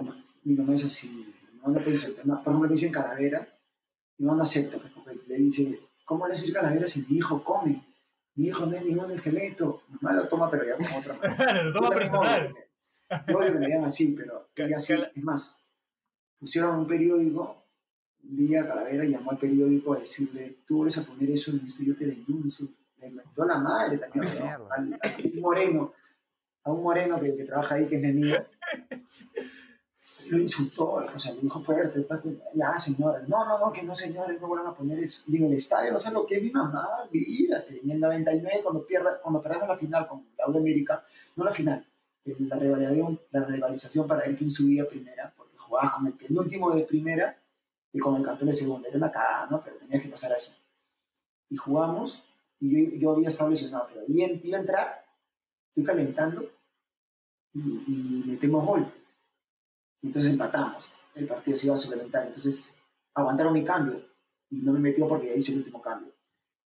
mi 0.43 0.55
mamá, 0.55 0.75
es 0.75 0.85
así. 0.85 1.33
Mi 1.53 1.59
mamá 1.59 1.75
no 1.79 1.85
puede 1.85 1.93
insultar. 1.97 2.25
Por 2.25 2.39
ejemplo, 2.41 2.61
me 2.61 2.69
dicen 2.69 2.93
calavera. 2.93 3.49
Mi 4.19 4.27
mamá 4.27 4.39
no 4.39 4.45
acepta, 4.45 4.79
pues, 4.79 4.93
porque 4.93 5.19
le 5.27 5.37
dice, 5.37 5.81
¿cómo 6.05 6.27
le 6.27 6.35
decir 6.35 6.53
calavera 6.53 6.87
si 6.87 7.05
mi 7.09 7.17
hijo 7.17 7.43
come? 7.43 7.85
Mi 8.35 8.47
hijo 8.47 8.67
no 8.67 8.73
es 8.73 8.85
ningún 8.85 9.11
esqueleto. 9.11 9.83
Mi 9.89 9.99
mamá 10.01 10.17
lo 10.23 10.29
toma, 10.29 10.51
pero 10.51 10.65
ya 10.65 10.77
con 10.77 10.99
otra 10.99 11.15
manera. 11.15 11.63
Lo 11.65 11.73
toma 11.73 11.91
personal. 11.91 12.55
Yo 13.29 13.37
odio 13.39 13.53
que 13.53 13.59
me 13.59 13.67
digan 13.67 13.85
así, 13.85 14.15
pero 14.17 14.49
ella 14.57 14.79
sí, 14.79 14.95
Cala- 14.95 15.13
es 15.15 15.23
más, 15.23 15.63
pusieron 16.39 16.79
un 16.79 16.87
periódico, 16.87 17.67
un 18.25 18.37
día 18.47 18.67
Calavera 18.67 19.05
llamó 19.05 19.33
al 19.33 19.39
periódico 19.39 19.93
a 19.93 19.99
decirle, 19.99 20.61
tú 20.67 20.79
vuelves 20.79 20.97
a 20.97 21.03
poner 21.05 21.29
eso 21.31 21.51
en 21.51 21.61
esto, 21.67 21.83
yo 21.83 21.95
te 21.95 22.07
denuncio. 22.07 22.69
Le 22.97 23.09
inventó 23.09 23.45
la 23.45 23.59
madre 23.59 23.99
también, 23.99 24.25
¿no? 24.39 24.69
Al, 24.73 24.95
a 24.95 25.17
un 25.35 25.41
moreno, 25.43 25.93
a 26.65 26.73
un 26.73 26.83
moreno 26.83 27.21
que, 27.21 27.37
que 27.37 27.45
trabaja 27.45 27.75
ahí, 27.75 27.87
que 27.87 27.97
es 27.97 28.01
mi 28.03 28.09
amigo. 28.09 28.37
Lo 30.29 30.39
insultó, 30.39 30.93
o 30.93 31.19
sea, 31.19 31.35
le 31.35 31.41
dijo 31.41 31.61
fuerte, 31.61 32.07
ya 32.55 32.79
señora, 32.79 33.21
no, 33.27 33.45
no, 33.45 33.59
no, 33.59 33.73
que 33.73 33.83
no 33.83 33.95
señores, 33.95 34.41
no 34.41 34.49
vuelvan 34.49 34.69
a 34.69 34.75
poner 34.75 34.99
eso. 35.01 35.25
Y 35.27 35.37
en 35.37 35.45
el 35.45 35.55
estadio, 35.55 35.93
no 35.93 35.99
sé 35.99 36.13
lo 36.13 36.25
que 36.27 36.37
es 36.37 36.43
mi 36.43 36.51
mamá, 36.51 36.87
olvídate, 37.05 37.81
en 37.83 37.91
el 37.91 38.01
99, 38.01 38.61
cuando, 38.63 38.87
pierda, 38.87 39.21
cuando 39.21 39.43
perdamos 39.43 39.69
la 39.69 39.77
final 39.77 40.07
con 40.07 40.27
la 40.39 40.53
de 40.53 40.59
América, 40.59 41.05
no 41.37 41.45
la 41.45 41.51
final, 41.51 41.87
la 42.25 42.57
rivalización, 42.57 43.21
la 43.31 43.45
rivalización 43.45 44.07
para 44.07 44.23
ver 44.23 44.37
quién 44.37 44.49
subía 44.49 44.89
primera, 44.89 45.33
porque 45.37 45.57
jugabas 45.59 45.95
con 45.95 46.07
el 46.07 46.13
penúltimo 46.15 46.75
de 46.75 46.85
primera 46.85 47.37
y 47.93 47.99
con 47.99 48.17
el 48.17 48.23
campeón 48.23 48.47
de 48.47 48.55
segunda, 48.55 48.89
era 48.89 48.99
una 48.99 49.11
cagada, 49.11 49.49
¿no? 49.51 49.63
Pero 49.63 49.77
tenías 49.77 50.03
que 50.03 50.09
pasar 50.09 50.33
así. 50.33 50.53
Y 51.51 51.57
jugamos, 51.57 52.23
y 52.61 52.71
yo, 52.71 52.97
yo 52.97 53.11
había 53.11 53.29
estado 53.29 53.51
lesionado, 53.51 53.89
pero 53.93 54.05
iba 54.09 54.57
a 54.57 54.61
entrar, 54.61 55.05
estoy 55.69 55.85
calentando, 55.85 56.49
y, 57.53 57.61
y 57.61 58.25
metemos 58.27 58.65
gol. 58.65 59.02
Entonces 60.03 60.33
empatamos, 60.33 60.93
el 61.15 61.27
partido 61.27 61.57
se 61.57 61.67
iba 61.67 61.77
a 61.77 61.79
suplementar, 61.79 62.27
entonces 62.27 62.75
aguantaron 63.15 63.53
mi 63.53 63.65
cambio, 63.65 64.03
y 64.51 64.63
no 64.63 64.73
me 64.73 64.81
metió 64.81 65.09
porque 65.09 65.29
ya 65.29 65.35
hice 65.35 65.53
el 65.53 65.59
último 65.59 65.81
cambio. 65.81 66.13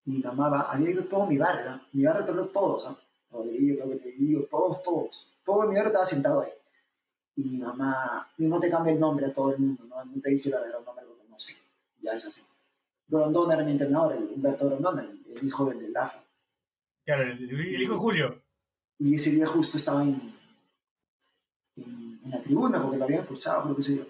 Y 0.05 0.13
mi 0.13 0.19
mamá 0.19 0.49
va, 0.49 0.61
había 0.63 0.91
ido 0.91 1.05
todo 1.05 1.27
mi 1.27 1.39
barrio, 1.39 1.81
mi 1.93 2.05
barrio 2.05 2.25
todos, 2.25 2.53
todos, 2.53 2.91
¿no? 2.91 2.99
Rodrigo, 3.31 3.79
todo 3.79 3.91
que 3.91 3.97
te 3.97 4.13
digo, 4.13 4.47
todos, 4.51 4.83
todos. 4.83 5.39
Todo 5.45 5.69
mi 5.69 5.75
barrio 5.75 5.89
estaba 5.89 6.07
sentado 6.07 6.41
ahí. 6.41 6.51
Y 7.37 7.45
mi 7.45 7.59
mamá, 7.59 8.29
mi 8.39 8.47
mamá 8.47 8.61
te 8.61 8.71
cambia 8.71 8.93
el 8.93 9.01
nombre 9.01 9.27
a 9.27 9.33
todo 9.33 9.53
el 9.53 9.59
mundo, 9.59 9.85
¿no? 9.85 10.05
No 10.05 10.21
te 10.21 10.31
dice 10.31 10.49
el 10.49 10.55
verdadero 10.55 10.83
nombre 10.83 11.05
porque 11.07 11.29
no 11.29 11.39
sé, 11.39 11.55
ya 12.01 12.13
es 12.13 12.25
así. 12.25 12.43
Grondona 13.09 13.55
era 13.55 13.65
mi 13.65 13.73
entrenador, 13.73 14.17
el 14.17 14.25
Humberto 14.25 14.67
Grondona, 14.67 15.03
el, 15.03 15.37
el 15.37 15.47
hijo 15.47 15.67
del, 15.67 15.81
del 15.81 15.97
AFA. 15.97 16.25
Claro, 17.05 17.23
el, 17.23 17.51
el 17.51 17.83
hijo 17.83 17.93
de 17.93 17.99
Julio. 17.99 18.43
Y 18.99 19.15
ese 19.15 19.31
día 19.31 19.47
justo 19.47 19.77
estaba 19.77 20.03
en, 20.03 20.36
en, 22.27 22.31
la 22.31 22.43
tribuna 22.43 22.83
porque 22.83 22.99
lo 22.99 23.05
habían 23.05 23.21
expulsado, 23.21 23.63
creo 23.65 23.77
que 23.77 23.83
sé 23.83 23.97
yo. 23.97 24.05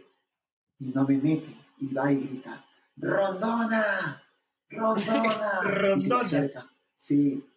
Y 0.79 0.91
no 0.91 1.05
me 1.07 1.17
mete. 1.19 1.57
Y 1.79 1.93
va 1.93 2.11
y 2.11 2.27
grita, 2.27 2.65
¡Rondona! 2.97 4.23
¡Rondona! 4.71 5.61
Y 5.97 6.01
se 6.01 6.09
Rondona. 6.09 6.73
Sí. 6.97 7.53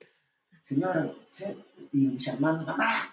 Señora, 0.61 1.09
¿sí? 1.31 1.65
y 1.93 2.05
mis 2.05 2.27
hermanos, 2.27 2.65
mamá, 2.65 3.11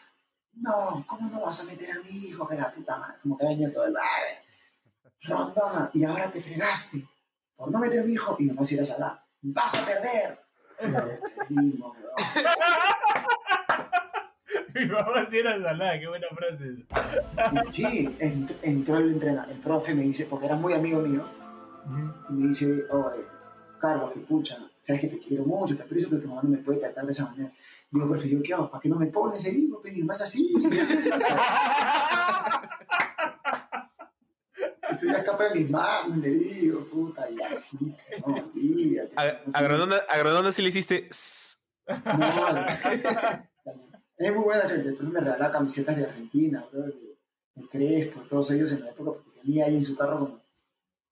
no, 0.54 1.04
¿cómo 1.08 1.30
no 1.30 1.40
vas 1.40 1.60
a 1.60 1.64
meter 1.64 1.90
a 1.90 2.00
mi 2.02 2.10
hijo? 2.10 2.46
Que 2.46 2.56
la 2.56 2.70
puta 2.70 2.98
madre, 2.98 3.18
como 3.22 3.36
que 3.36 3.46
ha 3.46 3.48
venido 3.48 3.72
todo 3.72 3.86
el 3.86 3.92
barrio. 3.92 4.36
Rondona, 5.22 5.90
y 5.94 6.04
ahora 6.04 6.30
te 6.30 6.42
fregaste 6.42 7.08
por 7.54 7.70
no 7.70 7.78
meter 7.78 8.00
a 8.00 8.04
mi 8.04 8.12
hijo. 8.12 8.36
Y 8.38 8.44
mi 8.44 8.50
mamá 8.50 8.66
se 8.66 8.74
irá 8.74 8.82
a 8.82 8.86
Salah, 8.86 9.26
vas 9.42 9.74
a 9.74 9.86
perder. 9.86 10.40
Y 11.48 11.78
la. 11.78 11.86
Mi 14.80 14.86
mamá 14.86 15.26
sí 15.30 15.38
era 15.38 15.60
salada, 15.62 15.98
qué 15.98 16.06
buena 16.08 16.26
frase. 16.28 16.86
Sí, 17.70 18.06
ent- 18.20 18.56
entró 18.62 18.98
el 18.98 19.12
entrenador, 19.12 19.50
el 19.52 19.58
profe 19.60 19.94
me 19.94 20.02
dice, 20.02 20.26
porque 20.28 20.46
era 20.46 20.56
muy 20.56 20.72
amigo 20.74 21.00
mío, 21.00 21.24
y 22.28 22.32
me 22.32 22.46
dice, 22.48 22.84
oye, 22.90 23.22
Carlos, 23.80 24.12
que 24.12 24.20
pucha, 24.20 24.56
sabes 24.82 25.00
que 25.02 25.08
te 25.08 25.18
quiero 25.20 25.44
mucho, 25.44 25.76
te 25.76 25.82
aprecio, 25.82 26.08
pero 26.10 26.20
tu 26.22 26.28
mamá 26.28 26.40
no 26.42 26.50
me 26.50 26.58
puede 26.58 26.80
tratar 26.80 27.04
de 27.06 27.12
esa 27.12 27.30
manera. 27.30 27.50
Digo, 27.90 28.08
profe, 28.08 28.28
¿yo 28.28 28.42
qué 28.42 28.52
hago? 28.54 28.70
¿Para 28.70 28.80
qué 28.82 28.88
no 28.88 28.96
me 28.96 29.06
pones? 29.06 29.42
Le 29.42 29.50
digo, 29.52 29.80
pero 29.82 29.94
mi 29.94 30.00
mamá 30.02 30.12
es 30.14 30.22
así. 30.22 30.52
Estoy 34.90 35.10
ya 35.10 35.18
escapa 35.18 35.48
de 35.48 35.54
mis 35.60 35.70
manos, 35.70 36.16
le 36.18 36.30
digo, 36.30 36.84
puta, 36.86 37.28
y 37.30 37.42
así, 37.42 37.76
no, 38.26 38.34
olvídate. 38.34 39.12
A, 39.16 39.42
a 39.52 39.62
Grondona, 39.62 39.96
a 40.08 40.18
Grondona 40.18 40.52
sí 40.52 40.62
le 40.62 40.68
hiciste. 40.70 41.08
"Sss". 41.10 41.58
No, 41.88 41.96
es 44.16 44.34
muy 44.34 44.44
buena 44.44 44.68
gente. 44.68 44.90
Después 44.90 45.08
me 45.08 45.20
regalaba 45.20 45.52
camisetas 45.52 45.96
de 45.96 46.04
Argentina, 46.04 46.64
bro, 46.70 46.82
de, 46.82 47.18
de 47.54 47.68
Crespo, 47.68 48.20
todos 48.22 48.50
ellos 48.52 48.72
en 48.72 48.80
la 48.80 48.90
época, 48.90 49.12
porque 49.12 49.40
tenía 49.40 49.66
ahí 49.66 49.74
en 49.74 49.82
su 49.82 49.96
carro 49.96 50.18
como, 50.18 50.42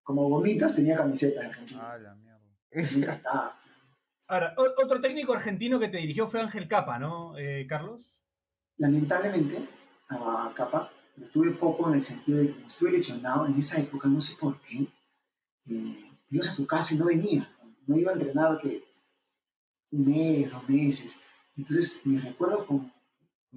como 0.02 0.28
gomitas, 0.28 0.76
tenía 0.76 0.96
camisetas 0.96 1.42
de 1.42 1.48
Argentina. 1.48 1.92
Ah, 1.92 1.98
la 1.98 2.14
mierda. 2.14 2.40
Me 2.70 2.82
encantaba. 2.82 3.60
Ahora, 4.28 4.54
otro 4.56 5.00
técnico 5.00 5.34
argentino 5.34 5.78
que 5.78 5.88
te 5.88 5.98
dirigió 5.98 6.26
fue 6.26 6.40
Ángel 6.40 6.66
Capa, 6.66 6.98
¿no, 6.98 7.36
eh, 7.36 7.66
Carlos? 7.68 8.00
Lamentablemente, 8.78 9.68
a 10.08 10.50
Capa 10.54 10.90
lo 11.16 11.28
tuve 11.28 11.52
poco 11.52 11.88
en 11.88 11.96
el 11.96 12.02
sentido 12.02 12.38
de 12.38 12.48
que 12.48 12.54
como 12.54 12.66
estuve 12.66 12.92
lesionado 12.92 13.46
en 13.46 13.58
esa 13.58 13.80
época, 13.80 14.08
no 14.08 14.20
sé 14.20 14.36
por 14.40 14.60
qué, 14.62 14.86
eh, 15.66 16.10
ibas 16.30 16.50
a 16.50 16.56
tu 16.56 16.66
casa 16.66 16.94
y 16.94 16.98
no 16.98 17.06
venía. 17.06 17.48
No 17.86 17.96
iba 17.96 18.12
a 18.12 18.14
entrenar 18.14 18.58
que 18.58 18.82
un 19.90 20.04
mes, 20.06 20.50
dos 20.50 20.68
meses. 20.68 21.18
Entonces, 21.56 22.04
mi 22.06 22.18
recuerdo 22.18 22.66
con 22.66 22.92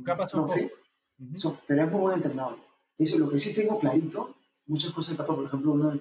Capa 0.03 0.27
son 0.27 0.45
profe, 0.45 0.63
pocos. 0.63 0.79
Ujú. 1.19 1.39
So, 1.39 1.61
pero 1.67 1.83
es 1.83 1.91
muy 1.91 2.01
buen 2.01 2.15
entrenador. 2.15 2.59
Eso, 2.97 3.17
lo 3.17 3.29
que 3.29 3.39
sí 3.39 3.53
tengo 3.53 3.79
clarito, 3.79 4.35
muchas 4.65 4.91
cosas 4.91 5.11
de 5.13 5.17
Capa, 5.17 5.35
por 5.35 5.45
ejemplo, 5.45 5.71
uno, 5.71 5.99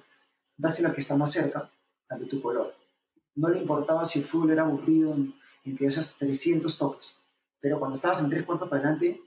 dase 0.55 0.83
la 0.83 0.93
que 0.93 1.01
está 1.01 1.15
más 1.15 1.31
cerca, 1.31 1.71
la 2.09 2.17
de 2.17 2.25
tu 2.25 2.41
color. 2.41 2.75
No 3.35 3.49
le 3.49 3.59
importaba 3.59 4.05
si 4.05 4.19
el 4.19 4.25
fútbol 4.25 4.51
era 4.51 4.63
aburrido 4.63 5.13
en, 5.13 5.33
en 5.63 5.77
que 5.77 5.85
esas 5.85 6.17
300 6.17 6.77
toques, 6.77 7.19
pero 7.59 7.79
cuando 7.79 7.95
estabas 7.95 8.21
en 8.23 8.29
tres 8.29 8.43
cuartos 8.45 8.69
para 8.69 8.81
adelante, 8.81 9.21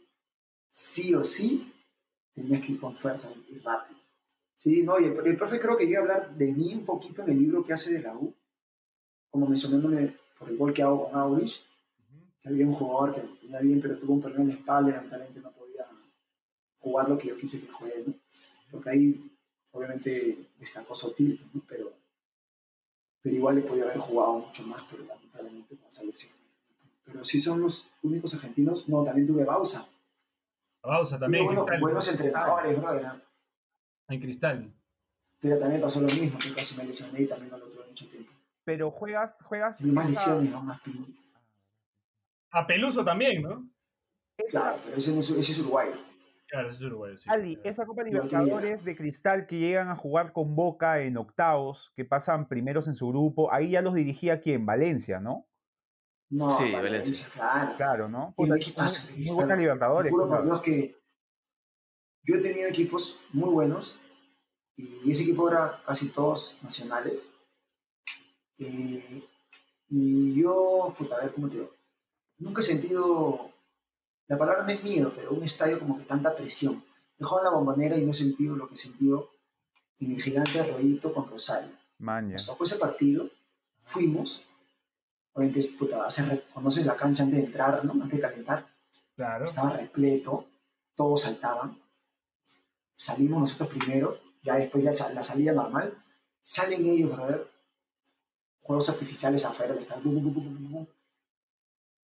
sí 0.71 1.15
o 1.15 1.25
sí, 1.25 1.73
tenías 2.33 2.61
que 2.61 2.73
ir 2.73 2.81
con 2.81 2.95
fuerza 2.97 3.33
y 3.49 3.59
rápido. 3.59 4.01
Sí, 4.57 4.83
no, 4.83 4.99
y 5.01 5.05
el, 5.05 5.27
el 5.27 5.37
profe 5.37 5.59
creo 5.59 5.77
que 5.77 5.87
llega 5.87 6.01
a 6.01 6.03
hablar 6.03 6.37
de 6.37 6.53
mí 6.53 6.75
un 6.75 6.85
poquito 6.85 7.23
en 7.23 7.31
el 7.31 7.39
libro 7.39 7.65
que 7.65 7.73
hace 7.73 7.93
de 7.93 8.03
la 8.03 8.15
U, 8.15 8.35
como 9.31 9.47
mencionándome 9.47 10.17
por 10.39 10.49
el 10.49 10.57
gol 10.57 10.75
que 10.75 10.83
hago 10.83 11.09
con 11.09 11.19
Aurich, 11.19 11.65
que 12.43 12.49
había 12.49 12.67
un 12.67 12.75
jugador 12.75 13.15
que 13.15 13.21
tenía 13.41 13.61
bien, 13.61 13.81
pero 13.81 13.99
tuvo 13.99 14.15
un 14.15 14.21
problema 14.23 14.43
en 14.45 14.49
la 14.49 14.55
espalda 14.55 14.91
y 14.91 14.95
lamentablemente 14.95 15.41
no 15.41 15.53
podía 15.53 15.87
jugar 16.79 17.09
lo 17.09 17.19
que 17.19 17.29
yo 17.29 17.37
quise 17.37 17.61
que 17.61 17.69
juegue, 17.69 18.05
¿no? 18.07 18.15
Porque 18.71 18.91
ahí, 18.91 19.37
obviamente, 19.73 20.49
destacó 20.59 20.95
Sotil, 20.95 21.49
¿no? 21.53 21.63
Pero, 21.69 21.93
pero 23.23 23.37
igual 23.37 23.57
le 23.57 23.63
podía 23.63 23.85
haber 23.85 23.99
jugado 23.99 24.35
mucho 24.39 24.67
más, 24.67 24.83
pero 24.91 25.05
lamentablemente 25.05 25.77
con 25.77 25.89
esa 25.91 26.05
lesión. 26.05 26.33
Pero 27.05 27.25
sí 27.25 27.41
son 27.41 27.61
los 27.61 27.89
únicos 28.03 28.33
argentinos. 28.35 28.89
No, 28.89 29.03
también 29.03 29.27
tuve 29.27 29.45
Bausa. 29.45 29.87
Bausa 30.83 31.19
también, 31.19 31.45
buenos, 31.45 31.65
Cristal. 31.65 31.81
buenos 31.81 32.09
entrenadores, 32.09 32.79
bro, 32.81 32.93
era- 32.95 33.23
En 34.09 34.21
Cristal. 34.21 34.73
pero 35.41 35.59
también 35.59 35.81
pasó 35.83 36.01
lo 36.01 36.09
mismo, 36.09 36.39
que 36.39 36.55
casi 36.55 36.77
me 36.77 36.85
lesioné 36.85 37.23
y 37.23 37.27
también 37.27 37.51
no 37.51 37.59
lo 37.59 37.69
tuve 37.69 37.87
mucho 37.87 38.09
tiempo. 38.09 38.33
Pero 38.65 38.91
juegas, 38.91 39.35
juegas. 39.45 39.79
Tenía 39.79 39.93
más 39.95 40.07
lesiones, 40.09 40.51
¿no? 40.51 40.63
más 40.63 40.81
pin- 40.83 41.17
A 42.53 42.67
Peluso 42.67 43.05
también, 43.05 43.43
¿no? 43.43 43.69
Claro, 44.49 44.79
pero 44.85 44.97
ese, 44.97 45.17
es- 45.19 45.31
ese 45.31 45.53
es 45.53 45.59
uruguayo. 45.61 45.93
Claro, 46.49 46.69
ese 46.71 46.79
es 46.79 46.85
uruguayo. 46.85 47.17
sí. 47.19 47.25
Ali, 47.31 47.61
esa 47.63 47.87
Copa 47.87 48.03
Libertadores 48.03 48.85
de 48.85 48.97
Cristal 48.97 49.47
que 49.47 49.59
llegan 49.59 49.89
a 49.89 49.97
jugar 49.97 50.33
con 50.33 50.57
Boca 50.57 51.01
en 51.01 51.17
octavos, 51.17 51.93
que 51.95 52.05
pasan 52.05 52.49
primeros 52.49 52.89
en 52.89 52.95
su 52.95 53.09
grupo, 53.09 53.53
ahí 53.53 53.71
ya 53.71 53.83
los 53.83 53.95
dirigía 53.95 54.41
quién? 54.41 54.67
Valencia, 54.67 55.21
¿no? 55.21 55.47
No, 56.31 56.59
Sí, 56.59 56.73
Valencia, 56.73 56.81
Valencia. 56.81 57.29
claro. 57.35 57.77
Claro, 57.77 58.09
¿no? 58.09 58.35
De 58.37 58.57
equipazo, 58.57 59.15
de 59.17 59.25
muy, 59.25 59.35
buena 59.35 59.55
Te 59.55 59.61
Libertadores. 59.63 60.11
juro 60.13 60.29
por. 60.29 60.45
Dios 60.45 60.61
que 60.63 60.97
yo 62.25 62.35
he 62.37 62.41
tenido 62.41 62.69
equipos 62.69 63.21
muy 63.33 63.51
buenos 63.51 63.99
y 64.77 65.11
ese 65.11 65.23
equipo 65.23 65.49
era 65.51 65.81
casi 65.87 66.11
todos 66.13 66.57
nacionales. 66.63 67.31
Eh, 68.59 69.23
y 69.89 70.41
yo, 70.41 70.93
puta, 70.97 71.17
a 71.17 71.21
ver 71.23 71.33
cómo 71.33 71.49
te 71.49 71.57
digo. 71.59 71.75
Nunca 72.41 72.61
he 72.63 72.65
sentido, 72.65 73.53
la 74.27 74.39
palabra 74.39 74.65
no 74.65 74.71
es 74.71 74.83
miedo, 74.83 75.13
pero 75.15 75.33
un 75.33 75.45
estadio 75.45 75.79
como 75.79 75.99
que 75.99 76.05
tanta 76.05 76.35
presión. 76.35 76.83
He 77.19 77.25
jugado 77.25 77.47
en 77.47 77.53
la 77.53 77.59
bombonera 77.59 77.97
y 77.99 78.05
no 78.05 78.13
he 78.13 78.15
sentido 78.15 78.57
lo 78.57 78.67
que 78.67 78.75
he 78.75 78.79
sentido 78.79 79.31
en 79.99 80.13
el 80.13 80.23
gigante 80.23 80.59
Arroyito 80.59 81.13
con 81.13 81.29
Rosario. 81.29 81.71
Maña. 81.99 82.33
Nos 82.33 82.47
tocó 82.47 82.65
ese 82.65 82.77
partido, 82.77 83.29
fuimos, 83.81 84.43
obviamente, 85.35 85.63
puta, 85.79 86.07
conoces 86.55 86.87
la 86.87 86.97
cancha 86.97 87.25
antes 87.25 87.39
de 87.41 87.47
entrar, 87.47 87.85
¿no? 87.85 87.93
Antes 87.93 88.19
de 88.19 88.21
calentar 88.21 88.67
Claro. 89.15 89.45
estaba 89.45 89.77
repleto, 89.77 90.47
todos 90.95 91.21
saltaban. 91.21 91.79
Salimos 92.97 93.41
nosotros 93.41 93.69
primero, 93.69 94.19
ya 94.43 94.55
después 94.55 94.83
ya 94.83 94.93
la 95.13 95.23
salida 95.23 95.53
normal. 95.53 96.03
Salen 96.43 96.87
ellos, 96.87 97.13
brother. 97.13 97.51
Juegos 98.63 98.89
artificiales 98.89 99.45
afuera, 99.45 99.75
le 99.75 99.81
están. 99.81 100.03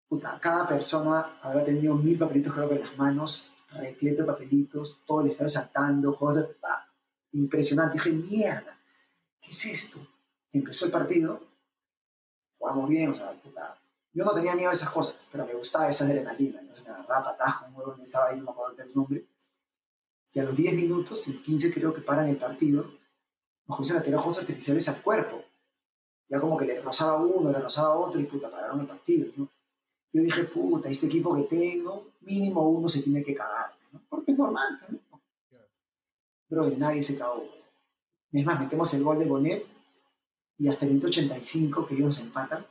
Puta, 0.08 0.40
cada 0.40 0.68
persona 0.68 1.40
habrá 1.42 1.66
tenido 1.66 1.96
mil 1.96 2.18
papelitos, 2.18 2.54
creo 2.54 2.70
que 2.70 2.76
en 2.76 2.82
las 2.82 2.98
manos, 2.98 3.52
repleto 3.72 4.22
de 4.22 4.28
papelitos, 4.28 5.04
todo 5.06 5.22
el 5.22 5.28
estadio 5.28 5.50
saltando, 5.50 6.14
juegos 6.14 6.38
de. 6.38 6.56
ah, 6.64 6.88
impresionante. 7.32 7.98
Dije, 7.98 8.12
mierda, 8.12 8.80
¿qué 9.42 9.52
es 9.52 9.66
esto? 9.66 10.00
Empezó 10.52 10.86
el 10.86 10.92
partido, 10.92 11.42
jugamos 12.58 12.90
bien, 12.90 13.10
o 13.10 13.14
sea, 13.14 13.32
puta, 13.34 13.78
yo 14.14 14.24
no 14.24 14.34
tenía 14.34 14.56
miedo 14.56 14.70
a 14.70 14.74
esas 14.74 14.90
cosas, 14.90 15.26
pero 15.30 15.46
me 15.46 15.54
gustaba 15.54 15.90
esa 15.90 16.06
adrenalina. 16.06 16.62
Entonces 16.62 16.86
me 16.86 16.92
agarraba 16.94 17.32
patadas 17.32 17.56
con 17.64 17.94
un 17.94 18.02
estaba 18.02 18.30
ahí, 18.30 18.38
no 18.38 18.46
me 18.46 18.52
acuerdo 18.52 18.76
del 18.76 18.94
nombre. 18.96 19.28
Y 20.34 20.40
a 20.40 20.44
los 20.44 20.56
10 20.56 20.74
minutos, 20.74 21.28
en 21.28 21.42
15 21.42 21.74
creo 21.74 21.94
que 21.94 22.02
paran 22.02 22.28
el 22.28 22.38
partido, 22.38 22.84
nos 23.68 23.78
comienzan 23.78 23.98
a 23.98 24.04
tirar 24.04 24.20
juegos 24.22 24.40
artificiales 24.40 24.88
al 24.88 25.02
cuerpo. 25.02 25.44
Ya 26.30 26.40
como 26.40 26.58
que 26.58 26.66
le 26.66 26.82
rozaba 26.82 27.18
uno, 27.18 27.52
le 27.52 27.60
rozaba 27.60 27.96
otro 27.96 28.22
y 28.22 28.24
puta, 28.24 28.50
pararon 28.50 28.80
el 28.80 28.88
partido, 28.88 29.32
¿no? 29.36 29.50
Yo 30.16 30.22
dije, 30.22 30.46
puta, 30.46 30.90
este 30.90 31.08
equipo 31.08 31.36
que 31.36 31.44
tengo, 31.44 32.12
mínimo 32.22 32.70
uno 32.70 32.88
se 32.88 33.02
tiene 33.02 33.22
que 33.22 33.36
cagar, 33.36 33.76
¿no? 33.92 34.02
Porque 34.08 34.32
es 34.32 34.38
normal, 34.38 34.80
¿no? 35.12 35.22
Bro, 36.48 36.70
nadie 36.78 37.02
se 37.04 37.18
cagó. 37.18 37.44
Es 38.32 38.46
más, 38.46 38.58
metemos 38.58 38.94
el 38.94 39.04
gol 39.04 39.20
de 39.20 39.26
Bonet 39.26 39.66
y 40.58 40.70
hasta 40.70 40.86
el 40.86 40.92
minuto 40.92 41.08
85 41.08 41.86
que 41.86 41.96
ellos 41.96 42.08
nos 42.08 42.20
empatan, 42.22 42.66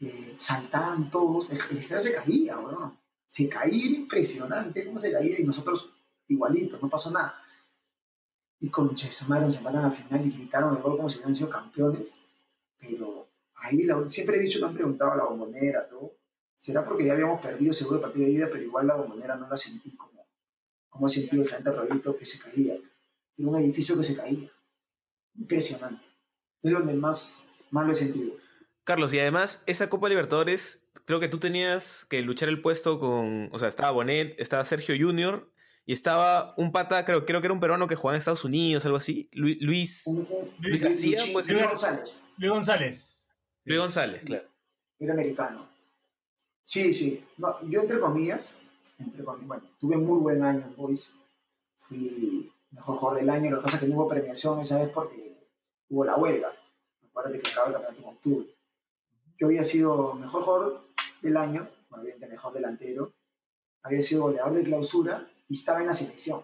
eh, 0.00 0.34
saltaban 0.36 1.10
todos, 1.10 1.50
el, 1.50 1.58
el 1.70 1.78
estadio 1.78 2.00
se 2.00 2.14
caía, 2.14 2.56
weón. 2.60 2.96
Se 3.26 3.48
caía, 3.48 3.86
impresionante 3.86 4.84
cómo 4.86 5.00
se 5.00 5.10
caía 5.10 5.40
y 5.40 5.44
nosotros 5.44 5.90
igualitos, 6.28 6.80
no 6.80 6.88
pasó 6.88 7.10
nada. 7.10 7.34
Y 8.60 8.68
con 8.68 8.94
Chesumaro 8.94 9.50
se 9.50 9.56
empatan 9.58 9.86
al 9.86 9.92
final 9.92 10.24
y 10.24 10.30
gritaron 10.30 10.76
el 10.76 10.82
gol 10.82 10.96
como 10.98 11.08
si 11.10 11.16
hubieran 11.16 11.34
sido 11.34 11.50
campeones, 11.50 12.22
pero 12.78 13.26
ahí 13.56 13.82
la- 13.82 14.08
siempre 14.08 14.36
he 14.36 14.40
dicho, 14.40 14.60
me 14.60 14.66
han 14.66 14.74
preguntado 14.74 15.10
a 15.10 15.16
la 15.16 15.24
bombonera, 15.24 15.88
todo. 15.88 16.12
Será 16.64 16.82
porque 16.82 17.04
ya 17.04 17.12
habíamos 17.12 17.42
perdido 17.42 17.74
seguro 17.74 17.96
el 17.96 18.02
partido 18.02 18.24
de 18.24 18.32
ida, 18.32 18.48
pero 18.50 18.62
igual 18.62 18.86
la 18.86 18.94
bombonera 18.94 19.36
no 19.36 19.46
la 19.46 19.56
sentí 19.58 19.94
como, 19.96 20.26
como 20.88 21.06
he 21.06 21.10
sentido 21.10 21.42
el 21.42 21.48
gigante 21.48 21.70
Rodito 21.70 22.16
que 22.16 22.24
se 22.24 22.38
caía. 22.42 22.72
Era 23.36 23.48
un 23.50 23.56
edificio 23.58 23.94
que 23.98 24.02
se 24.02 24.16
caía. 24.16 24.50
Impresionante. 25.34 26.02
Es 26.62 26.72
donde 26.72 26.94
más, 26.94 27.48
más 27.70 27.84
lo 27.86 27.92
he 27.92 27.94
sentido. 27.94 28.32
Carlos, 28.84 29.12
y 29.12 29.18
además, 29.18 29.62
esa 29.66 29.90
Copa 29.90 30.08
Libertadores, 30.08 30.86
creo 31.04 31.20
que 31.20 31.28
tú 31.28 31.38
tenías 31.38 32.06
que 32.06 32.22
luchar 32.22 32.48
el 32.48 32.62
puesto 32.62 32.98
con. 32.98 33.50
O 33.52 33.58
sea, 33.58 33.68
estaba 33.68 33.90
Bonet, 33.90 34.34
estaba 34.40 34.64
Sergio 34.64 34.94
Junior 34.98 35.52
y 35.84 35.92
estaba 35.92 36.54
un 36.56 36.72
pata, 36.72 37.04
creo, 37.04 37.26
creo 37.26 37.42
que 37.42 37.46
era 37.48 37.52
un 37.54 37.60
peruano 37.60 37.88
que 37.88 37.94
jugaba 37.94 38.14
en 38.14 38.20
Estados 38.20 38.44
Unidos, 38.44 38.86
algo 38.86 38.96
así. 38.96 39.28
Lu- 39.32 39.54
Luis. 39.60 40.04
Luis 40.60 40.80
García, 40.80 41.18
Luis- 41.20 41.32
pues, 41.34 41.46
Luis 41.46 41.58
Luis- 41.60 41.68
González. 41.68 42.26
Luis 42.38 42.50
González. 42.50 43.20
Luis 43.64 43.78
González, 43.80 44.22
claro. 44.24 44.48
era 44.98 45.12
americano. 45.12 45.73
Sí, 46.64 46.94
sí. 46.94 47.24
No, 47.36 47.60
yo, 47.68 47.82
entre 47.82 48.00
comillas, 48.00 48.62
entre 48.98 49.22
comillas, 49.22 49.46
bueno, 49.46 49.70
tuve 49.78 49.96
muy 49.98 50.18
buen 50.18 50.42
año 50.42 50.64
en 50.64 50.74
Boys. 50.74 51.14
Fui 51.76 52.50
mejor 52.70 52.96
jugador 52.96 53.20
del 53.20 53.30
año. 53.30 53.50
Lo 53.50 53.58
que 53.58 53.64
pasa 53.64 53.76
es 53.76 53.82
que 53.82 53.88
no 53.88 53.96
hubo 53.96 54.08
premiación 54.08 54.60
esa 54.60 54.78
vez 54.78 54.88
porque 54.88 55.50
hubo 55.90 56.04
la 56.04 56.16
huelga. 56.16 56.52
Acuérdate 57.06 57.38
que 57.38 57.50
acaba 57.50 57.68
el 57.68 57.74
campeonato 57.74 58.02
en 58.02 58.08
octubre. 58.08 58.56
Yo 59.38 59.46
había 59.46 59.62
sido 59.62 60.14
mejor 60.14 60.42
jugador 60.42 60.88
del 61.20 61.36
año, 61.36 61.68
obviamente 61.90 62.26
mejor 62.26 62.52
delantero. 62.54 63.12
Había 63.82 64.00
sido 64.00 64.22
goleador 64.22 64.54
de 64.54 64.64
clausura 64.64 65.30
y 65.48 65.56
estaba 65.56 65.80
en 65.80 65.86
la 65.86 65.94
selección. 65.94 66.42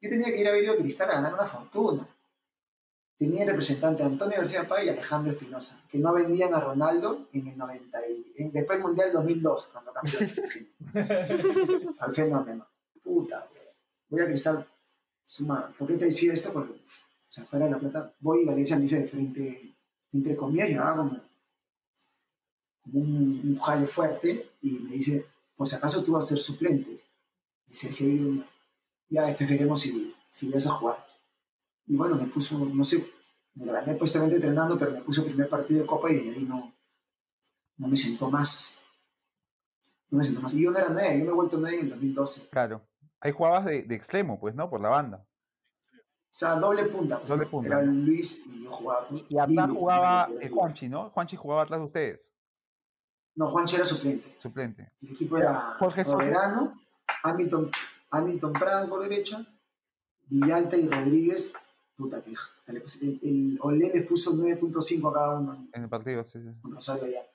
Yo 0.00 0.10
tenía 0.10 0.26
que 0.26 0.40
ir 0.40 0.48
a 0.48 0.52
Virio 0.52 0.76
Cristal 0.76 1.10
a 1.10 1.14
ganar 1.14 1.34
una 1.34 1.46
fortuna. 1.46 2.06
Tenía 3.18 3.42
el 3.44 3.48
representante 3.48 4.02
Antonio 4.02 4.36
García 4.36 4.68
Pay 4.68 4.86
y 4.86 4.90
Alejandro 4.90 5.32
Espinosa, 5.32 5.82
que 5.90 5.98
no 5.98 6.12
vendían 6.12 6.52
a 6.52 6.60
Ronaldo 6.60 7.28
en 7.32 7.46
el 7.48 7.56
90 7.56 7.98
y, 8.08 8.32
en- 8.36 8.52
después 8.52 8.76
del 8.78 8.86
Mundial 8.86 9.12
2002, 9.12 9.68
cuando 9.72 9.92
campeó 9.92 10.20
al 12.00 12.14
fenómeno. 12.14 12.66
Puta, 13.02 13.48
voy 14.08 14.20
a 14.22 14.26
Cristal, 14.26 14.66
suma, 15.24 15.72
¿por 15.78 15.88
qué 15.88 15.94
te 15.96 16.06
decía 16.06 16.32
esto? 16.34 16.52
Porque, 16.52 16.72
o 16.74 16.78
sea, 17.30 17.44
fuera 17.46 17.64
de 17.66 17.70
la 17.72 17.78
plata, 17.78 18.12
voy 18.20 18.42
y 18.42 18.44
Valencia 18.44 18.76
me 18.76 18.82
dice 18.82 19.00
de 19.00 19.08
frente, 19.08 19.74
entre 20.12 20.36
comillas, 20.36 20.68
llegaba 20.68 20.96
como, 20.98 21.20
como 22.82 23.00
un, 23.00 23.40
un 23.44 23.58
jale 23.60 23.86
fuerte 23.86 24.50
y 24.62 24.72
me 24.80 24.92
dice, 24.92 25.26
por 25.56 25.68
si 25.68 25.76
acaso 25.76 26.04
tú 26.04 26.12
vas 26.12 26.24
a 26.24 26.28
ser 26.28 26.38
suplente 26.38 26.90
de 26.90 27.74
Sergio 27.74 28.06
Junior. 28.08 28.46
Ya 29.08 29.24
después 29.26 29.48
veremos 29.48 29.80
si, 29.80 30.14
si 30.30 30.50
vas 30.50 30.66
a 30.66 30.70
jugar. 30.70 31.05
Y 31.86 31.96
bueno, 31.96 32.16
me 32.16 32.26
puso, 32.26 32.58
no 32.58 32.84
sé, 32.84 33.08
me 33.54 33.66
la 33.66 33.74
gané 33.80 33.94
puestamente 33.94 34.36
entrenando, 34.36 34.78
pero 34.78 34.92
me 34.92 35.02
puso 35.02 35.24
primer 35.24 35.48
partido 35.48 35.80
de 35.82 35.86
Copa 35.86 36.10
y 36.10 36.16
de 36.16 36.30
ahí 36.34 36.44
no, 36.44 36.74
no 37.78 37.88
me 37.88 37.96
sentó 37.96 38.30
más. 38.30 38.76
No 40.10 40.18
me 40.18 40.24
sentó 40.24 40.40
más. 40.40 40.52
Y 40.52 40.62
yo 40.64 40.70
no 40.70 40.78
era 40.78 40.88
nueve, 40.90 41.18
yo 41.18 41.24
me 41.24 41.30
he 41.30 41.34
vuelto 41.34 41.58
nueve 41.58 41.76
en 41.78 41.84
el 41.84 41.90
2012. 41.90 42.48
Claro. 42.48 42.86
Ahí 43.20 43.32
jugabas 43.32 43.64
de, 43.64 43.82
de 43.82 43.94
extremo, 43.94 44.38
pues, 44.38 44.54
¿no? 44.54 44.68
Por 44.68 44.80
la 44.80 44.88
banda. 44.88 45.26
O 45.92 46.38
sea, 46.38 46.56
doble 46.56 46.84
punta. 46.86 47.16
pues, 47.18 47.28
Doble 47.28 47.46
punta. 47.46 47.68
Era 47.68 47.82
Luis 47.82 48.44
y 48.46 48.64
yo 48.64 48.70
jugaba. 48.70 49.06
Y, 49.10 49.26
y 49.30 49.38
atrás 49.38 49.70
jugaba 49.70 50.28
eh. 50.40 50.50
Juanchi, 50.50 50.88
¿no? 50.88 51.08
Juanchi 51.10 51.36
jugaba 51.36 51.62
atrás 51.62 51.80
de 51.80 51.86
ustedes, 51.86 52.32
No, 53.36 53.48
Juancho 53.48 53.76
era 53.76 53.86
suplente. 53.86 54.34
suplente. 54.38 54.92
El 55.00 55.12
equipo 55.12 55.38
era 55.38 55.76
Jorge 55.78 56.04
Soto. 56.04 56.18
Roberano, 56.18 56.78
Hamilton, 57.22 57.70
Hamilton 58.10 58.52
Prada 58.52 58.86
por 58.86 59.02
derecha, 59.02 59.46
Villalta 60.26 60.76
y 60.76 60.88
Rodríguez. 60.88 61.54
Puta 61.96 62.22
que 62.22 62.32
el, 62.66 63.20
el 63.22 63.58
Olé 63.62 63.90
les 63.92 64.06
puso 64.06 64.34
9.5 64.36 65.10
a 65.10 65.14
cada 65.14 65.38
uno 65.38 65.68
En 65.72 65.82
el 65.84 65.88
partido, 65.88 66.22
sí, 66.24 66.38
sí. 66.42 66.50
con 66.60 66.72
Rosario 66.72 67.04
allá. 67.04 67.26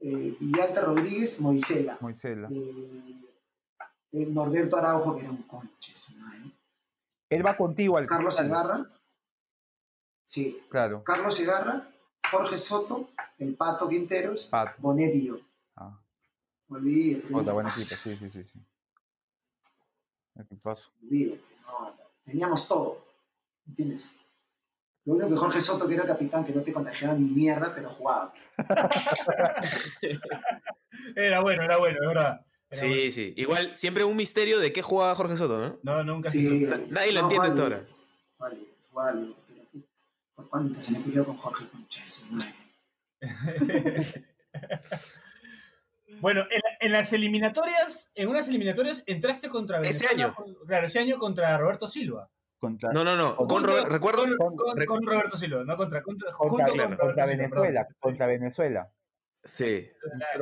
Eh, 0.00 0.36
Villalta 0.38 0.82
Rodríguez, 0.82 1.40
Moisela. 1.40 1.96
Moisela. 2.00 2.48
Eh, 2.50 3.24
eh, 4.12 4.26
Norberto 4.26 4.76
Araujo, 4.76 5.14
que 5.14 5.22
era 5.22 5.30
un 5.30 5.42
conche, 5.44 5.96
su 5.96 6.14
madre. 6.16 6.50
Él 7.30 7.44
va 7.46 7.56
contigo 7.56 7.96
al 7.96 8.06
Carlos. 8.06 8.36
Segarra. 8.36 8.90
Sí, 10.26 10.60
Claro. 10.68 11.02
Carlos 11.04 11.34
Segarra, 11.34 11.90
Jorge 12.30 12.58
Soto, 12.58 13.10
el 13.38 13.56
Pato 13.56 13.88
Quinteros, 13.88 14.46
Pato. 14.46 14.80
Bonet 14.82 15.14
y 15.14 15.26
yo. 15.26 15.38
Ah, 15.76 15.98
Olvídate. 16.68 17.34
otra 17.34 17.70
sí, 17.76 18.16
sí, 18.16 18.30
sí. 18.30 18.44
sí. 18.44 18.66
Olvídate. 21.02 21.40
No, 21.62 21.96
teníamos 22.24 22.68
todo. 22.68 23.03
¿Entiendes? 23.66 24.16
Lo 25.04 25.14
único 25.14 25.28
que 25.30 25.36
Jorge 25.36 25.62
Soto, 25.62 25.86
que 25.86 25.94
era 25.94 26.06
capitán, 26.06 26.44
que 26.44 26.52
no 26.52 26.62
te 26.62 26.72
contagiaba 26.72 27.14
ni 27.14 27.30
mierda, 27.30 27.74
pero 27.74 27.90
jugaba. 27.90 28.32
Era 31.16 31.40
bueno, 31.40 31.62
era 31.64 31.76
bueno, 31.76 31.98
es 32.00 32.06
verdad. 32.08 32.46
Era 32.70 32.80
Sí, 32.80 32.86
bueno. 32.88 33.12
sí. 33.12 33.34
Igual, 33.36 33.74
siempre 33.74 34.04
un 34.04 34.16
misterio 34.16 34.58
de 34.58 34.72
qué 34.72 34.80
jugaba 34.80 35.14
Jorge 35.14 35.36
Soto, 35.36 35.58
¿no? 35.58 35.78
No, 35.82 36.02
nunca 36.04 36.30
se 36.30 36.38
Sí, 36.38 36.66
Nadie 36.88 37.12
lo 37.12 37.20
entiende 37.20 37.48
hasta 37.48 37.62
vale, 37.62 37.74
ahora. 37.76 37.86
Vale, 38.38 38.58
vale. 38.92 39.34
Pero, 39.46 39.84
¿Por 40.34 40.48
cuántas 40.48 40.84
se 40.84 40.98
me 40.98 41.04
peleó 41.04 41.24
con 41.26 41.36
Jorge 41.36 41.66
Concha 41.68 42.00
madre? 42.30 42.54
Bueno, 46.20 46.42
en, 46.50 46.60
en 46.80 46.92
las 46.92 47.12
eliminatorias, 47.12 48.10
en 48.14 48.28
unas 48.28 48.48
eliminatorias 48.48 49.02
entraste 49.06 49.48
contra 49.50 49.80
Ese 49.80 50.04
Venezuela. 50.06 50.34
año. 50.38 50.56
Claro, 50.66 50.86
ese 50.86 50.98
año 51.00 51.18
contra 51.18 51.58
Roberto 51.58 51.86
Silva. 51.88 52.30
Contra, 52.64 52.92
No, 52.92 53.04
no, 53.04 53.14
no. 53.16 53.36
Con 53.36 53.62
Robert- 53.64 53.88
recuerdo. 53.88 54.22
con, 54.24 54.36
con- 54.36 54.56
con- 54.56 54.76
rec- 54.76 54.86
con 54.86 55.06
Roberto 55.06 55.36
Silva, 55.36 55.64
no 55.64 55.76
contra, 55.76 56.02
contra, 56.02 56.32
junto 56.32 56.56
claro, 56.56 56.72
Venezuela. 57.26 57.48
perdón. 57.82 57.96
Contra 58.00 58.26
Venezuela. 58.26 58.90
Sí. 59.46 59.86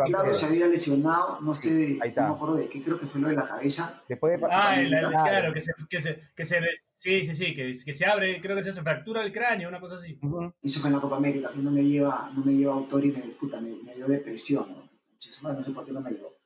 Claudio 0.06 0.32
se 0.32 0.46
había 0.46 0.68
lesionado, 0.68 1.40
no 1.40 1.54
sé, 1.56 1.74
de- 1.74 1.98
Ahí 2.00 2.10
está. 2.10 2.22
no 2.22 2.28
me 2.28 2.34
acuerdo 2.36 2.54
de 2.54 2.68
qué, 2.68 2.82
creo 2.84 3.00
que 3.00 3.06
fue 3.06 3.20
lo 3.20 3.28
de 3.28 3.34
la 3.34 3.44
cabeza. 3.46 4.00
Después 4.08 4.40
de 4.40 4.46
Ah, 4.48 4.76
el- 4.80 4.94
el- 4.94 5.00
Claro. 5.00 5.10
claro, 5.10 5.52
que 5.52 5.60
se, 5.60 5.72
que 5.90 6.00
se, 6.00 6.20
que 6.36 6.44
se, 6.44 6.60
sí, 6.94 7.24
sí, 7.24 7.34
sí, 7.34 7.54
que, 7.56 7.72
que 7.84 7.94
se 7.94 8.06
abre, 8.06 8.40
creo 8.40 8.54
que 8.56 8.62
se 8.62 8.70
hace 8.70 8.80
fractura 8.82 9.22
del 9.22 9.32
cráneo, 9.32 9.68
una 9.68 9.80
cosa 9.80 9.96
así. 9.96 10.20
Eso 10.62 10.78
fue 10.80 10.90
en 10.90 10.94
la 10.96 11.00
Copa 11.02 11.16
América, 11.16 11.50
que 11.52 11.60
no 11.62 11.72
me 11.72 11.82
lleva, 11.82 12.30
no 12.32 12.44
me 12.44 12.52
lleva 12.52 12.74
autor 12.74 13.04
y 13.04 13.10
me, 13.10 13.20
puta, 13.40 13.60
me, 13.60 13.74
me 13.82 13.92
dio 13.96 14.06
depresión. 14.06 14.66
¿no? 14.70 15.52
No 15.52 15.62
sé 15.62 15.72
por 15.72 15.84
qué 15.84 15.90
no 15.92 16.00
me 16.00 16.10
llevó. 16.12 16.36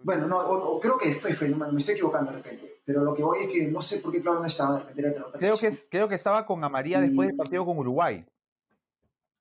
Bueno, 0.00 0.26
no, 0.28 0.38
o, 0.38 0.76
o 0.76 0.80
creo 0.80 0.96
que 0.96 1.08
después 1.08 1.36
fue, 1.36 1.48
no 1.48 1.56
me, 1.72 1.78
estoy 1.78 1.94
equivocando 1.94 2.30
de 2.32 2.38
repente. 2.38 2.80
Pero 2.84 3.02
lo 3.02 3.12
que 3.14 3.22
voy 3.22 3.38
es 3.44 3.48
que 3.48 3.66
no 3.68 3.82
sé 3.82 3.98
por 3.98 4.12
qué 4.12 4.20
Claudio 4.20 4.40
no 4.40 4.46
estaba, 4.46 4.74
de 4.78 4.84
repente 4.84 5.08
era 5.08 5.26
otra 5.26 5.38
Creo 5.40 5.58
que, 5.58 5.72
creo 5.90 6.08
que 6.08 6.14
estaba 6.14 6.46
con 6.46 6.62
Amaría 6.62 7.00
después 7.00 7.28
del 7.28 7.36
partido 7.36 7.64
con 7.66 7.78
Uruguay. 7.78 8.24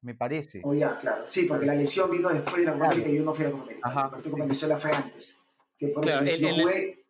Me 0.01 0.15
parece. 0.15 0.61
O 0.63 0.73
ya, 0.73 0.97
claro. 0.99 1.25
Sí, 1.27 1.45
porque 1.47 1.65
la 1.65 1.75
lesión 1.75 2.09
vino 2.11 2.29
después 2.29 2.57
de 2.57 2.65
la 2.65 2.73
Copa 2.73 2.85
Claro. 2.85 2.93
América 2.95 3.09
y 3.13 3.17
yo 3.17 3.23
no 3.23 3.33
fui 3.33 3.45
a 3.45 3.47
la 3.47 3.51
Copa 3.51 3.63
América. 3.65 3.87
Ajá. 3.89 4.01
El 4.05 4.09
partido 4.11 4.31
con 4.31 4.39
Venezuela 4.41 4.77
fue 4.77 4.91
antes. 4.91 5.37
Que 5.77 5.87
por 5.89 6.03
Claro, 6.03 6.25
eso 6.25 6.33
el- 6.35 6.41
yo 6.41 6.47
el- 6.49 6.61
jugué 6.61 7.05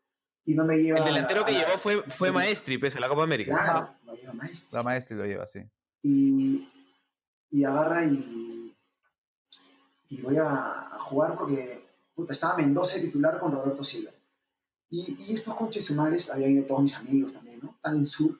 y 0.46 0.56
no 0.56 0.66
me 0.66 0.78
lleva... 0.78 1.00
El 1.00 1.06
delantero 1.06 1.46
que 1.46 1.52
a- 1.56 1.60
llevó 1.60 1.78
fue, 1.78 2.04
fue 2.04 2.32
Maestri, 2.32 2.78
pese 2.78 2.98
a 2.98 3.02
la 3.02 3.10
Copa 3.10 3.24
América. 3.24 3.52
Claro, 3.54 3.96
lo 4.06 4.14
lleva 4.16 4.34
maestro. 4.34 4.78
La 4.78 4.84
maestra 4.84 5.16
lo 5.18 5.26
lleva 5.26 5.44
así. 5.44 5.60
y, 6.02 6.70
y 7.50 7.64
agarra 7.64 8.04
y, 8.06 8.76
y 10.10 10.22
voy 10.22 10.38
a, 10.38 10.46
a 10.94 11.00
jugar 11.00 11.38
porque 11.38 11.87
puta, 12.18 12.34
estaba 12.34 12.58
Mendoza 12.58 12.96
de 12.96 13.04
titular 13.04 13.40
con 13.40 13.52
Roberto 13.52 13.84
Silva. 13.84 14.12
Y, 14.90 15.16
y 15.20 15.36
estos 15.36 15.54
coches 15.54 15.86
semares 15.86 16.32
habían 16.32 16.52
ido 16.52 16.66
todos 16.66 16.82
mis 16.82 16.96
amigos 16.96 17.32
también, 17.32 17.60
¿no? 17.62 17.76
Están 17.76 17.96
en 17.96 18.08
sur. 18.08 18.40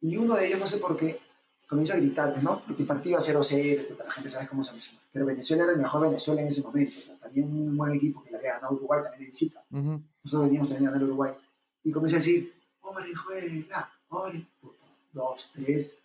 Y 0.00 0.16
uno 0.16 0.36
de 0.36 0.46
ellos, 0.46 0.60
no 0.60 0.68
sé 0.68 0.78
por 0.78 0.96
qué, 0.96 1.18
comienza 1.66 1.94
a 1.94 1.96
gritar, 1.96 2.30
pues, 2.30 2.44
¿no? 2.44 2.64
Porque 2.64 2.82
el 2.82 2.88
partido 2.88 3.18
iba 3.18 3.20
0-0, 3.20 3.88
puta, 3.88 4.04
la 4.04 4.12
gente 4.12 4.30
sabe 4.30 4.46
cómo 4.46 4.62
se 4.62 4.70
emociona. 4.70 5.00
Pero 5.10 5.26
Venezuela 5.26 5.64
era 5.64 5.72
el 5.72 5.78
mejor 5.78 6.02
Venezuela 6.02 6.42
en 6.42 6.46
ese 6.46 6.62
momento. 6.62 7.00
O 7.00 7.02
sea, 7.02 7.18
también 7.18 7.46
un 7.46 7.76
buen 7.76 7.92
equipo 7.92 8.22
que 8.22 8.30
le 8.30 8.36
había 8.36 8.52
ganado 8.54 8.68
a 8.68 8.76
Uruguay 8.76 9.02
también 9.02 9.22
de 9.22 9.26
visita. 9.26 9.64
Ujú. 9.72 10.02
Nosotros 10.22 10.44
veníamos 10.44 10.68
también 10.68 10.88
a 10.88 10.92
ganar 10.92 11.08
Uruguay. 11.08 11.32
Y 11.82 11.90
comencé 11.90 12.16
a 12.16 12.18
decir, 12.18 12.54
Orejuela, 12.80 13.92
Ore, 14.08 14.46
puta, 14.60 14.84
dos, 15.12 15.50
tres. 15.54 15.98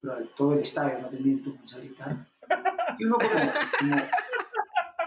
Pero 0.00 0.28
todo 0.28 0.54
el 0.54 0.60
estadio, 0.60 1.00
no 1.00 1.08
te 1.08 1.18
miento, 1.18 1.50
comenzó 1.50 1.76
a 1.76 1.80
gritar. 1.80 2.28
Y 2.98 3.04
uno 3.04 3.16
como, 3.18 3.28
como, 3.78 3.96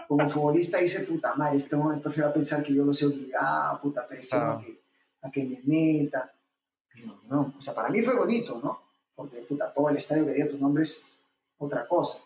como 0.08 0.28
futbolista 0.28 0.78
dice, 0.78 1.04
puta 1.04 1.34
madre, 1.34 1.58
este 1.58 1.76
hombre 1.76 1.98
prefiero 1.98 2.32
pensar 2.32 2.64
que 2.64 2.74
yo 2.74 2.84
lo 2.84 2.92
sé 2.94 3.06
obligado, 3.06 3.80
puta 3.82 4.06
presión 4.08 4.40
Ah. 4.42 4.52
a, 4.54 4.58
que, 4.60 4.80
a 5.22 5.30
que 5.30 5.44
me 5.44 5.60
meta. 5.64 6.32
Pero 6.92 7.20
no, 7.28 7.54
o 7.56 7.60
sea, 7.60 7.74
para 7.74 7.90
mí 7.90 8.00
fue 8.02 8.16
bonito, 8.16 8.60
¿no? 8.64 8.80
Porque, 9.14 9.38
puta, 9.42 9.72
todo 9.72 9.90
el 9.90 9.96
estadio 9.96 10.24
que 10.24 10.32
diga 10.32 10.48
tu 10.48 10.58
nombre 10.58 10.82
es 10.84 11.14
otra 11.58 11.86
cosa. 11.86 12.24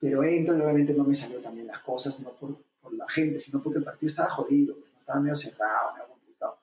Pero 0.00 0.24
entro 0.24 0.56
y 0.56 0.60
obviamente 0.60 0.94
no 0.94 1.04
me 1.04 1.14
salió 1.14 1.40
también 1.40 1.66
las 1.66 1.80
cosas, 1.80 2.20
no 2.20 2.30
por, 2.30 2.56
por 2.80 2.92
la 2.94 3.08
gente, 3.08 3.38
sino 3.38 3.62
porque 3.62 3.78
el 3.78 3.84
partido 3.84 4.08
estaba 4.10 4.30
jodido, 4.30 4.74
pues, 4.76 4.90
¿no? 4.92 4.98
estaba 4.98 5.20
medio 5.20 5.36
cerrado, 5.36 5.92
medio 5.94 6.08
complicado. 6.08 6.58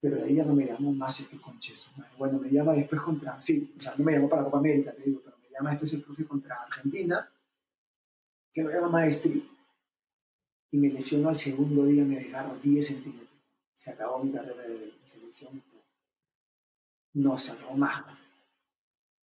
Pero 0.00 0.16
de 0.16 0.22
ahí 0.24 0.34
ya 0.36 0.44
no 0.44 0.54
me 0.54 0.64
llamó 0.66 0.92
más 0.92 1.20
este 1.20 1.38
concheso. 1.40 1.90
madre. 1.96 2.12
Bueno, 2.16 2.38
me 2.38 2.48
llama 2.50 2.72
después 2.72 3.00
contra, 3.02 3.42
sí, 3.42 3.74
o 3.78 3.82
sea, 3.82 3.94
no 3.98 4.04
me 4.04 4.12
llamó 4.12 4.28
para 4.28 4.44
Copa 4.44 4.58
América, 4.58 4.92
te 4.92 5.02
digo, 5.02 5.20
pero 5.24 5.36
me 5.38 5.48
llama 5.50 5.70
después 5.70 5.92
el 5.94 6.02
profe 6.02 6.24
contra 6.26 6.54
Argentina, 6.62 7.28
que 8.52 8.62
lo 8.62 8.70
llama 8.70 8.88
Maestri, 8.88 9.48
y 10.72 10.78
me 10.78 10.88
lesionó 10.88 11.28
al 11.28 11.36
segundo 11.36 11.84
día, 11.84 12.04
me 12.04 12.16
desgarro 12.16 12.56
10 12.56 12.86
centímetros. 12.86 13.28
Se 13.74 13.90
acabó 13.90 14.22
mi 14.22 14.32
carrera 14.32 14.62
de, 14.62 14.78
de 14.78 15.06
selección. 15.06 15.62
No 17.14 17.36
se 17.38 17.52
acabó 17.52 17.74
más. 17.74 18.04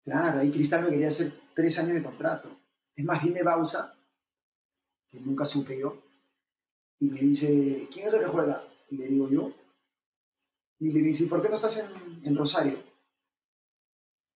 Claro, 0.04 0.40
ahí 0.40 0.52
Cristal 0.52 0.84
me 0.84 0.90
quería 0.90 1.08
hacer 1.08 1.40
tres 1.56 1.78
años 1.80 1.94
de 1.94 2.04
contrato. 2.04 2.60
Es 2.96 3.06
más, 3.06 3.24
viene 3.24 3.44
Bausa, 3.44 3.98
que 5.10 5.22
nunca 5.22 5.46
supe 5.46 5.80
yo, 5.80 6.02
y 7.00 7.10
me 7.10 7.20
dice, 7.20 7.88
¿quién 7.92 8.08
es 8.08 8.14
el 8.14 8.20
que 8.20 8.26
juega? 8.26 8.68
Y 8.90 8.98
le 8.98 9.08
digo 9.08 9.30
yo. 9.30 9.54
Y 10.80 10.92
le 10.92 11.02
dice, 11.02 11.28
¿por 11.28 11.42
qué 11.42 11.50
no 11.50 11.56
estás 11.56 11.78
en, 11.78 12.26
en 12.26 12.36
Rosario? 12.36 12.84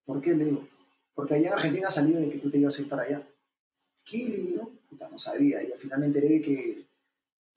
¿Por 0.06 0.22
qué? 0.22 0.36
Le 0.36 0.46
digo, 0.46 0.68
porque 1.14 1.36
allá 1.36 1.50
en 1.50 1.54
Argentina 1.54 1.90
salió 1.90 2.20
de 2.20 2.30
que 2.30 2.40
tú 2.40 2.50
te 2.50 2.58
ibas 2.58 2.78
a 2.78 2.82
ir 2.82 2.90
para 2.90 3.04
allá. 3.04 3.28
¿Qué? 4.06 4.18
Le 4.58 4.62
puta, 4.90 5.10
no 5.10 5.18
sabía. 5.18 5.64
Y 5.64 5.72
al 5.72 5.80
final 5.80 6.00
me 6.00 6.06
enteré 6.08 6.30
de 6.30 6.42
que 6.42 6.86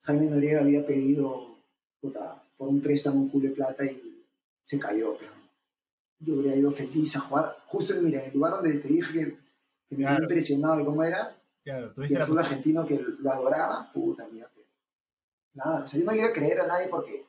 Jaime 0.01 0.27
Noriega 0.27 0.61
había 0.61 0.85
pedido, 0.85 1.57
puta, 1.99 2.43
por 2.57 2.69
un 2.69 2.81
préstamo 2.81 3.17
un 3.21 3.29
culo 3.29 3.49
de 3.49 3.55
plata 3.55 3.85
y 3.85 4.25
se 4.63 4.79
cayó, 4.79 5.17
pero 5.17 5.31
yo 6.19 6.35
habría 6.35 6.55
ido 6.55 6.71
feliz 6.71 7.15
a 7.15 7.19
jugar. 7.19 7.57
Justo, 7.67 7.93
mira, 8.01 8.21
en 8.21 8.27
el 8.29 8.33
lugar 8.33 8.53
donde 8.53 8.77
te 8.79 8.87
dije 8.87 9.13
que, 9.13 9.37
que 9.89 9.97
me 9.97 10.05
había 10.05 10.17
Claro. 10.17 10.23
impresionado 10.23 10.77
de 10.77 10.85
cómo 10.85 11.03
era, 11.03 11.33
Claro, 11.63 11.93
y 11.97 12.13
el 12.13 12.23
fútbol 12.23 12.39
argentino 12.39 12.85
que 12.87 12.97
lo 13.19 13.31
adoraba, 13.31 13.91
puta, 13.93 14.25
mira 14.31 14.49
que. 14.55 14.61
Claro, 15.53 15.83
o 15.83 15.87
sea, 15.87 15.99
yo 15.99 16.05
no 16.05 16.11
le 16.13 16.19
iba 16.19 16.27
a 16.29 16.33
creer 16.33 16.61
a 16.61 16.67
nadie 16.67 16.87
porque 16.87 17.25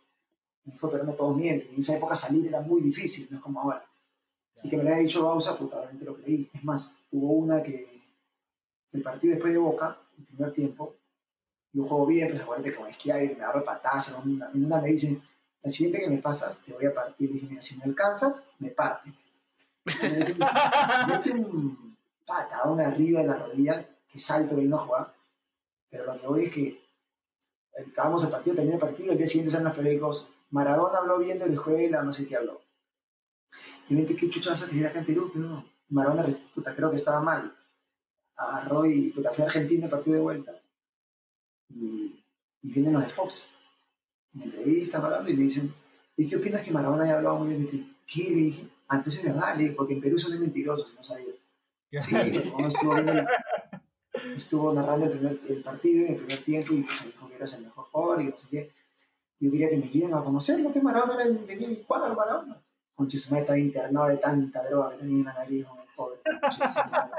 me 0.65 0.77
fue 0.77 0.91
perdiendo 0.91 1.17
todos 1.17 1.37
mienten. 1.37 1.73
En 1.75 1.81
esa 1.81 1.97
época 1.97 2.15
salir 2.15 2.47
era 2.47 2.61
muy 2.61 2.81
difícil, 2.83 3.27
no 3.31 3.39
es 3.39 3.43
como 3.43 3.61
ahora. 3.61 3.85
Y 4.63 4.69
que 4.69 4.77
me 4.77 4.85
lo 4.85 4.91
haya 4.91 4.99
dicho 5.03 5.25
Bausa, 5.25 5.57
puta, 5.59 5.79
obviamente 5.79 6.05
lo 6.05 6.15
creí. 6.15 6.49
Es 6.53 6.63
más, 6.65 7.01
hubo 7.11 7.33
una 7.33 7.63
que 7.63 7.98
el 8.93 9.03
partido 9.03 9.35
después 9.35 9.53
de 9.53 9.59
Boca, 9.59 9.99
el 10.19 10.25
primer 10.25 10.53
tiempo, 10.53 10.97
yo 11.73 11.85
juego 11.85 12.07
bien, 12.07 12.31
pues 12.31 12.43
acuérdate 12.43 12.71
que 12.71 12.77
con 12.77 12.87
Esquiavi 12.87 13.29
me 13.35 13.45
agarro 13.45 13.65
patas, 13.65 14.17
en 14.25 14.33
una, 14.33 14.51
en 14.53 14.69
me 14.83 14.89
dicen, 14.89 15.23
la 15.63 15.71
siguiente 15.71 16.01
que 16.01 16.09
me 16.09 16.19
pasas, 16.19 16.63
te 16.65 16.73
voy 16.73 16.87
a 16.87 16.95
partir. 16.95 17.31
Dije, 17.31 17.47
mira, 17.49 17.61
si 17.63 17.77
me 17.79 17.85
alcanzas, 17.85 18.49
me 18.59 18.71
parte. 18.71 19.13
Me 20.03 21.07
metí 21.07 21.31
un- 21.31 21.97
me 22.21 22.25
patadón 22.27 22.81
arriba 22.81 23.21
de 23.21 23.27
la 23.27 23.37
rodilla, 23.37 23.89
que 24.09 24.19
salto 24.19 24.55
que 24.55 24.63
vino 24.63 24.77
a 24.77 24.87
jugar. 24.87 25.15
Pero 25.91 26.05
lo 26.13 26.21
que 26.21 26.27
voy 26.27 26.45
es 26.45 26.53
que 26.53 26.83
acabamos 27.91 28.23
el 28.25 28.31
partido, 28.31 28.57
termina 28.57 28.75
el 28.77 28.81
partido, 28.81 29.13
el 29.13 29.19
día 29.19 29.27
siguiente 29.27 29.51
salen 29.51 29.67
los 29.67 29.77
periódicos, 29.77 30.29
Maradona 30.51 30.99
habló 30.99 31.19
bien 31.19 31.39
de 31.39 31.45
Orejuela, 31.45 32.03
no 32.03 32.13
sé 32.13 32.27
qué 32.27 32.37
habló. 32.37 32.61
Y 33.89 33.95
vente, 33.95 34.17
¿qué 34.17 34.29
chucha 34.31 34.51
vas 34.51 34.63
a 34.63 34.69
tener 34.69 34.87
acá 34.87 34.99
en 35.01 35.07
Perú? 35.07 35.31
Pero 35.33 35.65
Maradona, 35.89 36.25
puta, 36.55 36.75
creo 36.75 36.91
que 36.91 36.97
estaba 36.97 37.21
mal. 37.21 37.55
Agarró 38.39 38.87
y, 38.87 39.11
puta, 39.11 39.33
fue 39.33 39.45
a 39.45 39.49
Argentina 39.49 39.85
el 39.87 39.91
partido 39.91 40.17
de 40.17 40.23
vuelta. 40.23 40.53
Y, 41.71 42.25
y 42.63 42.73
vienen 42.73 42.93
los 42.95 43.03
de 43.03 43.09
Fox. 43.11 43.49
Y 44.33 44.39
me 44.39 44.45
entrevistan 44.47 45.05
hablando 45.05 45.31
y 45.31 45.35
me 45.37 45.43
dicen, 45.45 45.75
¿y 46.17 46.27
qué 46.27 46.37
opinas 46.37 46.63
que 46.63 46.71
Maradona 46.71 47.05
haya 47.05 47.17
hablado 47.17 47.39
muy 47.41 47.49
bien 47.49 47.65
de 47.65 47.71
ti? 47.71 47.97
¿Qué? 48.07 48.31
Le 48.31 48.37
dije, 48.37 48.69
ah, 48.89 48.97
entonces 48.97 49.25
es 49.25 49.33
verdad, 49.33 49.57
le 49.57 49.65
dije, 49.65 49.75
porque 49.75 49.95
en 49.95 50.01
Perú 50.01 50.19
son 50.19 50.39
mentirosos, 50.41 50.95
no 50.95 51.03
sabía. 51.03 51.35
Sí, 51.93 52.15
estuvo, 52.67 52.97
el- 52.97 53.27
estuvo 54.35 54.73
narrando 54.73 55.07
el, 55.07 55.13
primer, 55.13 55.41
el 55.49 55.63
partido 55.63 56.07
en 56.07 56.13
el 56.15 56.17
primer 56.21 56.45
tiempo 56.45 56.73
y 56.75 56.77
me 56.83 57.07
dijo 57.07 57.29
que 57.29 57.37
eras 57.37 57.53
el 57.55 57.65
mejor 57.65 57.85
jugador 57.87 58.23
y 58.23 58.27
no 58.29 58.39
sé 58.39 58.49
qué. 58.51 58.73
Yo 59.41 59.51
quería 59.51 59.69
que 59.71 59.79
me 59.79 59.87
lleguen 59.89 60.15
a 60.15 60.23
conocerlo, 60.23 60.73
que 60.73 60.81
Maradona 60.81 61.23
era, 61.23 61.37
tenía 61.47 61.69
mi 61.69 61.77
cuadro, 61.83 62.15
Maradona. 62.15 62.63
Conche, 62.95 63.17
estaba 63.17 63.57
internado 63.59 64.09
de 64.09 64.17
tanta 64.19 64.65
droga 64.69 64.91
que 64.91 64.99
tenía 64.99 65.19
en 65.21 65.25
la 65.25 65.35
nariz, 65.35 65.65
¿no? 65.65 65.77
pobre 65.95 66.21
conche, 66.41 66.69
su 66.69 66.79
madre. 66.91 67.13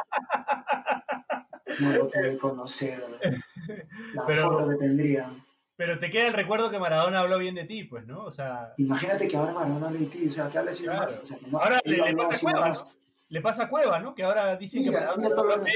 No 1.79 1.91
lo 1.93 2.09
pude 2.09 2.37
conocer, 2.37 3.03
¿no? 3.09 3.17
la 4.13 4.23
Pero- 4.25 4.49
foto 4.49 4.69
que 4.69 4.75
tendría. 4.75 5.31
Pero 5.75 5.97
te 5.97 6.09
queda 6.09 6.27
el 6.27 6.33
recuerdo 6.33 6.69
que 6.69 6.77
Maradona 6.77 7.21
habló 7.21 7.37
bien 7.37 7.55
de 7.55 7.63
ti, 7.63 7.85
pues, 7.85 8.05
¿no? 8.05 8.25
O 8.25 8.31
sea, 8.31 8.73
Imagínate 8.77 9.29
que 9.29 9.37
ahora 9.37 9.53
Maradona 9.53 9.87
hable 9.87 9.99
de 9.99 10.05
ti, 10.07 10.27
o 10.27 10.31
sea, 10.31 10.49
que 10.49 10.57
hable 10.57 10.71
así 10.71 10.83
Claro. 10.83 10.99
más. 11.03 11.17
O 11.17 11.25
sea, 11.25 11.37
que 11.39 11.47
no, 11.49 11.57
Ahora 11.57 11.79
le- 11.85 11.97
le 11.97 12.15
pasa 12.17 12.39
Cueva, 12.41 12.59
nomás. 12.59 12.99
le 13.29 13.41
pasa 13.41 13.63
a 13.63 13.69
Cueva, 13.69 13.99
¿no? 13.99 14.13
Que 14.13 14.23
ahora 14.23 14.55
dicen 14.57 14.83
que 14.83 14.91
Maradona 14.91 15.27
habló 15.27 15.59
bien. 15.63 15.75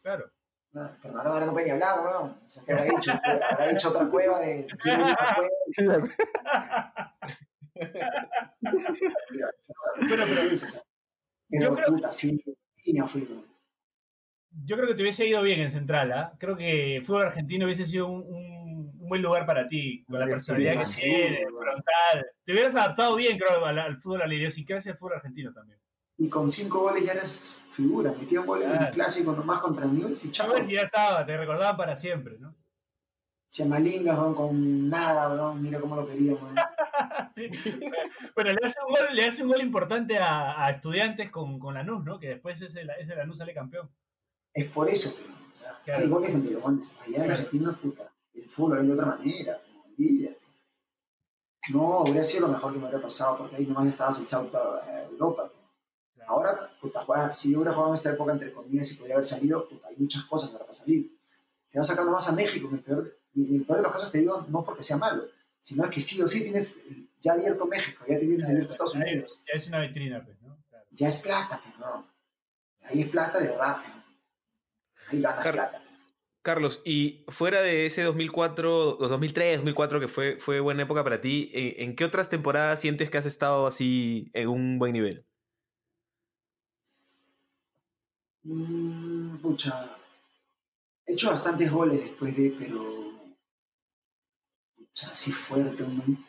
Claro. 0.00 0.30
No, 0.72 0.90
pero 1.02 1.14
Maradona 1.14 1.46
no 1.46 1.52
puede 1.52 1.66
ni 1.66 1.72
hablar, 1.72 2.00
weón. 2.04 2.38
O 2.46 2.48
sea, 2.48 2.62
que 2.64 2.72
habrá 2.72 2.84
dicho, 2.84 3.12
habrá 3.50 3.68
dicho 3.68 3.88
otra 3.90 4.08
cueva 4.08 4.38
de 4.40 4.66
pero 5.74 6.08
pero 11.50 11.62
yo 11.62 11.74
creo- 11.74 11.86
puta, 11.88 12.12
sí, 12.12 12.42
niña 12.86 13.06
fui, 13.06 13.22
weón. 13.22 13.51
Yo 14.64 14.76
creo 14.76 14.88
que 14.88 14.94
te 14.94 15.02
hubiese 15.02 15.26
ido 15.26 15.42
bien 15.42 15.60
en 15.60 15.70
Central, 15.70 16.12
¿ah? 16.12 16.32
Creo 16.38 16.56
que 16.56 16.96
el 16.96 17.04
fútbol 17.04 17.26
argentino 17.26 17.64
hubiese 17.66 17.84
sido 17.84 18.06
un, 18.08 18.20
un- 18.22 18.52
un 19.02 19.08
buen 19.08 19.20
lugar 19.22 19.44
para 19.46 19.66
ti, 19.66 20.04
con 20.08 20.18
la 20.20 20.26
personalidad 20.26 20.78
que 20.78 20.86
sí, 20.86 21.02
tiene, 21.02 21.36
seguro. 21.38 21.60
frontal. 21.72 22.26
Te 22.44 22.52
hubieras 22.52 22.74
adaptado 22.76 23.14
bien, 23.16 23.36
creo, 23.38 23.64
al, 23.64 23.78
al 23.78 23.98
fútbol, 24.00 24.22
a 24.22 24.26
la 24.26 24.34
idiosincrasia 24.34 24.92
del 24.92 24.98
fútbol 24.98 25.14
argentino 25.16 25.52
también. 25.52 25.78
Y 26.18 26.28
con 26.28 26.48
cinco 26.48 26.80
goles 26.80 27.04
ya 27.04 27.12
eres 27.12 27.58
figura. 27.70 28.12
Metía 28.18 28.40
un 28.40 28.46
gol 28.46 28.62
en 28.62 28.70
Claro. 28.70 28.86
el 28.86 28.92
clásico 28.92 29.32
nomás 29.32 29.60
contra 29.60 29.86
Newell's 29.86 30.24
y. 30.24 30.30
Chavales 30.32 30.68
ya 30.68 30.82
estaba, 30.82 31.26
te 31.26 31.36
recordaban 31.36 31.76
para 31.76 31.96
siempre, 31.96 32.38
¿no? 32.38 32.54
Chamalingas, 33.50 34.18
weón, 34.18 34.34
con 34.34 34.88
nada, 34.88 35.28
weón. 35.34 35.60
Mira 35.62 35.78
cómo 35.80 35.96
lo 35.96 36.06
quería, 36.06 36.34
weón. 36.34 36.54
Sí. 37.34 37.48
Bueno, 38.34 38.52
le 38.52 38.66
hace 38.66 38.78
un 38.86 38.92
gol, 38.94 39.16
le 39.16 39.24
hace 39.24 39.42
un 39.42 39.48
gol 39.48 39.62
importante 39.62 40.18
a, 40.18 40.64
a 40.66 40.70
estudiantes 40.70 41.30
con, 41.30 41.58
con 41.58 41.74
Lanús, 41.74 42.04
¿no? 42.04 42.18
Que 42.18 42.28
después 42.28 42.60
ese, 42.60 42.86
ese 43.00 43.16
Lanús 43.16 43.38
sale 43.38 43.54
campeón. 43.54 43.90
Es 44.54 44.66
por 44.70 44.88
eso, 44.88 45.14
pero, 45.16 45.32
o 45.34 45.56
sea, 45.58 45.80
Claro. 45.84 46.00
hay 46.00 46.08
goles 46.08 46.32
donde 46.32 46.50
los 46.50 46.62
goles. 46.62 46.94
Allá 47.06 47.24
en 47.24 47.30
Argentina, 47.32 47.78
puta, 47.80 48.12
el 48.34 48.48
fútbol 48.50 48.78
es 48.80 48.86
de 48.86 48.92
otra 48.92 49.06
manera, 49.06 49.60
olvídate. 49.86 50.38
No, 51.70 52.00
hubiera 52.02 52.24
sido 52.24 52.48
lo 52.48 52.52
mejor 52.54 52.72
que 52.72 52.78
me 52.78 52.84
hubiera 52.86 53.00
pasado, 53.02 53.38
porque 53.38 53.56
ahí 53.56 53.66
nomás 53.66 53.86
estabas 53.86 54.18
el 54.18 54.26
salto 54.26 54.58
a 54.58 55.02
Europa. 55.04 55.44
weón. 55.44 55.62
Ahora, 56.28 56.70
puta, 56.80 57.00
juega- 57.04 57.32
si 57.34 57.50
yo 57.52 57.58
hubiera 57.58 57.72
jugado 57.72 57.92
en 57.92 57.96
esta 57.96 58.10
época, 58.10 58.32
entre 58.32 58.52
comillas, 58.52 58.90
y 58.92 58.94
podría 58.96 59.14
haber 59.16 59.26
salido, 59.26 59.68
puta, 59.68 59.88
hay 59.88 59.96
muchas 59.96 60.24
cosas 60.24 60.50
ahora 60.52 60.64
para 60.66 60.78
salir. 60.78 61.16
Te 61.70 61.78
vas 61.78 61.86
sacando 61.86 62.10
más 62.12 62.28
a 62.28 62.32
México, 62.32 62.68
en 62.68 62.74
el 62.74 62.80
peor, 62.82 63.04
de- 63.04 63.12
y 63.34 63.48
en 63.48 63.60
el 63.60 63.64
peor 63.66 63.78
de 63.78 63.82
los 63.84 63.92
casos 63.92 64.10
te 64.10 64.18
digo, 64.18 64.44
no 64.48 64.64
porque 64.64 64.82
sea 64.82 64.96
malo, 64.96 65.24
sino 65.62 65.84
es 65.84 65.90
que 65.90 66.00
sí 66.00 66.20
o 66.20 66.28
sí 66.28 66.42
tienes 66.42 66.80
ya 67.20 67.32
abierto 67.32 67.66
México, 67.66 68.04
ya 68.08 68.18
tienes 68.18 68.46
abierto 68.48 68.72
Estados 68.72 68.94
Unidos. 68.96 69.40
Ya 69.46 69.56
es 69.56 69.66
una 69.68 69.80
vitrina, 69.80 70.22
pues, 70.24 70.40
¿no? 70.42 70.58
Claro. 70.68 70.84
Ya 70.90 71.08
es 71.08 71.22
plata, 71.22 71.60
pero 71.64 71.78
no. 71.78 72.06
Ahí 72.84 73.00
es 73.02 73.08
plata 73.08 73.38
de 73.38 73.48
verdad, 73.48 73.78
pero. 73.84 74.01
Ahí 75.08 75.20
ganas 75.20 75.46
plata. 75.46 75.82
Carlos, 76.42 76.82
y 76.84 77.24
fuera 77.28 77.62
de 77.62 77.86
ese 77.86 78.02
2004, 78.02 78.98
o 78.98 79.08
2003, 79.08 79.58
2004, 79.58 80.00
que 80.00 80.08
fue, 80.08 80.38
fue 80.40 80.58
buena 80.58 80.82
época 80.82 81.04
para 81.04 81.20
ti, 81.20 81.50
¿en, 81.52 81.90
en 81.90 81.96
qué 81.96 82.04
otras 82.04 82.30
temporadas 82.30 82.80
sientes 82.80 83.10
que 83.10 83.18
has 83.18 83.26
estado 83.26 83.68
así 83.68 84.28
en 84.34 84.48
un 84.48 84.78
buen 84.80 84.92
nivel? 84.92 85.24
Mm, 88.44 89.36
pucha. 89.38 89.96
He 91.06 91.12
hecho 91.12 91.30
bastantes 91.30 91.70
goles 91.70 92.00
después 92.00 92.36
de, 92.36 92.54
pero. 92.58 93.12
Pucha, 94.76 95.06
así 95.08 95.30
fuerte, 95.30 95.84
un. 95.84 96.24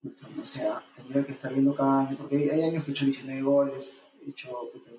Puta, 0.00 0.28
no 0.34 0.44
sé, 0.44 0.66
ah, 0.66 0.82
tendría 0.96 1.24
que 1.24 1.32
estar 1.32 1.52
viendo 1.52 1.74
cada 1.74 2.00
año, 2.08 2.16
porque 2.16 2.50
hay, 2.50 2.62
años 2.62 2.84
que 2.84 2.90
he 2.90 2.94
hecho 2.94 3.04
19 3.04 3.42
goles, 3.42 4.02
he 4.24 4.30
hecho. 4.30 4.70
Puta, 4.72 4.90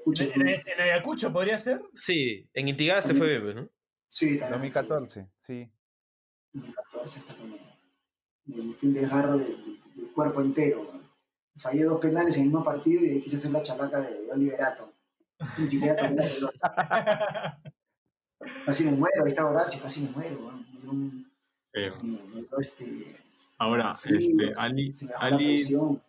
Ayacucho, 0.00 0.22
¿En, 0.24 0.48
en- 0.48 0.54
en 0.66 0.80
Ayacucho 0.80 1.32
podría 1.32 1.58
ser? 1.58 1.80
Sí, 1.94 2.48
en 2.54 2.68
Intigas 2.68 3.06
te 3.06 3.14
fue 3.14 3.38
bien, 3.38 3.56
¿no? 3.56 3.68
Sí, 4.08 4.38
también. 4.38 4.72
2014, 4.72 5.28
sí. 5.40 5.70
2014 6.52 7.18
hasta 7.20 7.36
que 7.36 7.44
me, 7.44 7.58
me 8.46 8.62
metí 8.64 8.86
un 8.86 8.94
desgarro 8.94 9.36
del, 9.38 9.80
del 9.94 10.12
cuerpo 10.12 10.40
entero. 10.42 10.82
weón. 10.82 11.08
Fallé 11.56 11.84
dos 11.84 12.00
penales 12.00 12.34
en 12.36 12.42
el 12.42 12.48
mismo 12.48 12.64
partido 12.64 13.04
y 13.04 13.20
quise 13.20 13.36
hacer 13.36 13.50
la 13.52 13.62
chalaca 13.62 14.00
de, 14.00 14.22
de 14.22 14.32
Oliverato. 14.32 14.92
Ni 15.58 15.66
siquiera 15.66 15.96
tomé 15.96 16.16
la 16.16 16.28
pelota. 16.28 17.60
Casi 18.66 18.84
me 18.84 18.92
muero, 18.92 19.22
ahí 19.24 19.30
está 19.30 19.44
Horacio, 19.46 19.82
casi 19.82 20.02
me 20.04 20.10
muero. 20.10 20.38
dio 20.80 20.90
un- 20.90 21.30
me- 21.74 22.22
me 22.34 22.40
dio 22.42 22.58
este, 22.58 23.16
Ahora, 23.58 23.94
frío, 23.94 24.18
este, 24.18 24.54
Ali, 24.56 24.94
se 24.94 25.04
me 25.04 25.12
bajó 25.12 25.28
la 25.28 25.36
Ali, 25.36 25.46
presión. 25.56 26.02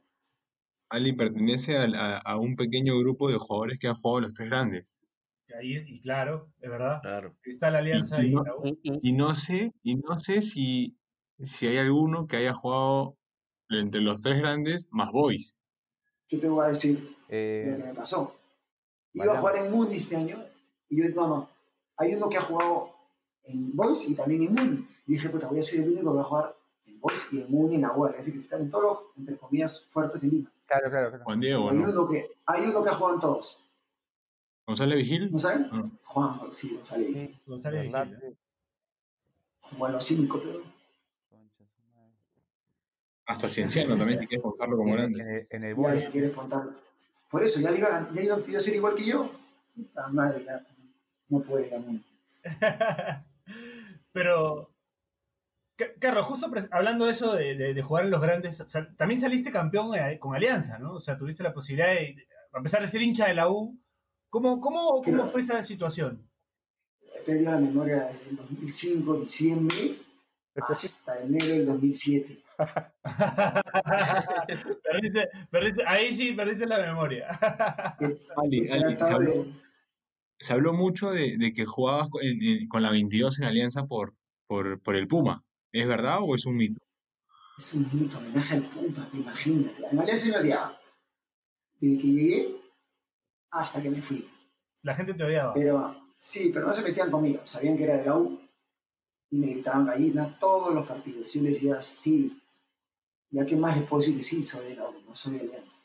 Ali 0.92 1.14
pertenece 1.14 1.78
a, 1.78 2.18
a 2.18 2.38
un 2.38 2.56
pequeño 2.56 2.98
grupo 3.00 3.30
de 3.32 3.38
jugadores 3.38 3.80
que 3.80 3.88
han 3.88 3.96
jugado 3.96 4.22
los 4.22 4.34
tres 4.34 4.50
grandes. 4.50 5.00
Y 5.48 5.54
ahí, 5.54 5.84
y 5.88 6.02
claro, 6.02 6.52
es 6.60 6.70
verdad. 6.70 7.00
Claro. 7.02 7.36
Está 7.44 7.72
la 7.72 7.80
alianza 7.80 8.22
Y- 8.24 8.28
y 8.28 8.30
y 8.30 8.34
no-. 8.34 9.00
Y 9.02 9.14
no 9.14 9.36
sé, 9.36 9.74
y 9.84 9.96
no 9.96 10.20
sé 10.20 10.42
si, 10.42 10.98
si 11.40 11.68
hay 11.68 11.78
alguno 11.78 12.28
que 12.28 12.38
haya 12.38 12.54
jugado 12.54 13.18
entre 13.70 14.02
los 14.02 14.22
tres 14.22 14.40
grandes 14.40 14.88
más 14.92 15.12
boys. 15.12 15.58
Yo 16.30 16.40
te 16.40 16.48
voy 16.50 16.66
a 16.66 16.70
decir 16.70 17.00
lo 17.02 17.16
Eh, 17.30 17.74
que 17.78 17.84
me 17.84 17.94
pasó. 17.94 18.36
Iba 19.14 19.26
Vaya. 19.26 19.38
a 19.38 19.42
jugar 19.42 19.56
en 19.66 19.72
Muni 19.72 19.96
este 19.96 20.16
año 20.16 20.44
y 20.90 21.02
yo, 21.04 21.10
no, 21.16 21.28
no. 21.28 21.50
Hay 21.98 22.14
uno 22.16 22.30
que 22.30 22.38
ha 22.38 22.42
jugado 22.42 22.92
en 23.44 23.76
Boys 23.76 24.10
y 24.10 24.16
también 24.16 24.42
en 24.44 24.54
Muni. 24.54 24.88
Y 25.08 25.14
dije, 25.14 25.30
puta, 25.30 25.48
voy 25.48 25.60
a 25.60 25.64
ser 25.64 25.82
el 25.84 25.90
único 25.90 26.12
que 26.12 26.16
va 26.18 26.22
a 26.22 26.26
jugar 26.26 26.56
en 26.86 27.00
Boys 27.00 27.28
y 27.32 27.42
en 27.42 27.52
Muni, 27.52 27.76
en 27.76 27.82
la 27.82 27.92
UAL, 27.94 28.16
ese 28.16 28.32
cristal, 28.32 28.62
en 28.62 28.70
todos 28.70 28.84
los, 28.84 29.18
entre 29.18 29.38
comillas, 29.38 29.86
fuertes 29.90 30.24
en 30.24 30.30
Lima. 30.32 30.52
claro, 30.66 30.90
claro, 30.90 31.10
claro. 31.10 31.24
Juan 31.24 31.40
Diego, 31.40 31.70
hay, 31.70 31.78
¿no? 31.78 31.90
uno 31.90 32.08
que, 32.10 32.32
hay 32.46 32.64
uno 32.66 32.84
que 32.84 32.90
ha 32.90 32.94
jugado 32.96 33.16
en 33.16 33.20
todos. 33.22 33.64
González 34.68 34.98
Vigil. 34.98 35.32
¿No 35.32 35.40
saben? 35.40 35.68
Ah. 35.72 35.84
Juan, 36.06 36.40
sí, 36.54 36.76
González. 36.76 37.08
Sí, 37.14 37.40
González 37.46 37.82
Vigil, 37.84 37.96
¿eh? 38.14 38.20
sí. 38.32 38.38
Jugó 39.62 39.88
en 39.88 39.94
los 39.94 40.06
cinco, 40.06 40.40
pero. 40.44 40.62
Hasta 43.26 43.48
Cienciano 43.48 43.96
también, 43.98 44.20
si 44.20 44.28
quieres 44.28 44.44
contarlo 44.44 44.76
como 44.78 44.94
grande. 44.94 45.22
en 45.22 45.28
el, 45.30 45.48
en 45.50 45.64
el 45.64 45.70
Ya, 45.70 45.82
Boys. 45.82 46.02
si 46.02 46.12
quieres 46.12 46.32
contar. 46.32 46.70
Por 47.30 47.44
eso, 47.44 47.62
ya, 47.62 47.72
le 47.72 47.78
iba, 47.78 47.88
a- 47.96 48.12
ya 48.12 48.22
iba, 48.24 48.38
iba 48.46 48.58
a 48.58 48.62
ser 48.62 48.76
igual 48.76 48.94
que 48.96 49.06
yo. 49.06 49.32
La 49.94 50.08
madre, 50.10 50.44
ya. 50.44 50.66
No 51.30 51.40
puede 51.42 51.68
ir 51.68 51.76
a 51.76 51.80
Muni. 51.80 52.04
Pero, 54.12 54.71
Carlos, 56.00 56.26
justo 56.26 56.52
hablando 56.72 57.06
de 57.06 57.12
eso 57.12 57.34
de, 57.36 57.56
de- 57.56 57.74
de 57.74 57.82
jugar 57.82 58.06
en 58.06 58.12
los 58.12 58.22
grandes, 58.22 58.60
o 58.62 58.70
sea, 58.70 58.88
también 58.98 59.20
saliste 59.20 59.52
campeón 59.52 59.96
eh, 59.96 60.20
con 60.20 60.36
Alianza, 60.36 60.78
¿no? 60.78 60.94
O 60.94 61.02
sea, 61.02 61.18
tuviste 61.18 61.42
la 61.44 61.54
posibilidad 61.54 61.88
de, 61.90 62.16
a 62.54 62.62
pesar 62.62 62.82
de 62.82 62.88
ser 62.88 63.02
hincha 63.02 63.28
de 63.28 63.34
la 63.34 63.50
U, 63.50 63.80
¿cómo, 64.30 64.60
cómo, 64.62 65.02
cómo 65.02 65.26
fue 65.32 65.42
esa 65.42 65.64
situación? 65.64 66.30
He 67.16 67.20
perdido 67.26 67.52
la 67.52 67.58
memoria 67.60 67.96
desde 68.06 68.30
el 68.30 68.36
2005, 68.38 69.16
diciembre, 69.22 69.96
hasta 70.56 71.22
enero 71.22 71.48
del 71.48 71.66
2007. 71.66 72.44
Perdiste- 74.84 75.30
perdiste- 75.50 75.84
ahí 75.88 76.14
sí 76.16 76.34
perdiste 76.34 76.66
la 76.66 76.80
memoria. 76.80 77.28
He, 78.00 78.18
Ali, 78.38 78.70
Ali, 78.70 78.96
se 78.98 79.04
habló, 79.14 79.32
de. 79.32 79.54
se 80.40 80.54
habló 80.54 80.74
mucho 80.74 81.12
de, 81.12 81.38
de 81.38 81.54
que 81.54 81.66
jugabas 81.66 82.10
con, 82.10 82.24
en- 82.24 82.42
en- 82.42 82.68
con 82.68 82.82
la 82.84 82.92
22 82.92 83.40
en 83.40 83.46
Alianza 83.46 83.86
por, 83.88 84.14
por, 84.48 84.82
por 84.82 84.96
el 84.96 85.08
Puma. 85.08 85.44
¿Es 85.72 85.88
verdad 85.88 86.20
o 86.22 86.36
es 86.36 86.46
un 86.46 86.58
mito? 86.58 86.80
Es 87.58 87.74
un 87.74 87.90
mito, 87.94 88.18
homenaje 88.18 88.56
al 88.56 88.70
Puma, 88.70 89.10
imagínate. 89.14 89.86
En 89.90 90.00
Alianza 90.00 90.30
me 90.30 90.38
odiaba. 90.38 90.82
Desde 91.80 92.02
que 92.02 92.08
llegué 92.08 92.56
hasta 93.52 93.82
que 93.82 93.90
me 93.90 94.02
fui. 94.02 94.30
La 94.82 94.96
gente 94.96 95.14
te 95.14 95.24
odiaba. 95.24 95.54
Pero 95.54 96.14
sí, 96.18 96.52
pero 96.54 96.68
no 96.68 96.74
se 96.74 96.82
metían 96.82 97.10
conmigo. 97.10 97.42
Sabían 97.46 97.78
que 97.78 97.84
era 97.84 97.98
de 97.98 98.06
la 98.06 98.18
U 98.18 98.40
y 99.30 99.38
me 99.38 99.48
gritaban 99.48 99.86
gallina 99.86 100.38
todos 100.40 100.74
los 100.74 100.86
partidos. 100.86 101.32
Yo 101.34 101.42
les 101.42 101.54
decía, 101.54 101.82
sí. 101.82 102.38
¿Ya 103.30 103.46
qué 103.46 103.56
más 103.56 103.78
les 103.78 103.88
puedo 103.88 104.02
decir 104.02 104.18
que 104.18 104.24
sí? 104.24 104.44
Soy 104.44 104.66
de 104.66 104.76
la 104.76 104.90
U, 104.90 105.02
no 105.08 105.16
soy 105.16 105.34
de 105.34 105.40
Alianza. 105.42 105.78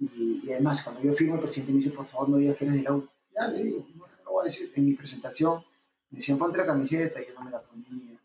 Y, 0.00 0.40
y 0.42 0.52
además, 0.52 0.82
cuando 0.82 1.02
yo 1.02 1.12
firmo, 1.12 1.34
el 1.34 1.40
presidente 1.40 1.72
me 1.72 1.78
dice, 1.78 1.90
por 1.90 2.06
favor, 2.06 2.30
no 2.30 2.38
digas 2.38 2.56
que 2.56 2.64
eres 2.64 2.76
de 2.76 2.82
la 2.82 2.94
U. 2.94 3.06
Ya 3.34 3.48
le 3.48 3.62
digo, 3.62 3.86
no, 3.94 4.06
no 4.06 4.24
lo 4.24 4.30
voy 4.32 4.42
a 4.42 4.44
decir. 4.44 4.72
En 4.74 4.86
mi 4.86 4.94
presentación 4.94 5.62
me 6.10 6.18
decían, 6.18 6.38
ponte 6.38 6.58
la 6.58 6.66
camiseta 6.66 7.20
y 7.20 7.26
yo 7.26 7.34
no 7.34 7.42
me 7.42 7.50
la 7.50 7.60
ponía. 7.60 8.18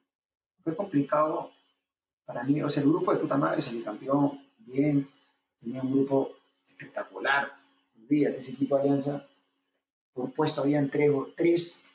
Fue 0.68 0.76
complicado 0.76 1.54
para 2.26 2.44
mí. 2.44 2.62
O 2.62 2.68
sea, 2.70 2.84
el 2.84 2.90
grupo 2.90 3.14
de 3.14 3.20
puta 3.20 3.38
madre, 3.38 3.62
salí 3.62 3.82
campeón, 3.82 4.46
bien. 4.58 5.10
Tenía 5.62 5.82
un 5.82 5.94
grupo 5.94 6.34
espectacular. 6.68 7.54
Olvídate, 7.96 8.40
ese 8.40 8.52
equipo 8.52 8.76
de 8.76 8.82
Alianza 8.82 9.26
por 10.12 10.34
puesto 10.34 10.62
habían 10.64 10.90
tres, 10.90 11.10
tres 11.38 11.86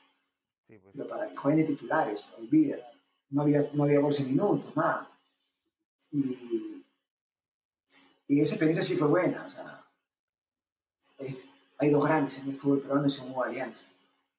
Sí, 0.66 0.78
pues. 0.78 0.94
pero 0.96 1.06
para 1.06 1.28
que 1.28 1.36
jueguen 1.36 1.66
de 1.66 1.72
titulares, 1.74 2.34
olvídate. 2.38 2.82
No 3.28 3.42
había, 3.42 3.60
no 3.74 3.84
había 3.84 4.00
goles 4.00 4.20
en 4.20 4.28
minutos, 4.30 4.74
nada. 4.74 5.10
Y, 6.10 6.82
y 8.28 8.40
esa 8.40 8.54
experiencia 8.54 8.82
sí 8.82 8.96
fue 8.96 9.08
buena. 9.08 9.44
O 9.44 9.50
sea, 9.50 9.84
es- 11.18 11.50
hay 11.76 11.90
dos 11.90 12.04
grandes 12.06 12.38
en 12.42 12.50
el 12.52 12.58
fútbol 12.58 12.80
peruano 12.80 13.06
y 13.06 13.10
son 13.10 13.34
Alianza. 13.44 13.90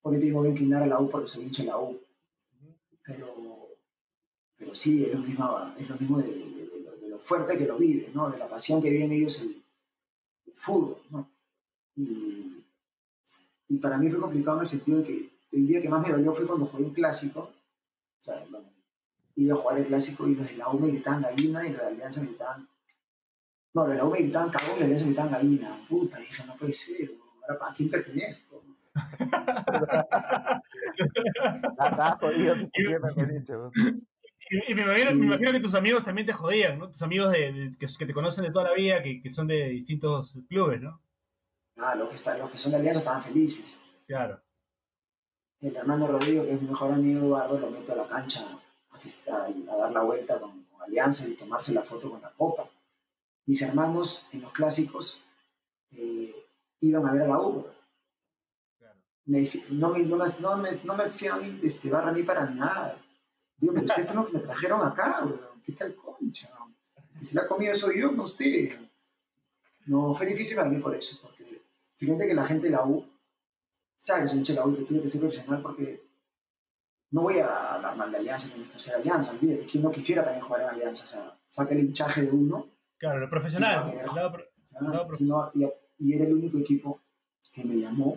Obviamente 0.01 0.27
yo 0.27 0.33
me 0.33 0.39
voy 0.39 0.47
a 0.47 0.51
inclinar 0.53 0.81
a 0.81 0.87
la 0.87 0.99
U 0.99 1.07
porque 1.07 1.27
soy 1.27 1.43
hincha 1.43 1.61
de 1.61 1.69
la 1.69 1.77
U. 1.77 1.99
Pero, 3.05 3.52
pero 4.63 4.75
sí, 4.75 5.03
es 5.05 5.13
lo 5.15 5.19
mismo, 5.21 5.73
es 5.77 5.89
lo 5.89 5.95
mismo 5.97 6.17
de, 6.19 6.27
de- 6.29 6.67
de 6.73 6.79
lo, 6.83 6.91
de 6.97 7.09
lo 7.09 7.19
fuerte 7.19 7.57
que 7.57 7.65
lo 7.67 7.77
vives, 7.77 8.13
¿no? 8.15 8.29
De 8.29 8.37
la 8.37 8.47
pasión 8.47 8.81
que 8.81 8.89
viven 8.89 9.11
ellos 9.11 9.41
el, 9.41 9.63
el 10.47 10.53
fútbol, 10.53 10.97
¿no? 11.09 11.29
Y, 11.95 12.63
y 13.67 13.77
para 13.77 13.97
mí 13.97 14.09
fue 14.09 14.19
complicado 14.19 14.57
en 14.57 14.61
el 14.61 14.67
sentido 14.67 14.99
de 14.99 15.05
que 15.05 15.29
el 15.51 15.67
día 15.67 15.81
que 15.81 15.89
más 15.89 16.05
me 16.05 16.13
dolió 16.13 16.33
fue 16.33 16.47
cuando 16.47 16.65
jugué 16.67 16.83
un 16.85 16.93
clásico. 16.93 17.39
O 17.41 18.23
sea, 18.23 18.45
iba 19.35 19.53
a 19.55 19.57
jugar 19.57 19.79
el 19.79 19.87
clásico 19.87 20.27
y 20.27 20.35
los 20.35 20.47
de 20.47 20.57
la 20.57 20.69
U 20.69 20.79
me 20.79 20.89
gritaban 20.89 21.21
gallina 21.23 21.65
y 21.67 21.71
los 21.71 21.81
de 21.81 21.87
Alianza 21.87 22.21
me 22.21 22.27
gritaban. 22.27 22.67
No, 23.73 23.87
la 23.87 24.05
U 24.05 24.11
me 24.11 24.19
gritaban 24.19 24.49
cagón 24.51 24.79
de 24.79 24.85
Alianza 24.85 25.05
me 25.05 25.11
gritaban 25.11 25.33
gallina. 25.33 25.85
Puta, 25.89 26.17
dije, 26.19 26.43
no 26.45 26.55
puede 26.55 26.73
ser. 26.73 27.11
Ahora, 27.41 27.59
¿para 27.59 27.73
quién 27.75 27.89
pertenezco? 27.89 28.63
Estaba 31.85 32.17
jodido 32.19 32.55
Y, 34.67 34.71
y 34.71 34.75
me, 34.75 34.81
imagino, 34.83 35.11
Sí. 35.11 35.19
me 35.19 35.25
imagino 35.25 35.51
que 35.51 35.59
tus 35.59 35.73
amigos 35.75 36.03
también 36.03 36.27
te 36.27 36.33
jodían, 36.33 36.77
¿no? 36.79 36.89
Tus 36.89 37.01
amigos 37.01 37.31
de, 37.31 37.51
de- 37.51 37.77
que, 37.77 37.87
que 37.97 38.05
te 38.05 38.13
conocen 38.13 38.43
de 38.43 38.51
toda 38.51 38.65
la 38.69 38.73
vida, 38.73 39.01
que, 39.01 39.21
que 39.21 39.29
son 39.29 39.47
de 39.47 39.69
distintos 39.69 40.33
clubes, 40.47 40.81
¿no? 40.81 41.01
Ah, 41.77 41.95
los 41.95 42.09
que, 42.09 42.15
están, 42.15 42.37
los 42.39 42.51
que 42.51 42.57
son 42.57 42.71
de 42.71 42.77
Alianza 42.77 42.99
estaban 42.99 43.23
felices. 43.23 43.79
Claro. 44.05 44.39
El 45.61 45.75
hermano 45.75 46.07
Rodrigo, 46.07 46.43
que 46.43 46.51
es 46.51 46.61
mi 46.61 46.67
mejor 46.67 46.91
amigo 46.91 47.19
Eduardo, 47.21 47.57
lo 47.57 47.69
meto 47.71 47.93
a 47.93 47.95
la 47.95 48.07
cancha 48.07 48.41
a, 48.91 48.99
fest- 48.99 49.27
a- 49.29 49.45
a 49.73 49.77
dar 49.77 49.91
la 49.91 50.01
vuelta 50.01 50.39
con, 50.39 50.63
con 50.65 50.81
Alianza 50.81 51.27
y 51.27 51.35
tomarse 51.35 51.73
la 51.73 51.81
foto 51.81 52.11
con 52.11 52.21
la 52.21 52.31
copa. 52.31 52.69
Mis 53.45 53.61
hermanos 53.61 54.25
en 54.31 54.41
los 54.41 54.51
clásicos 54.51 55.23
eh, 55.91 56.33
iban 56.81 57.05
a 57.05 57.13
ver 57.13 57.23
a 57.23 57.27
la 57.27 57.39
U. 57.39 57.65
Claro. 58.77 58.99
Me 59.25 59.43
no, 59.71 59.89
me, 59.89 60.03
no, 60.03 60.17
me, 60.17 60.25
no, 60.41 60.57
me, 60.57 60.69
no 60.83 60.95
me 60.95 61.03
hacían 61.05 61.59
este, 61.63 61.89
barra 61.89 62.09
a 62.09 62.13
mí 62.13 62.23
para 62.23 62.45
nada. 62.45 62.97
Digo, 63.57 63.73
pero 63.73 63.85
ustedes 63.85 64.13
los 64.15 64.27
que 64.27 64.33
me 64.33 64.39
trajeron 64.39 64.85
acá, 64.85 65.21
weón. 65.25 65.39
¿Qué 65.65 65.71
tal 65.73 65.95
concha? 65.95 66.49
Y 67.19 67.23
si 67.23 67.35
la 67.35 67.47
comida 67.47 67.73
soy 67.73 68.01
yo, 68.01 68.11
no 68.11 68.23
usted. 68.23 68.77
No, 69.85 70.13
fue 70.13 70.25
difícil 70.25 70.55
para 70.57 70.69
mí 70.69 70.79
por 70.81 70.95
eso, 70.95 71.19
porque 71.21 71.61
fíjate 71.97 72.27
que 72.27 72.33
la 72.33 72.45
gente 72.45 72.67
de 72.67 72.71
la 72.71 72.85
U 72.85 73.05
sabe 73.97 74.21
que 74.23 74.27
soy 74.29 74.39
hincha 74.39 74.53
de 74.53 74.59
la 74.59 74.65
U 74.65 74.75
que 74.75 74.83
tuve 74.83 75.01
que 75.01 75.09
ser 75.09 75.21
profesional 75.21 75.61
porque 75.61 76.03
no 77.11 77.21
voy 77.21 77.39
a 77.39 77.73
hablar 77.73 77.95
mal 77.95 78.11
de 78.11 78.17
Alianza 78.17 78.57
ni 78.57 78.67
ser 78.79 78.95
Alianza, 78.95 79.31
olvídate, 79.33 79.65
quien 79.67 79.83
no 79.83 79.91
quisiera 79.91 80.23
también 80.23 80.43
jugar 80.45 80.61
en 80.63 80.69
Alianza, 80.69 81.03
o 81.03 81.07
sea, 81.07 81.37
saca 81.49 81.73
el 81.73 81.81
hinchaje 81.81 82.21
de 82.23 82.31
uno, 82.31 82.67
Claro, 82.97 83.19
lo 83.19 83.29
profesional. 83.29 83.83
Ah, 84.75 85.07
y, 85.19 85.23
no- 85.25 85.51
y- 85.53 85.69
y 85.99 86.13
era 86.15 86.25
el 86.25 86.33
único 86.33 86.57
equipo 86.57 87.01
que 87.51 87.65
me 87.65 87.75
llamó, 87.75 88.13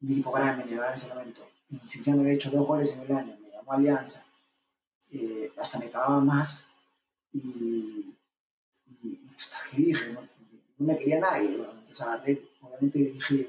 un 0.00 0.10
equipo 0.10 0.32
grande, 0.32 0.64
me 0.64 0.72
llamaba 0.72 0.88
en 0.88 0.94
ese 0.94 1.14
momento. 1.14 1.48
En 1.70 1.88
Cienciano 1.88 2.20
había 2.20 2.32
hecho 2.34 2.50
dos 2.50 2.66
goles 2.66 2.92
en 2.96 3.00
el 3.02 3.12
año, 3.16 3.38
me 3.40 3.50
llamó 3.50 3.72
Alianza, 3.72 4.26
eh, 5.12 5.52
hasta 5.58 5.78
me 5.78 5.88
pagaba 5.88 6.20
más 6.20 6.68
y, 7.32 7.38
y, 7.38 8.14
y, 9.02 9.16
puta, 9.28 9.56
¿qué 9.70 9.76
dije? 9.76 10.12
No, 10.12 10.20
no 10.78 10.86
me 10.86 10.98
quería 10.98 11.20
nadie, 11.20 11.58
¿no? 11.58 11.70
entonces 11.70 12.00
agarré, 12.00 12.42
obviamente 12.62 12.98
dije, 12.98 13.48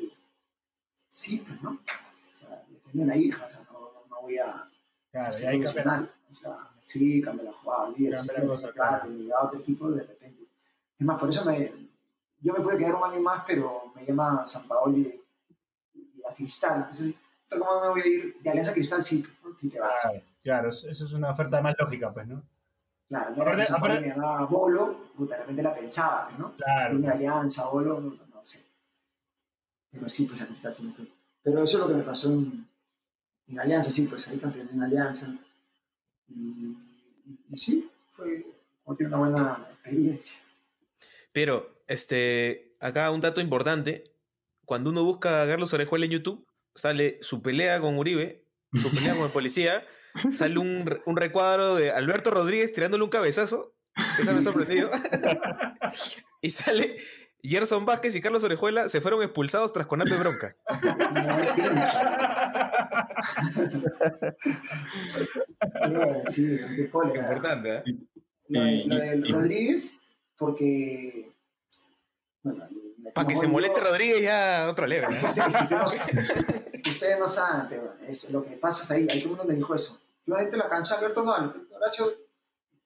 sí, 1.10 1.44
pues 1.48 1.62
no, 1.62 1.72
o 1.72 2.40
sea, 2.40 2.66
yo 2.70 2.78
tenía 2.92 3.06
una 3.06 3.16
hija, 3.16 3.46
o 3.46 3.50
sea, 3.50 3.66
no, 3.72 4.22
voy 4.22 4.38
a 4.38 4.70
Claro, 5.12 5.30
y 5.30 5.34
ser 5.34 5.60
profesional, 5.60 6.12
o 6.30 6.34
sea, 6.34 6.58
sí, 6.84 7.22
cambia 7.22 7.46
la 7.46 7.54
jugada, 7.54 7.84
olvídate, 7.84 8.24
sí, 8.24 8.68
claro, 8.74 9.10
me 9.10 9.16
llegaba 9.24 9.46
otro 9.46 9.60
equipo 9.60 9.92
de 9.92 10.04
repente. 10.04 10.44
Es 10.98 11.06
más, 11.06 11.20
por 11.20 11.30
eso 11.30 11.46
me, 11.46 11.72
yo 12.42 12.54
me 12.54 12.62
pude 12.62 12.78
quedar 12.78 12.96
un 12.96 13.04
año 13.04 13.22
más, 13.22 13.44
pero 13.48 13.92
me 13.96 14.06
llama 14.06 14.46
San 14.46 14.68
Paoli 14.68 15.22
y 15.94 16.22
a 16.28 16.34
Cristal, 16.34 16.78
entonces, 16.80 17.22
¿cómo 17.50 17.82
me 17.82 17.90
voy 17.90 18.02
a 18.02 18.08
ir? 18.08 18.38
De 18.42 18.50
Alianza 18.50 18.72
a 18.72 18.74
Cristal, 18.74 19.04
sí, 19.04 19.24
si 19.58 19.70
te 19.70 19.80
vas. 19.80 20.02
Claro, 20.44 20.70
eso 20.70 20.90
es 20.90 21.14
una 21.14 21.32
oferta 21.32 21.62
más 21.62 21.76
lógica, 21.80 22.14
pues, 22.14 22.28
¿no? 22.28 22.44
Claro, 23.10 23.36
no 23.36 23.42
era 23.44 23.56
que 23.56 23.72
Aparte- 23.74 24.00
me 24.02 24.08
llamaba 24.08 24.46
Bolo, 24.46 25.12
puta, 25.16 25.36
de 25.36 25.42
repente 25.42 25.64
la 25.64 25.74
pensaba, 25.76 26.30
¿no? 26.38 26.56
Claro. 26.56 26.96
Irme 26.96 27.08
a 27.10 27.12
Alianza, 27.12 27.68
Bolo, 27.70 28.00
no, 28.00 28.12
no, 28.12 28.26
no 28.34 28.44
sé. 28.44 28.64
Pero 29.92 30.10
sí, 30.10 30.26
pues 30.26 30.42
a 30.42 30.48
Cristal 30.48 30.74
sí 30.76 30.84
me 30.86 30.94
fui. 30.94 31.12
Pero 31.44 31.64
eso 31.64 31.78
es 31.78 31.84
lo 31.84 31.90
que 31.90 31.96
me 31.96 32.04
pasó 32.04 32.32
en, 32.32 32.68
en 33.48 33.60
Alianza, 33.60 33.92
sí, 33.92 34.08
pues 34.08 34.28
ahí 34.28 34.38
campeón 34.40 34.70
en 34.74 34.82
Alianza. 34.84 35.36
Y, 36.30 36.34
y- 36.34 36.78
y 37.52 37.58
sí, 37.58 37.90
fue 38.12 38.46
como 38.84 38.98
tiene 38.98 39.14
una 39.16 39.18
buena 39.30 39.68
experiencia. 39.74 40.44
Pero, 41.32 41.82
este, 41.88 42.76
acá 42.80 43.12
un 43.12 43.22
dato 43.22 43.42
importante. 43.42 44.12
Cuando 44.66 44.90
uno 44.92 45.04
busca 45.04 45.44
a 45.44 45.48
Carlos 45.48 45.74
Orejuela 45.74 46.06
en 46.06 46.12
YouTube, 46.12 46.48
sale 46.74 47.20
su 47.22 47.42
pelea 47.42 47.80
con 47.82 47.98
Uribe, 47.98 48.46
su 48.74 48.90
pelea 48.90 49.14
con 49.16 49.26
el 49.26 49.32
policía, 49.32 49.86
sale 50.36 50.58
un, 50.60 51.02
un 51.06 51.18
recuadro 51.18 51.76
de 51.76 51.92
Alberto 51.92 52.32
Rodríguez 52.32 52.72
tirándole 52.74 53.04
un 53.04 53.10
cabezazo. 53.10 53.74
Eso 54.20 54.34
me 54.34 54.40
ha 54.40 54.42
sorprendido. 54.42 54.90
y 56.42 56.50
sale 56.50 56.98
Gerson 57.44 57.86
Vázquez 57.86 58.16
y 58.16 58.22
Carlos 58.22 58.44
Orejuela 58.44 58.90
se 58.90 59.02
fueron 59.02 59.22
expulsados 59.22 59.72
tras 59.74 59.86
conato 59.88 60.14
de 60.14 60.20
bronca. 60.20 60.56
Sí, 66.30 66.46
de. 66.48 66.84
Importante, 66.84 67.76
¿eh? 67.78 67.84
Lo 68.50 68.62
de, 68.62 68.72
Y- 68.72 68.84
lo 68.88 68.96
de 68.98 69.16
y- 69.18 69.32
Rodríguez, 69.32 69.96
porque. 70.38 71.32
Bueno, 72.44 72.68
Para 73.14 73.28
que 73.28 73.36
se 73.38 73.48
moleste 73.48 73.80
Rodríguez 73.80 74.22
ya 74.22 74.68
otro 74.70 74.86
leve, 74.88 75.08
¿no? 75.10 75.16
Es 75.16 75.34
que 75.70 75.76
usted- 75.76 76.20
es 76.74 76.82
que 76.82 76.90
usted 76.90 77.20
no 77.20 77.20
sabe- 77.20 77.20
ustedes 77.20 77.20
no 77.20 77.28
saben, 77.28 77.68
pero 77.70 77.94
es 78.08 78.32
lo 78.32 78.44
que 78.44 78.56
pasa 78.58 78.84
es 78.84 78.92
ahí. 78.92 79.08
Ahí 79.10 79.20
todo 79.22 79.32
el 79.34 79.38
mundo 79.38 79.46
me 79.46 79.56
dijo 79.56 79.74
eso. 79.76 80.00
Yo 80.26 80.36
adentro 80.36 80.58
de 80.58 80.64
la 80.64 80.70
cancha, 80.70 80.96
Alberto 80.96 81.24
no, 81.24 81.34
Horacio 81.76 82.14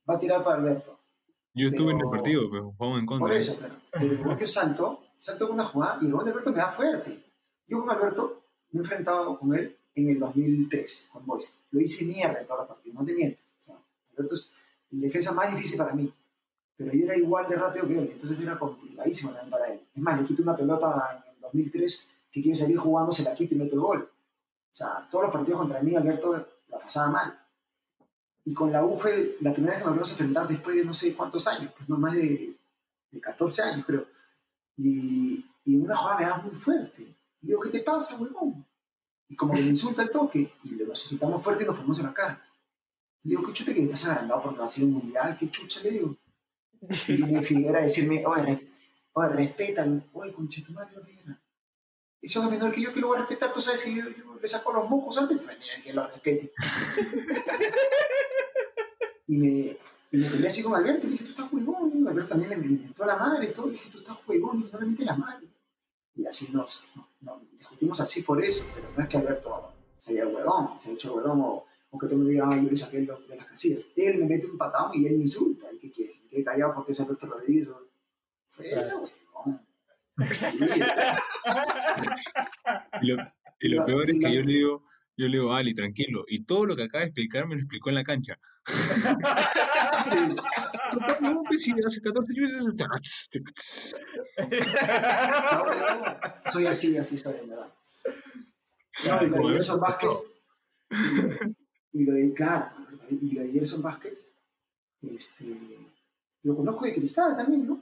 va 0.10 0.16
a 0.16 0.20
tirar 0.20 0.44
para 0.44 0.58
Alberto. 0.58 1.00
Yo 1.54 1.68
estuve 1.68 1.92
en 1.92 2.00
el 2.00 2.10
partido, 2.10 2.50
pero 2.52 2.72
jugamos 2.78 3.00
en 3.00 3.06
contra. 3.06 3.28
Por 3.28 3.36
eso, 3.36 3.60
pero, 3.92 4.40
yo 4.40 4.48
salto, 4.48 5.04
salto 5.18 5.48
con 5.48 5.56
una 5.56 5.66
jugada 5.66 5.98
y 6.02 6.06
el 6.06 6.12
gol 6.12 6.24
de 6.24 6.32
Alberto 6.32 6.52
me 6.52 6.58
da 6.58 6.70
fuerte. 6.70 7.24
Yo 7.68 7.80
con 7.80 7.90
Alberto 7.90 8.44
me 8.72 8.80
he 8.80 8.84
enfrentado 8.84 9.38
con 9.40 9.56
él 9.56 9.76
en 9.96 10.10
el 10.10 10.20
2003, 10.20 11.10
con 11.12 11.26
Boys. 11.26 11.58
Lo 11.72 11.82
hice 11.82 12.06
mierda 12.06 12.40
en 12.40 12.48
todos 12.48 12.60
los 12.60 12.68
partidos, 12.68 13.00
no 13.00 13.06
te 13.06 13.14
miento. 13.14 13.40
O 13.64 13.66
sea, 13.66 13.76
Alberto 14.12 14.36
es 14.36 14.54
el 14.92 15.02
defensa 15.02 15.34
más 15.34 15.54
difícil 15.54 15.78
para 15.78 15.94
mí. 15.94 16.12
Pero 16.76 16.94
yo 16.94 17.06
era 17.06 17.18
igual 17.18 17.48
de 17.48 17.56
rápido 17.56 17.88
que 17.88 17.98
él, 17.98 18.10
entonces 18.12 18.40
era 18.40 18.58
complicadísimo 18.60 19.32
también 19.32 19.50
para 19.50 19.74
él. 19.74 19.82
Es 19.96 20.02
más, 20.02 20.22
le 20.22 20.28
quito 20.28 20.44
una 20.44 20.56
pelota 20.56 21.24
en 21.26 21.34
el 21.34 21.42
2003 21.42 22.12
que 22.32 22.42
quiere 22.42 22.58
salir 22.58 22.78
jugando, 22.78 23.12
se 23.12 23.24
la 23.24 23.34
quito 23.34 23.56
y 23.56 23.58
meto 23.58 23.74
el 23.74 23.82
gol. 23.82 24.12
O 24.74 24.76
sea, 24.76 25.08
todos 25.10 25.24
los 25.24 25.34
partidos 25.34 25.60
contra 25.60 25.82
mí, 25.82 25.96
Alberto 25.96 26.48
la 26.78 26.84
pasaba 26.84 27.12
mal. 27.12 27.44
Y 28.46 28.54
con 28.54 28.72
la 28.72 28.84
U 28.86 28.96
fue 28.98 29.38
la 29.42 29.52
primera 29.52 29.74
vez 29.74 29.84
que 29.84 29.86
nos 29.90 29.96
volvimos 29.96 30.10
a 30.10 30.14
enfrentar 30.14 30.48
después 30.48 30.76
de 30.76 30.86
no 30.86 30.94
sé 30.94 31.14
cuántos 31.16 31.48
años, 31.48 31.74
pues 31.76 31.90
no 31.90 31.98
más 31.98 32.14
de, 32.14 32.58
de 33.12 33.22
14 33.22 33.62
años, 33.62 33.86
creo. 33.86 34.08
Y, 34.78 35.44
una 35.66 35.98
jugada 35.98 36.18
me 36.20 36.26
da 36.26 36.38
muy 36.38 36.56
fuerte. 36.56 37.02
Y 37.42 37.48
digo, 37.48 37.60
¿qué 37.60 37.70
te 37.70 37.80
pasa, 37.82 38.16
huevón? 38.18 38.66
Y 39.28 39.36
como 39.36 39.54
que 39.54 39.62
me 39.62 39.68
insulta 39.68 40.02
el 40.04 40.12
toque, 40.12 40.54
y 40.64 40.70
nos 40.72 41.04
insultamos 41.04 41.44
fuerte 41.44 41.64
y 41.66 41.68
nos 41.68 41.76
ponemos 41.76 42.00
en 42.00 42.06
la 42.06 42.14
cara. 42.14 42.42
Le 43.24 43.32
digo, 43.32 43.46
¿qué 43.46 43.52
chucha 43.52 43.74
que 43.74 43.84
estás 43.84 44.08
agrandado 44.08 44.42
porque 44.44 44.60
va 44.60 44.66
a 44.66 44.70
ser 44.70 44.86
un 44.86 44.94
mundial? 44.94 45.38
¿Qué 45.38 45.50
chucha 45.50 45.82
le 45.82 45.92
digo? 45.92 46.16
Y 47.10 47.14
viene 47.18 47.42
Figuera 47.42 47.80
a 47.80 47.82
decirme, 47.82 48.26
oye, 48.26 48.44
re- 48.44 48.68
oye 49.14 49.30
respétalo. 49.36 50.04
Oye, 50.14 50.32
conchetumario, 50.34 51.04
Figuera. 51.04 51.38
Ese 52.22 52.40
hombre 52.40 52.58
menor 52.58 52.74
que 52.74 52.82
yo 52.82 52.94
que 52.94 53.00
lo 53.00 53.08
voy 53.08 53.18
a 53.18 53.22
respetar, 53.22 53.54
tú 53.54 53.62
sabes 53.62 53.84
que 53.84 53.96
yo, 53.96 54.04
yo 54.10 54.38
le 54.42 54.48
saco 54.48 54.74
los 54.74 54.90
mocos 54.90 55.18
antes, 55.18 55.46
mira, 55.48 55.74
que 55.84 55.94
lo 55.94 56.08
respete. 56.08 56.54
y 59.28 59.38
me, 59.38 59.78
y 60.12 60.18
me 60.18 60.30
peleé 60.30 60.48
así 60.48 60.64
con 60.64 60.76
Alberto, 60.76 61.08
y 61.08 61.10
le 61.10 61.12
dije, 61.14 61.26
tú 61.26 61.32
estás 61.32 61.52
huevón, 61.54 61.92
digo, 61.92 62.10
Alberto 62.10 62.30
también 62.30 62.50
me, 62.52 62.58
me 62.58 62.66
inventó 62.68 63.06
la 63.06 63.18
madre 63.18 63.48
y 63.48 63.54
todo, 63.54 63.68
le 63.68 63.74
dije, 63.74 63.90
tú 63.92 63.98
estás 64.00 64.18
huevón, 64.28 64.60
dije, 64.62 64.72
no 64.74 64.80
me 64.80 64.86
metes 64.88 65.06
la 65.06 65.16
madre. 65.16 65.48
Y 66.16 66.26
así 66.26 66.52
nos, 66.54 66.86
discutimos 67.52 68.00
así 68.02 68.24
por 68.24 68.44
eso, 68.44 68.66
pero 68.74 68.88
no 68.96 69.04
es 69.04 69.08
que 69.10 69.18
Alberto 69.18 69.74
se 70.02 70.14
haya 70.14 70.28
huevón, 70.28 70.80
se 70.80 70.90
ha 70.90 70.94
hecho 70.94 71.14
huevón, 71.14 71.42
o, 71.42 71.66
o 71.92 71.98
que 72.00 72.08
tú 72.08 72.18
me 72.18 72.30
digas, 72.30 72.48
ay, 72.52 72.64
yo 72.66 72.72
le 72.72 72.78
saqué 72.78 73.02
de 73.02 73.36
las 73.36 73.46
casillas. 73.46 73.90
Él 73.96 74.18
me 74.20 74.26
mete 74.26 74.48
un 74.48 74.58
patón 74.58 74.92
y 74.96 75.06
él 75.06 75.16
me 75.18 75.22
insulta, 75.24 75.68
¿y? 75.82 75.90
Que 75.92 76.22
quede 76.30 76.44
callado 76.44 76.74
porque 76.76 76.92
es 76.94 77.00
Alberto 77.00 77.28
Rodríguez. 77.28 77.68
o- 77.70 77.86
Fuera, 78.50 78.82
huevón. 78.88 79.10
Y 83.02 83.08
lo, 83.12 83.24
y 83.60 83.70
lo 83.70 83.78
La- 83.80 83.86
peor 83.86 84.10
es 84.10 84.18
que 84.20 84.34
yo 84.34 84.42
le 84.42 84.54
digo, 84.54 84.84
yo 85.16 85.28
le 85.28 85.38
digo, 85.38 85.54
Ali, 85.54 85.74
tranquilo. 85.74 86.26
Y 86.28 86.44
todo 86.46 86.66
lo 86.66 86.76
que 86.76 86.84
acaba 86.84 87.02
de 87.02 87.08
explicar 87.08 87.48
me 87.48 87.56
lo 87.56 87.62
explicó 87.62 87.90
en 87.90 87.96
la 87.96 88.04
cancha. 88.04 88.38
No, 91.20 91.44
si 91.58 91.72
hace 91.86 92.02
14 92.02 92.34
años. 92.34 92.76
Soy 96.52 96.66
así, 96.66 96.98
así 96.98 97.18
soy, 97.18 97.36
en 97.44 97.50
verdad. 97.50 97.74
No, 99.06 99.24
y 99.24 99.30
lo 99.30 99.48
de 99.48 99.54
Gerson 99.54 99.80
Vázquez, 99.80 100.10
y 101.92 102.06
lo 102.06 102.14
de, 102.14 102.34
claro, 102.34 102.72
y 103.10 103.36
lo 103.36 103.42
de 103.42 103.52
Gerson 103.52 103.82
Vázquez, 103.82 104.32
este, 105.02 105.78
lo 106.44 106.56
conozco 106.56 106.86
de 106.86 106.96
cristal 106.96 107.36
también, 107.36 107.68
¿no? 107.68 107.82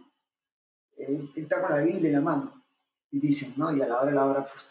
Él, 0.96 1.32
él 1.36 1.43
está 1.43 1.62
con 1.62 1.72
la 1.72 1.82
Biblia 1.82 2.10
en 2.10 2.16
la 2.16 2.22
mano, 2.22 2.64
y 3.12 3.20
dicen, 3.20 3.54
¿no? 3.58 3.76
Y 3.76 3.82
a 3.82 3.88
la 3.88 3.98
hora 3.98 4.12
de 4.12 4.16
la 4.16 4.26
hora, 4.26 4.46
pues, 4.46 4.68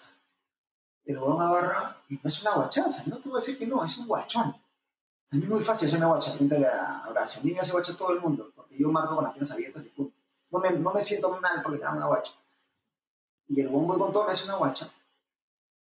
el 1.05 1.19
huevón 1.19 1.43
agarra, 1.43 2.03
y 2.09 2.15
no 2.15 2.21
es 2.25 2.43
una 2.43 2.55
guachaza, 2.55 3.05
no 3.07 3.19
te 3.19 3.29
voy 3.29 3.39
a 3.39 3.41
decir 3.41 3.59
que 3.59 3.67
no, 3.67 3.85
es 3.85 3.99
un 3.99 4.07
guachón. 4.07 4.49
A 4.49 5.37
mí 5.37 5.43
es 5.43 5.49
muy 5.49 5.63
fácil 5.63 5.89
hacerme 5.89 6.07
guacha, 6.07 6.31
pregúntale 6.33 6.67
a 6.67 7.05
Horacio, 7.09 7.41
a 7.41 7.45
mí 7.45 7.53
me 7.53 7.61
hace 7.61 7.73
guacha 7.73 7.97
todo 7.97 8.13
el 8.13 8.21
mundo, 8.21 8.53
porque 8.55 8.79
yo 8.79 8.91
marco 8.91 9.15
con 9.15 9.25
las 9.25 9.33
piernas 9.33 9.51
abiertas 9.53 9.87
y 9.87 9.89
punto. 9.91 10.15
No 10.51 10.61
me, 10.61 10.71
me 10.71 11.03
siento 11.03 11.39
mal 11.41 11.63
porque 11.63 11.79
me 11.79 11.85
dan 11.85 11.97
una 11.97 12.07
guacha. 12.07 12.33
Y 13.49 13.61
el 13.61 13.67
huevón 13.67 13.89
voy 13.89 13.99
con 13.99 14.13
todo, 14.13 14.27
me 14.27 14.33
hace 14.33 14.45
una 14.45 14.57
guacha, 14.57 14.91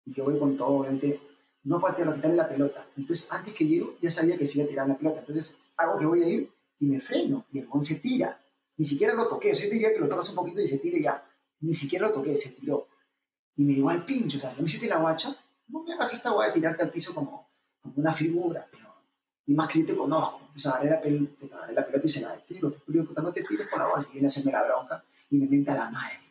y 0.05 0.15
yo 0.15 0.25
voy 0.25 0.39
con 0.39 0.57
todo, 0.57 0.69
obviamente, 0.69 1.21
no 1.65 1.81
para 1.81 1.97
quitarle 1.97 2.37
la 2.37 2.49
pelota. 2.49 2.87
Entonces, 2.97 3.31
antes 3.33 3.53
que 3.53 3.67
llego, 3.67 3.97
ya 4.01 4.11
sabía 4.11 4.39
que 4.39 4.47
se 4.47 4.59
iba 4.59 4.67
a 4.67 4.69
tirar 4.69 4.89
la 4.89 4.97
pelota. 4.97 5.19
Entonces, 5.19 5.63
hago 5.77 5.99
que 5.99 6.07
voy 6.07 6.23
a 6.23 6.29
ir 6.29 6.53
y 6.79 6.87
me 6.87 7.01
freno. 7.01 7.45
Y 7.51 7.59
el 7.59 7.67
gol 7.67 7.85
se 7.85 7.97
tira. 7.97 8.41
Ni 8.77 8.85
siquiera 8.85 9.15
lo 9.15 9.27
toqué. 9.27 9.55
Yo 9.55 9.69
diría 9.71 9.93
que 9.93 9.99
lo 9.99 10.09
tocas 10.09 10.29
un 10.31 10.37
poquito 10.37 10.61
y 10.61 10.69
se 10.69 10.79
tire 10.79 11.01
ya. 11.01 11.25
Ni 11.61 11.73
siquiera 11.73 12.07
lo 12.07 12.13
toqué, 12.13 12.37
se 12.37 12.53
tiró. 12.53 12.89
Y 13.57 13.65
me 13.65 13.73
dio 13.73 13.89
al 13.89 14.05
pincho. 14.05 14.39
O 14.39 14.41
sea, 14.41 14.53
ya 14.53 14.61
me 14.61 14.67
hiciste 14.67 14.87
la 14.87 14.99
guacha. 14.99 15.37
No 15.69 15.83
me 15.83 15.95
hagas 15.95 16.13
esta 16.13 16.31
guay 16.31 16.49
de 16.49 16.55
tirarte 16.55 16.83
al 16.83 16.91
piso 16.91 17.15
como, 17.15 17.51
como 17.81 17.95
una 17.97 18.13
figura. 18.13 18.69
Pero, 18.71 18.95
y 19.47 19.55
más 19.55 19.69
que 19.69 19.81
yo 19.81 19.87
te 19.87 19.97
conozco. 19.97 20.41
Entonces, 20.41 20.67
agarré 20.67 20.91
la, 20.91 21.01
pel 21.01 21.37
agarré 21.53 21.75
la 21.75 21.87
pelota 21.87 22.07
y 22.07 22.11
se 22.11 22.21
la 22.21 22.37
tiro. 22.39 22.75
Digo, 22.87 23.05
puta, 23.05 23.23
no 23.23 23.33
te 23.33 23.43
tires 23.43 23.67
con 23.67 23.79
la 23.79 23.89
guay. 23.89 24.05
Y 24.11 24.13
viene 24.13 24.27
a 24.27 24.29
hacerme 24.29 24.53
la 24.53 24.65
bronca 24.65 25.05
y 25.31 25.39
me 25.39 25.47
menta 25.47 25.75
la 25.75 25.91
madre. 25.91 26.27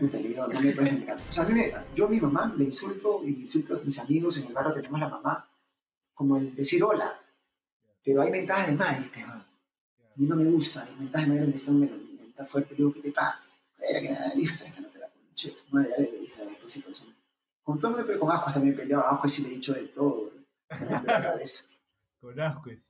O 0.00 1.32
sea, 1.32 1.44
a 1.44 1.48
mí 1.48 1.54
me, 1.54 1.72
yo 1.94 2.06
a 2.06 2.08
mi 2.08 2.20
mamá 2.20 2.54
le 2.56 2.64
insulto 2.64 3.22
y 3.24 3.32
le 3.32 3.40
insulto 3.40 3.74
a 3.74 3.84
mis 3.84 3.98
amigos 3.98 4.38
en 4.38 4.46
el 4.46 4.52
barrio, 4.52 4.72
tenemos 4.72 5.00
la 5.00 5.08
mamá, 5.08 5.50
como 6.14 6.36
el 6.36 6.54
decir 6.54 6.82
hola. 6.84 7.20
Pero 8.04 8.22
hay 8.22 8.30
mentadas 8.30 8.68
de 8.68 8.76
madre, 8.76 9.10
pero 9.12 9.44
mí 10.20 10.26
no 10.26 10.36
me 10.36 10.44
gusta. 10.44 10.86
Mentadas 10.98 11.28
de 11.28 11.40
donde 11.40 11.56
están 11.56 11.80
me 11.80 11.86
menta 11.86 12.44
fuerte, 12.46 12.70
le 12.72 12.76
digo, 12.78 12.92
¿qué 12.92 13.00
te 13.00 13.12
pasa? 13.12 13.40
Era 13.78 14.00
que 14.00 14.10
nada, 14.10 14.28
le 14.34 14.40
dije, 14.40 14.54
¿sabes 14.54 14.74
qué? 14.74 14.80
No 14.82 14.88
te 14.88 14.98
la 14.98 15.08
conche. 15.08 15.56
Madre, 15.70 15.90
ya 15.90 15.98
le 16.02 16.18
dije 16.18 16.44
después 16.44 16.72
sí, 16.72 16.82
por 16.82 16.92
eso. 16.92 17.06
Con 17.62 17.78
todo 17.78 18.06
pero 18.06 18.20
con 18.20 18.30
Ascuas 18.30 18.54
también 18.54 18.76
peleado. 18.76 19.04
A 19.04 19.10
Ascuas 19.10 19.32
sí 19.32 19.42
le 19.42 19.48
he 19.48 19.52
dicho 19.52 19.72
de 19.72 19.84
todo. 19.88 20.30
Me 20.68 20.76
rompió 20.86 21.12
la 21.12 21.22
cabeza. 21.22 21.64
Con 22.20 22.38
Ascuez. 22.38 22.80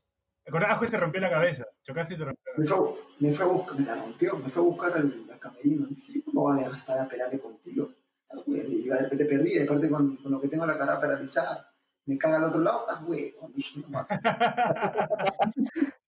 Con 0.51 0.65
Ascuez 0.65 0.91
te 0.91 0.97
rompió 0.97 1.21
la 1.21 1.31
cabeza. 1.31 1.65
Chocaste 1.85 2.15
y 2.15 2.19
te 2.19 2.25
rompió 2.25 2.43
la 2.47 2.59
Me 2.59 2.67
cabeza. 2.67 2.77
fue, 2.77 3.01
me 3.21 3.33
fue 3.33 3.45
a 3.45 3.49
buscar, 3.49 3.79
me 3.79 3.87
la 3.87 3.95
rompió, 3.95 4.37
me 4.37 4.49
fue 4.49 4.63
a 4.63 4.65
buscar 4.67 4.93
al, 4.95 5.27
al 5.31 5.39
camerino. 5.39 5.87
Dije, 5.87 6.23
¿cómo 6.25 6.45
vas 6.45 6.57
a 6.57 6.65
dejar 6.65 6.77
estar 6.77 6.99
a 6.99 7.09
pelearme 7.09 7.39
contigo? 7.39 7.93
Y 8.47 8.89
de 8.89 8.99
repente 8.99 9.25
perdí, 9.25 9.55
y 9.57 9.61
aparte 9.61 9.89
con, 9.89 10.17
con 10.17 10.33
lo 10.33 10.41
que 10.41 10.49
tengo 10.49 10.67
la 10.67 10.79
cara 10.79 11.01
paralizada, 11.01 11.73
me 12.07 12.19
caga 12.19 12.39
al 12.39 12.45
otro 12.45 12.61
lado, 12.61 12.87
ah, 12.89 13.03
güey. 13.05 13.35
Dije, 13.55 13.83
no 13.89 14.07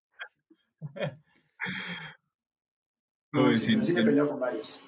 mames. 0.95 1.13
No, 3.35 3.51
sí, 3.53 3.81
sí, 3.81 3.95
me 3.95 4.27
con 4.27 4.39
varios. 4.39 4.85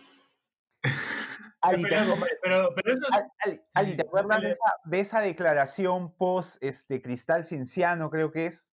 Ali, 1.62 1.82
¿te, 1.82 1.88
Pero, 1.88 2.14
pero, 2.42 2.74
pero 2.74 2.95
eso. 2.95 3.07
Ali, 3.11 3.26
Ali, 3.38 3.61
Ali, 3.74 3.90
sí, 3.92 3.97
¿te 3.97 4.03
acuerdas 4.03 4.42
de 4.42 4.51
esa, 4.51 4.74
de 4.84 5.01
esa 5.01 5.20
declaración 5.20 6.14
post 6.14 6.57
este, 6.62 7.01
Cristal 7.01 7.47
Cienciano, 7.47 8.11
creo 8.11 8.30
que 8.30 8.47
es? 8.47 8.68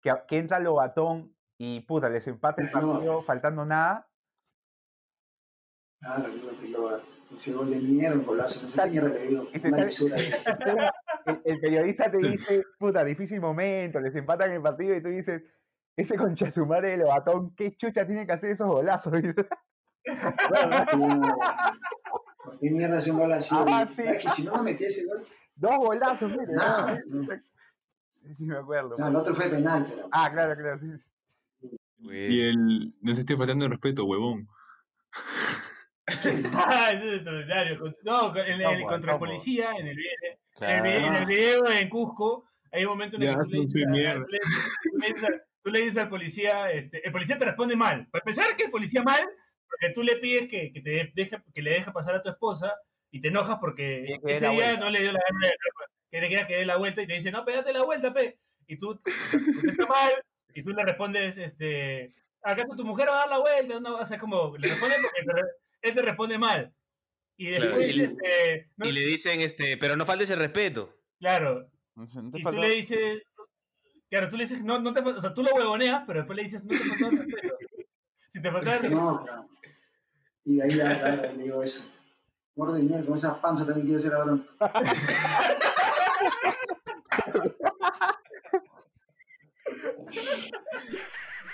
Que, 0.00 0.12
que 0.28 0.38
entra 0.38 0.60
Lobatón 0.60 1.34
y 1.58 1.80
puta, 1.80 2.08
les 2.08 2.24
empata 2.28 2.62
el 2.62 2.68
no. 2.72 2.92
partido 2.92 3.22
faltando 3.24 3.64
nada. 3.64 4.08
Claro, 6.00 6.30
digo 6.30 6.50
que 6.60 6.68
lo 6.68 7.02
ese 7.36 7.52
gol 7.52 7.70
de 7.70 7.80
mierda, 7.80 8.16
un 8.16 8.24
golazo, 8.26 8.62
no 8.62 8.68
sé 8.70 8.82
qué 8.82 8.90
mierda 8.90 9.08
le 9.08 9.22
digo. 9.22 9.48
Y 9.52 9.58
te 9.58 9.68
Una 9.68 9.76
sale- 9.78 9.86
lisura. 9.86 10.16
el, 11.26 11.42
el 11.44 11.60
periodista 11.60 12.10
te 12.10 12.18
dice, 12.18 12.62
puta, 12.78 13.04
difícil 13.04 13.40
momento, 13.40 14.00
les 14.00 14.14
empatan 14.14 14.52
el 14.52 14.62
partido 14.62 14.94
y 14.96 15.02
tú 15.02 15.08
dices, 15.08 15.42
ese 15.96 16.16
concha 16.16 16.50
su 16.50 16.64
madre 16.66 16.90
de 16.92 16.96
Lobatón, 16.98 17.54
¿qué 17.54 17.74
chucha 17.76 18.06
tiene 18.06 18.26
que 18.26 18.32
hacer 18.32 18.50
esos 18.50 18.66
golazos? 18.68 19.12
¿Por 19.12 19.22
qué 22.60 22.70
mierda 22.70 22.98
hace 22.98 23.10
un 23.12 23.18
gol 23.18 23.32
así? 23.32 23.54
Ah, 23.58 23.86
sí. 23.90 24.02
Es 24.02 24.18
que 24.18 24.28
si 24.30 24.44
no 24.44 24.54
me 24.56 24.62
metía 24.72 24.88
ese 24.88 25.06
gol, 25.06 25.26
Dos 25.56 25.76
golazos, 25.76 26.30
mire. 26.30 26.52
Nah. 26.54 26.96
Sí, 28.34 28.46
me 28.46 28.56
acuerdo. 28.56 28.96
no, 28.96 29.08
el 29.08 29.16
otro 29.16 29.34
fue 29.34 29.48
penal, 29.50 29.84
pero. 29.88 30.08
Ah, 30.12 30.30
claro, 30.32 30.54
claro, 30.56 30.78
sí. 30.78 30.92
Y 32.02 32.48
el. 32.48 32.94
No 33.02 33.12
te 33.14 33.20
esté 33.20 33.36
faltando 33.36 33.64
el 33.66 33.70
respeto, 33.72 34.04
huevón. 34.06 34.48
Ah, 36.52 36.90
ese 36.92 37.06
es 37.08 37.14
extraordinario. 37.16 37.78
No, 38.02 38.34
en, 38.36 38.86
contra 38.86 39.12
el 39.12 39.18
¿Cómo? 39.18 39.20
policía, 39.20 39.70
en 39.78 39.86
el, 39.86 39.96
video- 39.96 40.12
en, 40.22 40.32
el, 40.32 40.38
Claro. 40.56 40.82
video- 40.82 41.06
en 41.06 41.14
el 41.14 41.26
video 41.26 41.68
en 41.70 41.88
Cusco, 41.88 42.48
hay 42.72 42.82
un 42.84 42.90
momento 42.90 43.16
en 43.16 43.22
el 43.22 43.28
Ya, 43.28 43.34
que 43.38 43.44
tú 43.44 43.50
le, 43.50 43.56
no 43.58 43.62
dices, 43.64 43.72
soy 43.72 43.82
a- 43.84 43.88
mierda. 43.90 44.26
Tú 45.62 45.70
le- 45.70 45.80
dices 45.80 45.98
al 45.98 46.08
policía, 46.08 46.70
este, 46.72 47.04
el 47.06 47.12
policía 47.12 47.38
te 47.38 47.44
responde 47.44 47.76
mal. 47.76 48.06
Para 48.10 48.22
empezar, 48.22 48.56
que 48.56 48.64
el 48.64 48.70
policía 48.70 49.02
mal, 49.02 49.22
porque 49.68 49.92
tú 49.94 50.02
le 50.02 50.16
pides 50.16 50.48
que, 50.48 50.72
que 50.72 50.80
te 50.80 51.10
deje, 51.14 51.38
que 51.54 51.62
le 51.62 51.70
deje 51.70 51.90
pasar 51.92 52.14
a 52.16 52.22
tu 52.22 52.28
esposa 52.28 52.74
y 53.10 53.20
te 53.20 53.28
enojas 53.28 53.58
porque 53.60 54.04
que 54.24 54.32
ese 54.32 54.48
día 54.48 54.54
vuelta. 54.54 54.80
no 54.80 54.90
le 54.90 55.00
dio 55.02 55.12
la 55.12 55.20
gana 55.30 55.46
de 55.46 55.52
que 56.10 56.20
le 56.20 56.28
quieras 56.28 56.46
que 56.48 56.56
dé 56.56 56.66
la 56.66 56.76
vuelta 56.76 57.02
y 57.02 57.06
te 57.06 57.14
dice, 57.14 57.30
no, 57.30 57.44
pégate 57.44 57.72
la 57.72 57.82
vuelta, 57.84 58.12
pe. 58.12 58.38
Y 58.66 58.76
tú, 58.78 58.96
tú 58.96 59.10
está 59.68 59.86
mal, 59.86 60.12
y 60.54 60.62
tú 60.62 60.70
le 60.70 60.84
respondes, 60.84 61.38
este, 61.38 62.14
¿acaso 62.42 62.74
tu 62.76 62.84
mujer 62.84 63.08
va 63.08 63.14
a 63.14 63.18
dar 63.20 63.28
la 63.28 63.38
vuelta? 63.38 63.78
No, 63.80 63.96
o 63.96 64.04
sea, 64.06 64.18
como, 64.18 64.56
le 64.56 64.68
responde 64.68 64.96
porque 65.02 65.22
te 65.42 65.88
él 65.88 65.94
te 65.94 66.02
responde 66.02 66.36
mal. 66.38 66.72
Y 67.36 67.50
Claro, 67.54 67.64
después, 67.78 67.94
y 67.94 67.98
le- 67.98 68.04
este, 68.04 68.68
no- 68.76 68.86
Y 68.86 68.92
le 68.92 69.00
dicen, 69.00 69.40
este, 69.40 69.76
pero 69.78 69.96
no 69.96 70.04
faltes 70.04 70.28
el 70.30 70.38
respeto. 70.40 70.94
claro, 71.20 71.70
No 71.94 72.06
sé, 72.08 72.22
no 72.22 72.30
te 72.30 72.38
y 72.40 72.42
tú 72.44 72.52
le 72.52 72.70
dices, 72.70 73.22
claro, 74.10 74.28
tú 74.28 74.36
le 74.36 74.44
dices, 74.44 74.62
no, 74.62 74.78
no 74.80 74.92
te, 74.92 75.00
o 75.00 75.20
sea, 75.20 75.32
tú 75.32 75.42
lo 75.42 75.54
huevoneas, 75.54 76.02
pero 76.06 76.20
después 76.20 76.36
le 76.36 76.42
dices, 76.42 76.62
no 76.64 76.70
te 76.70 76.76
faltó 76.78 77.06
el 77.10 77.18
respeto. 77.18 77.56
Si 78.30 78.42
te 78.42 78.50
faltaba 78.52 78.76
el 78.76 78.82
respeto, 78.82 79.00
No, 79.02 79.24
claro. 79.24 79.48
Y 80.44 80.60
ahí 80.60 80.74
ya, 80.76 81.16
le 81.34 81.42
digo 81.44 81.62
eso. 81.62 81.88
Gordo 82.54 82.74
de 82.74 82.82
mierda, 82.82 83.04
con 83.06 83.14
esa 83.14 83.40
panza 83.40 83.64
también 83.64 83.86
quiero 83.86 84.02
ser 84.02 84.14
ahora. 84.14 84.38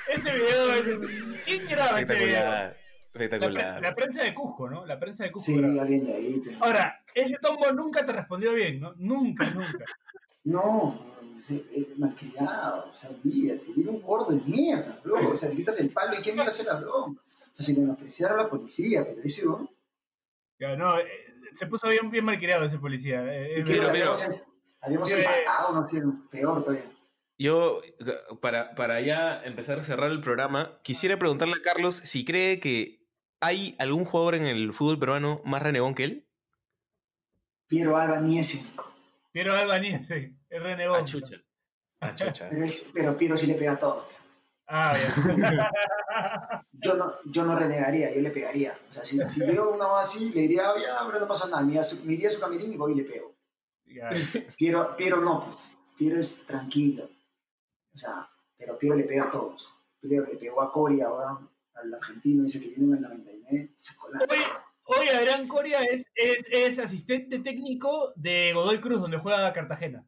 ese 0.08 0.32
video, 0.32 0.72
ese- 0.74 1.42
¿quién 1.44 1.66
graba 1.66 2.00
ese 2.00 2.14
video? 2.14 2.28
Espectacular. 2.28 2.72
La, 3.12 3.12
pre- 3.12 3.24
Espectacular. 3.24 3.82
la 3.82 3.94
prensa 3.94 4.22
de 4.22 4.34
Cusco, 4.34 4.68
¿no? 4.68 4.86
La 4.86 4.98
prensa 4.98 5.24
de 5.24 5.32
Cusco. 5.32 5.50
Sí, 5.52 5.58
graba. 5.60 5.82
alguien 5.82 6.06
de 6.06 6.14
ahí. 6.14 6.42
pero- 6.44 6.64
Ahora, 6.64 7.00
ese 7.14 7.36
tombo 7.40 7.70
nunca 7.72 8.04
te 8.04 8.12
respondió 8.12 8.52
bien, 8.52 8.80
¿no? 8.80 8.92
Nunca, 8.96 9.46
nunca. 9.50 9.84
No, 10.44 11.04
malcriado, 11.96 12.88
o 12.90 12.94
sea, 12.94 13.10
olvídate, 13.10 13.64
era 13.76 13.90
un 13.90 14.02
gordo 14.02 14.32
de 14.34 14.40
mierda, 14.42 15.00
bro. 15.04 15.30
O 15.32 15.36
sea, 15.36 15.48
le 15.48 15.56
quitas 15.56 15.80
el 15.80 15.90
palo 15.90 16.14
y 16.18 16.22
¿quién 16.22 16.34
iba 16.36 16.44
a 16.44 16.48
hacer 16.48 16.66
la 16.66 16.80
broma? 16.80 17.16
O 17.16 17.50
sea, 17.52 17.64
sin 17.66 17.80
menospreciar 17.80 18.32
a 18.32 18.36
la 18.36 18.48
policía, 18.50 19.04
pero 19.06 19.20
ese, 19.22 19.44
¿no? 19.46 19.70
Ya, 20.58 20.76
no, 20.76 20.98
eh, 20.98 21.06
se 21.54 21.66
puso 21.66 21.88
bien, 21.88 22.10
bien 22.10 22.24
malcriado 22.24 22.64
ese 22.64 22.78
policía. 22.78 23.22
eh, 23.24 23.62
Pero, 23.66 23.82
verdad. 23.92 24.14
habíamos, 24.80 25.10
empatado, 25.10 25.74
no 25.74 25.86
sé, 25.86 26.02
peor 26.30 26.62
todavía. 26.62 26.84
Yo, 27.38 27.82
para, 28.40 28.74
para 28.74 29.00
ya 29.02 29.42
empezar 29.44 29.78
a 29.78 29.84
cerrar 29.84 30.10
el 30.10 30.22
programa, 30.22 30.80
quisiera 30.82 31.18
preguntarle 31.18 31.54
a 31.58 31.62
Carlos 31.62 31.96
si 31.96 32.24
cree 32.24 32.60
que 32.60 33.06
hay 33.40 33.74
algún 33.78 34.06
jugador 34.06 34.34
en 34.36 34.46
el 34.46 34.72
fútbol 34.72 34.98
peruano 34.98 35.42
más 35.44 35.62
renegón 35.62 35.94
que 35.94 36.04
él. 36.04 36.28
Piero 37.68 37.96
Alba 37.96 38.20
Niesen, 38.20 38.66
Piero 39.36 39.52
Albanese, 39.52 40.32
es 40.48 40.62
renegón. 40.62 41.02
Ah, 41.02 41.04
chucha. 41.04 41.36
Ah, 42.00 42.14
chucha. 42.14 42.48
pero, 42.94 43.14
Piero 43.18 43.36
sí 43.36 43.46
le 43.46 43.56
pega 43.56 43.72
a 43.72 43.78
todo. 43.78 44.08
Ah, 44.66 44.96
ya. 44.96 45.70
Yo 46.72 46.94
no, 46.94 47.04
yo 47.26 47.44
no 47.44 47.54
renegaría, 47.54 48.14
yo 48.14 48.20
le 48.20 48.30
pegaría. 48.30 48.78
O 48.88 48.92
sea, 48.92 49.04
si, 49.04 49.18
si 49.28 49.40
veo 49.40 49.74
una 49.74 49.88
voz 49.88 50.04
así, 50.04 50.30
le 50.30 50.42
diría, 50.42 50.72
ya, 50.80 51.06
pero 51.06 51.20
no 51.20 51.28
pasa 51.28 51.48
nada, 51.48 51.62
me 51.62 51.72
iría 51.72 51.80
a 51.82 51.84
su, 51.84 52.04
me 52.04 52.14
iría 52.14 52.28
a 52.28 52.32
su 52.32 52.40
caminín 52.40 52.72
y 52.72 52.76
voy 52.76 52.92
y 52.92 52.96
le 52.96 53.04
pego. 53.04 53.36
Piero, 54.56 54.96
Piero 54.96 55.20
no, 55.20 55.44
pues. 55.44 55.70
Piero 55.96 56.18
es 56.18 56.46
tranquilo. 56.46 57.04
O 57.92 57.98
sea, 57.98 58.28
pero 58.56 58.78
Piero 58.78 58.96
le 58.96 59.04
pega 59.04 59.24
a 59.24 59.30
todos. 59.30 59.74
Piero 60.00 60.26
le 60.26 60.36
pegó 60.36 60.62
a 60.62 60.70
Coria, 60.70 61.10
weón, 61.10 61.50
al 61.74 61.94
argentino, 61.94 62.42
dice 62.44 62.60
que 62.60 62.74
vino 62.74 62.96
en 62.96 63.04
el 63.04 63.10
99, 63.10 63.74
sacó 63.76 64.08
la... 64.10 64.18
Hoy 64.86 65.08
Adrián 65.08 65.48
Coria 65.48 65.82
es, 65.82 66.04
es, 66.14 66.46
es 66.50 66.78
asistente 66.78 67.40
técnico 67.40 68.12
de 68.16 68.52
Godoy 68.52 68.80
Cruz, 68.80 69.00
donde 69.00 69.18
juega 69.18 69.52
Cartagena. 69.52 70.06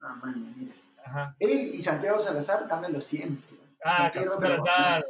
Ah, 0.00 0.14
man. 0.22 0.72
Ajá. 1.04 1.36
Él 1.38 1.50
y 1.74 1.80
Santiago 1.82 2.20
Salazar, 2.20 2.68
dámelo 2.68 3.00
siempre. 3.00 3.56
Ah, 3.84 4.10
Cafú 4.12 4.40
Salazar. 4.40 5.04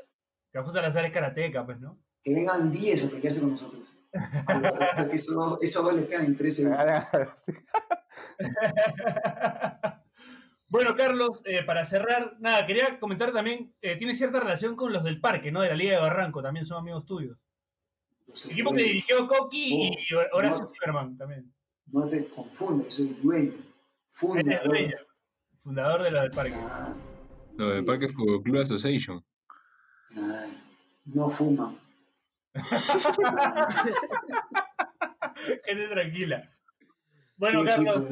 Cafú 0.53 0.71
Salazar 0.73 1.05
es 1.07 1.13
karateca, 1.13 1.65
pues, 1.67 1.81
¿no? 1.81 1.99
Que 2.23 2.35
vengan 2.35 2.71
10 2.71 3.07
a 3.07 3.11
pelearse 3.11 3.41
con 3.41 3.51
nosotros. 3.51 3.89
Porque 4.97 5.17
esos, 5.17 5.35
dos- 5.35 5.59
esos 5.61 5.85
dos 5.85 5.95
le 5.95 6.03
pegan 6.03 6.27
en 6.27 6.37
13 6.37 6.63
segundos. 6.63 6.89
bueno, 10.69 10.95
Carlos, 10.97 11.41
eh, 11.45 11.65
para 11.65 11.85
cerrar, 11.85 12.37
nada, 12.39 12.65
quería 12.67 12.99
comentar 13.01 13.33
también, 13.33 13.75
eh, 13.83 13.97
tiene 13.97 14.15
cierta 14.15 14.41
relación 14.41 14.77
con 14.77 14.93
los 14.93 15.03
del 15.05 15.21
parque, 15.21 15.51
¿no? 15.51 15.61
De 15.63 15.69
la 15.69 15.75
Liga 15.75 15.95
de 15.97 16.01
Barranco, 16.01 16.43
también 16.43 16.65
son 16.65 16.79
amigos 16.79 17.05
tuyos. 17.05 17.39
Yo 18.27 18.51
Equipo 18.51 18.73
que 18.73 18.83
dirigió 18.83 19.27
Coqui 19.27 19.93
y 20.09 20.15
Horacio 20.33 20.65
no. 20.65 20.71
Zimmerman 20.73 21.17
también. 21.17 21.53
No 21.87 22.09
te 22.09 22.27
confundas, 22.29 22.95
soy 22.95 23.09
dueño. 23.23 23.53
Fundador. 24.09 24.67
dueño, 24.67 24.97
fundador 25.63 26.03
de 26.03 26.11
los 26.11 26.23
del 26.23 26.31
parque. 26.31 26.55
Ah, 26.57 26.95
Lo 27.57 27.69
del 27.69 27.85
Parque 27.85 28.09
Fútbol 28.09 28.43
Club 28.43 28.63
Association. 28.63 29.23
ah, 30.17 30.47
no 31.05 31.29
fuman. 31.29 31.79
Gente 35.65 35.89
tranquila. 35.89 36.49
Bueno, 37.37 37.65
Carlos, 37.65 38.07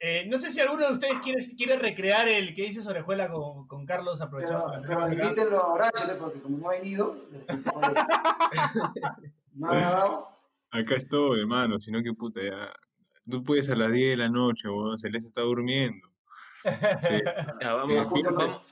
eh, 0.00 0.24
no 0.26 0.38
sé 0.38 0.50
si 0.50 0.60
alguno 0.60 0.86
de 0.86 0.92
ustedes 0.92 1.18
quiere, 1.22 1.44
quiere 1.56 1.76
recrear 1.76 2.26
el 2.26 2.54
que 2.54 2.66
hizo 2.66 2.88
Orejuela 2.88 3.30
con, 3.30 3.68
con 3.68 3.86
Carlos, 3.86 4.20
aprovechando 4.20 4.72
Pero, 4.82 5.00
pero 5.00 5.12
invítenlo 5.12 5.58
a 5.58 5.72
Horacio, 5.74 6.18
porque 6.18 6.40
como 6.40 6.58
no 6.58 6.70
ha 6.70 6.72
venido, 6.72 7.16
grabado. 9.54 10.28
Acá 10.70 10.94
estoy, 10.96 11.40
hermano, 11.40 11.78
sino 11.80 12.02
que 12.02 12.12
puta, 12.14 12.40
ya. 12.42 12.72
Tú 13.30 13.44
puedes 13.44 13.68
a 13.70 13.76
las 13.76 13.92
10 13.92 14.10
de 14.10 14.16
la 14.16 14.28
noche, 14.28 14.68
weón, 14.68 14.96
Celeste 14.98 15.28
está 15.28 15.42
durmiendo. 15.42 16.08
Sí. 16.64 16.64
Ya, 17.60 17.74
vamos, 17.74 17.92
no- 17.94 18.62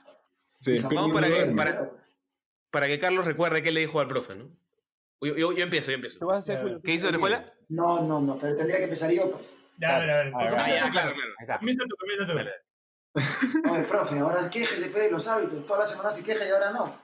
vamos- 0.95 1.13
para 1.13 1.27
que- 1.27 1.45
para- 1.55 1.91
para 2.69 2.87
que 2.87 2.99
Carlos 2.99 3.25
recuerde 3.25 3.61
qué 3.63 3.71
le 3.71 3.81
dijo 3.81 3.99
al 3.99 4.07
profe, 4.07 4.35
¿no? 4.35 4.45
Yo, 5.21 5.35
yo- 5.35 5.51
yo 5.53 5.63
empiezo, 5.63 5.91
yo 5.91 5.95
empiezo. 5.95 6.19
¿Tú 6.19 6.25
vas 6.27 6.37
a 6.37 6.39
hacer 6.39 6.55
Ya. 6.55 6.61
Julio? 6.61 6.81
¿Qué 6.83 6.93
hizo 6.93 7.07
Orejuela? 7.09 7.53
No, 7.69 8.01
no, 8.03 8.21
no, 8.21 8.37
pero 8.37 8.55
tendría 8.55 8.77
que 8.77 8.83
empezar 8.85 9.11
yo, 9.11 9.31
pues. 9.31 9.55
Ya, 9.77 9.95
a 9.95 9.99
ver, 9.99 10.09
a 10.11 10.15
ver. 10.23 10.33
Ah, 10.35 10.39
ya. 10.41 10.45
Ah, 10.45 10.49
Comienza 10.49 10.85
ya, 10.85 10.91
claro, 10.91 11.15
claro. 11.15 11.31
Ahí 11.37 11.43
está. 11.43 11.59
Comienza 11.59 11.83
tú, 11.87 11.95
comienza 11.99 12.25
tú. 12.27 12.33
Dale. 12.35 12.51
Oye, 13.71 13.83
profe, 13.83 14.19
ahora 14.19 14.39
pues, 14.49 15.03
de 15.03 15.11
los 15.11 15.27
hábitos. 15.27 15.65
Toda 15.65 15.79
la 15.79 15.87
semana 15.87 16.11
se 16.11 16.23
queja 16.23 16.45
y 16.45 16.49
ahora 16.51 16.71
no. 16.71 16.95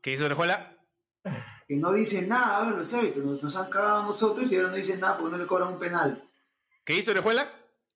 ¿Qué 0.00 0.12
hizo 0.12 0.24
Orejuela? 0.26 0.76
Que 1.66 1.76
no 1.76 1.92
dicen 1.92 2.28
nada, 2.28 2.58
ahora 2.58 2.76
los 2.76 2.92
hábitos. 2.92 3.24
Nos, 3.24 3.42
nos 3.42 3.56
han 3.56 3.70
cagado 3.70 4.00
a 4.00 4.04
nosotros 4.04 4.50
y 4.50 4.56
ahora 4.56 4.68
no 4.70 4.76
dicen 4.76 5.00
nada 5.00 5.18
porque 5.18 5.32
no 5.32 5.38
le 5.38 5.46
cobran 5.46 5.72
un 5.72 5.78
penal. 5.78 6.28
¿Qué 6.84 6.94
hizo 6.94 7.10
Orejuela? 7.12 7.50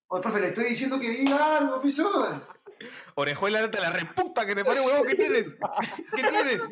Oye, 0.09 0.23
profe, 0.23 0.41
le 0.41 0.49
estoy 0.49 0.65
diciendo 0.65 0.99
que 0.99 1.11
diga 1.11 1.59
algo, 1.59 1.83
piso. 1.83 2.43
Orejuela, 3.15 3.71
te 3.71 3.81
la 3.81 3.91
reputa 3.91 4.47
que 4.47 4.55
te 4.55 4.65
pone 4.65 4.81
huevón, 4.81 5.07
¿qué 5.07 5.15
tienes? 5.15 5.55
¿Qué 6.17 6.23
tienes? 6.23 6.63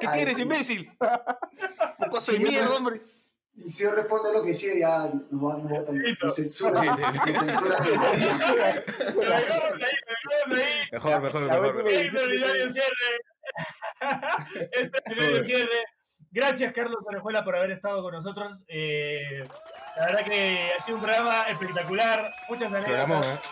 ¿Qué 0.00 0.06
Ay, 0.06 0.16
tienes, 0.16 0.38
imbécil? 0.38 0.96
Un 1.98 2.08
cosa 2.08 2.32
de 2.32 2.38
mierda, 2.38 2.76
hombre. 2.76 3.02
Y 3.56 3.70
si 3.70 3.84
yo 3.84 3.92
respondo 3.92 4.32
lo 4.32 4.42
que 4.42 4.54
sí, 4.54 4.80
ya 4.80 5.10
nos 5.30 5.44
va, 5.44 5.58
nos 5.58 5.68
votan. 5.68 5.98
Listo. 5.98 6.26
Nos 6.26 6.62
ahí. 6.76 6.88
Mejor, 10.90 11.20
mejor, 11.22 11.42
mejor. 11.42 11.92
Extraordinario 11.92 12.70
cierre. 12.72 13.20
Extraordinario 14.72 15.44
cierre. 15.44 15.84
Gracias, 16.34 16.72
Carlos 16.72 16.98
Orejuela, 17.06 17.44
por 17.44 17.54
haber 17.54 17.70
estado 17.70 18.02
con 18.02 18.12
nosotros. 18.12 18.58
Eh, 18.66 19.46
la 19.96 20.06
verdad 20.06 20.24
que 20.24 20.72
ha 20.76 20.82
sido 20.82 20.96
un 20.96 21.02
programa 21.04 21.42
espectacular. 21.48 22.28
Muchas 22.48 22.70
Programón, 22.72 23.22
anécdotas. 23.24 23.44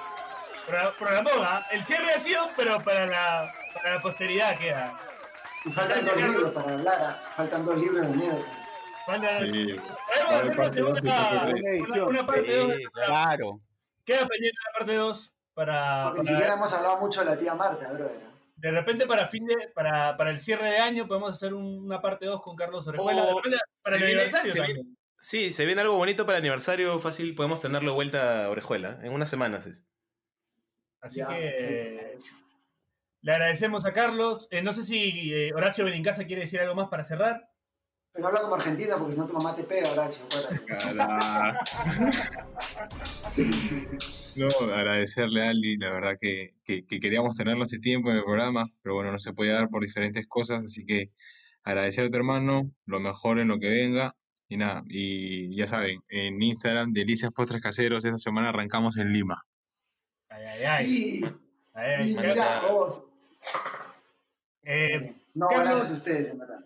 ¿eh? 0.68 1.44
¿ah? 1.44 1.66
El 1.70 1.84
cierre 1.84 2.12
ha 2.12 2.18
sido, 2.18 2.48
pero 2.56 2.82
para 2.82 3.06
la, 3.06 3.52
para 3.74 3.94
la 3.94 4.02
posteridad 4.02 4.58
queda. 4.58 4.92
Y 5.64 5.70
faltan 5.70 6.04
dos 6.04 6.16
libros 6.16 6.50
para 6.50 6.72
hablar, 6.72 6.98
ah, 7.00 7.22
faltan 7.36 7.64
dos 7.64 7.78
libros 7.78 8.00
de 8.00 8.12
anécdotas. 8.14 8.52
Falta- 9.06 9.38
Sí. 9.40 9.70
Ahí 9.70 10.22
vamos 10.24 10.58
a 10.58 10.62
hacer 10.66 10.84
una 10.84 11.00
dos. 11.00 11.02
Una 11.02 11.70
edición. 11.70 12.08
una 12.08 12.26
parte 12.26 12.56
dos. 12.56 12.72
Sí, 12.74 12.84
claro. 12.92 13.06
Claro. 13.06 13.60
Queda 14.04 14.26
pendiente 14.26 14.58
la 14.66 14.78
parte 14.78 14.94
2 14.96 15.32
para, 15.54 16.02
Porque 16.06 16.20
ni 16.20 16.26
para- 16.26 16.36
siquiera 16.36 16.54
hemos 16.54 16.72
hablado 16.72 16.96
mucho 16.98 17.20
de 17.20 17.26
la 17.30 17.38
tía 17.38 17.54
Marta, 17.54 17.92
brother. 17.92 18.31
De 18.56 18.70
repente 18.70 19.06
para 19.06 19.28
fin 19.28 19.44
de 19.46 19.68
para, 19.74 20.16
para 20.16 20.30
el 20.30 20.40
cierre 20.40 20.70
de 20.70 20.78
año 20.78 21.06
podemos 21.08 21.32
hacer 21.32 21.54
un- 21.54 21.84
una 21.84 22.00
parte 22.00 22.26
2 22.26 22.42
con 22.42 22.56
Carlos 22.56 22.86
Orejuela. 22.86 23.24
Oh, 23.24 23.40
De 23.42 23.58
para 23.82 23.96
el 23.96 24.02
viene- 24.02 24.20
aniversario 24.20 24.52
se 24.52 24.58
viene- 24.60 24.74
también. 24.74 24.96
Sí, 25.20 25.52
se 25.52 25.64
viene 25.64 25.80
algo 25.82 25.96
bonito 25.96 26.26
para 26.26 26.38
el 26.38 26.42
aniversario. 26.42 26.98
Fácil, 26.98 27.34
podemos 27.36 27.60
tenerlo 27.60 27.94
vuelta 27.94 28.46
a 28.46 28.50
Orejuela. 28.50 28.98
En 29.02 29.12
unas 29.12 29.30
semanas. 29.30 29.66
es. 29.66 29.84
Así 31.00 31.18
Ya, 31.20 31.28
que 31.28 32.16
le 33.22 33.32
agradecemos 33.32 33.84
a 33.84 33.92
Carlos. 33.92 34.48
Eh, 34.50 34.62
no 34.62 34.72
sé 34.72 34.82
si 34.82 35.32
eh, 35.32 35.52
Horacio 35.54 35.84
Benincasa 35.84 36.24
quiere 36.26 36.42
decir 36.42 36.60
algo 36.60 36.74
más 36.74 36.88
para 36.88 37.04
cerrar. 37.04 37.48
Pero 38.12 38.26
habla 38.26 38.42
como 38.42 38.56
argentina 38.56 38.96
porque 38.96 39.14
si 39.14 39.20
no 39.20 39.26
tu 39.26 39.32
mamá 39.34 39.54
te 39.56 39.64
pega, 39.64 39.90
Horacio. 39.90 40.26
No, 44.34 44.48
agradecerle 44.72 45.42
a 45.46 45.50
Ali, 45.50 45.76
la 45.76 45.90
verdad 45.92 46.16
que, 46.18 46.54
que, 46.64 46.86
que 46.86 47.00
queríamos 47.00 47.36
tenerlo 47.36 47.64
este 47.64 47.78
tiempo 47.78 48.10
en 48.10 48.16
el 48.16 48.24
programa, 48.24 48.64
pero 48.82 48.94
bueno, 48.94 49.12
no 49.12 49.18
se 49.18 49.34
puede 49.34 49.50
dar 49.52 49.68
por 49.68 49.82
diferentes 49.82 50.26
cosas, 50.26 50.64
así 50.64 50.86
que 50.86 51.10
agradecer 51.64 52.06
a 52.06 52.10
tu 52.10 52.16
hermano, 52.16 52.70
lo 52.86 52.98
mejor 53.00 53.38
en 53.38 53.48
lo 53.48 53.58
que 53.58 53.68
venga, 53.68 54.16
y 54.48 54.56
nada, 54.56 54.82
y 54.88 55.54
ya 55.54 55.66
saben, 55.66 56.02
en 56.08 56.42
Instagram, 56.42 56.92
Delicias 56.94 57.30
Postres 57.32 57.60
Caseros, 57.62 58.04
esta 58.06 58.16
semana 58.18 58.48
arrancamos 58.48 58.96
en 58.96 59.12
Lima. 59.12 59.44
Ay, 60.30 60.44
ay, 60.46 60.64
ay. 60.64 60.86
Y, 60.86 61.24
Ay, 61.74 61.90
ay, 61.98 62.10
y 62.12 62.16
ay. 62.16 62.26
mira, 62.28 62.62
vos. 62.70 63.02
Eh, 64.62 65.14
No, 65.34 65.48
Carlos- 65.48 65.66
gracias 65.68 65.90
a 65.90 65.94
ustedes, 65.94 66.30
en 66.32 66.38
verdad. 66.38 66.64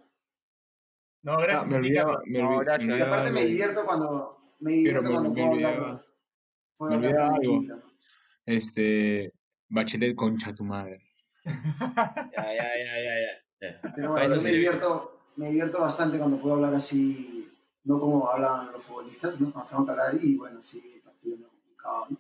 no, 1.22 1.36
gracias 1.38 1.62
Ah, 1.62 1.66
me 1.66 1.76
olvidaba, 1.76 2.22
me 2.26 2.38
No, 2.42 2.50
olvi- 2.50 2.64
gracias. 2.64 2.86
me 2.86 2.88
Y 2.88 2.92
olvidaba 2.94 3.16
aparte 3.16 3.32
me 3.32 3.44
divierto 3.44 3.84
cuando, 3.84 4.38
me 4.60 4.70
Pero 4.70 4.76
divierto 4.76 5.02
me- 5.02 5.10
cuando 5.10 5.30
me 5.30 5.34
puedo 5.34 5.50
olvidaba- 5.52 5.74
hablar, 5.88 6.05
puedo 6.76 6.90
me 6.90 6.96
hablar 6.96 7.10
olvidaba 7.12 7.36
algo. 7.36 7.52
tranquilo. 7.52 7.82
Este, 8.44 9.32
Bachelet 9.68 10.14
concha 10.14 10.54
tu 10.54 10.64
madre. 10.64 11.02
Ya, 11.44 11.52
ya, 12.32 12.54
ya, 12.54 12.94
ya, 13.02 13.14
ya. 13.60 13.80
Pero 13.94 14.14
Para 14.14 14.26
bueno, 14.26 14.26
eso 14.26 14.36
yo 14.36 14.42
me 14.42 14.48
sí. 14.50 14.54
divierto, 14.56 15.20
me 15.36 15.48
divierto 15.48 15.80
bastante 15.80 16.18
cuando 16.18 16.38
puedo 16.40 16.56
hablar 16.56 16.74
así, 16.74 17.50
no 17.84 18.00
como 18.00 18.28
hablan 18.30 18.72
los 18.72 18.84
futbolistas, 18.84 19.40
¿no? 19.40 19.52
Cuando 19.52 19.68
tengo 19.70 19.84
que 19.84 19.90
hablar 19.92 20.18
y 20.20 20.36
bueno, 20.36 20.62
sí, 20.62 20.92
el 20.94 21.00
partido 21.02 21.36
me 21.38 21.46
complicado, 21.46 22.06
¿no? 22.10 22.18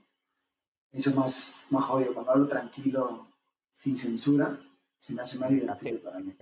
Eso 0.92 1.10
es 1.10 1.16
más, 1.16 1.66
más 1.70 1.84
jodido, 1.84 2.14
cuando 2.14 2.32
hablo 2.32 2.46
tranquilo, 2.48 3.28
sin 3.72 3.96
censura, 3.96 4.58
se 4.98 5.14
me 5.14 5.22
hace 5.22 5.38
más 5.38 5.50
divertido 5.50 6.00
para 6.02 6.18
mí. 6.20 6.34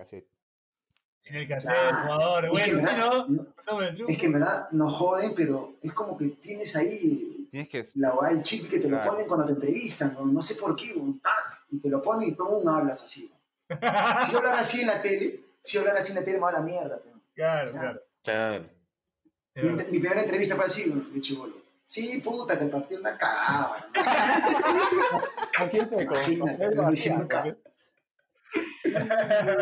Sin 1.19 1.35
el 1.35 1.47
cassette, 1.47 1.71
Ah, 1.75 2.01
jugador. 2.03 2.45
Es 2.45 2.51
que, 2.51 2.51
Bueno, 2.51 2.65
en 2.65 2.69
si 2.69 2.75
verdad, 2.85 2.97
no, 3.27 3.27
no- 3.27 3.93
triunfo. 3.93 4.11
es 4.13 4.17
que 4.19 4.25
en 4.27 4.31
verdad 4.33 4.69
nos 4.71 4.93
joden, 4.93 5.33
pero 5.35 5.75
es 5.81 5.91
como 5.93 6.15
que 6.17 6.29
tienes 6.29 6.75
ahí 6.75 7.34
Tienes 7.55 7.69
que. 7.69 7.85
la 8.01 8.13
hueá 8.13 8.33
del 8.33 8.43
chip 8.43 8.69
que 8.69 8.81
te 8.81 8.89
lo 8.89 9.01
ponen 9.01 9.25
cuando 9.27 9.45
te 9.45 9.53
entrevistan, 9.53 10.13
¿no? 10.13 10.25
no 10.25 10.41
sé 10.41 10.55
por 10.55 10.75
qué, 10.75 10.91
un 10.93 11.21
tac, 11.21 11.61
y 11.69 11.79
te 11.79 11.89
lo 11.89 12.01
ponen 12.01 12.27
y 12.27 12.35
tú 12.35 12.69
hablas 12.69 13.01
así. 13.01 13.31
Si 13.69 14.31
yo 14.33 14.39
hablara 14.39 14.59
así 14.59 14.81
en 14.81 14.87
la 14.87 15.01
tele, 15.01 15.39
si 15.61 15.75
yo 15.75 15.79
hablara 15.79 16.01
así 16.01 16.11
en 16.11 16.17
la 16.17 16.25
tele 16.25 16.35
me 16.37 16.43
va 16.43 16.49
a 16.49 16.53
la 16.53 16.59
mierda. 16.59 16.99
pero- 17.01 17.15
Claro, 17.33 17.71
claro. 17.71 18.01
Claro. 18.25 18.69
Mi, 19.55 19.69
mi 19.69 19.83
primera 19.99 20.21
entrevista 20.21 20.57
fue 20.57 20.65
así, 20.65 20.91
de 21.13 21.21
chivolo. 21.21 21.55
Sí, 21.85 22.19
puta, 22.21 22.57
que 22.57 22.65
el 22.65 22.71
partido 22.71 22.99
una 22.99 23.17
cagada. 23.17 23.89
¿Con 25.57 25.69
quién? 25.69 25.87
Con- 25.87 26.01
Imagínate, 26.03 26.75
lo 26.75 26.91
dije 26.91 27.09
nunca. 27.15 27.45
¿no? 27.45 27.55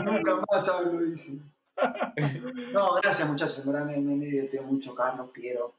Nunca 0.03 0.41
más 0.51 0.67
hablo, 0.67 0.99
dije. 0.99 1.37
No, 2.71 2.95
gracias 3.03 3.29
muchachos, 3.29 3.59
en 3.59 3.71
verdad 3.71 3.85
me, 3.85 3.97
me, 3.99 4.15
me 4.15 4.61
mucho 4.61 4.95
Carlos, 4.95 5.29
Piero, 5.31 5.75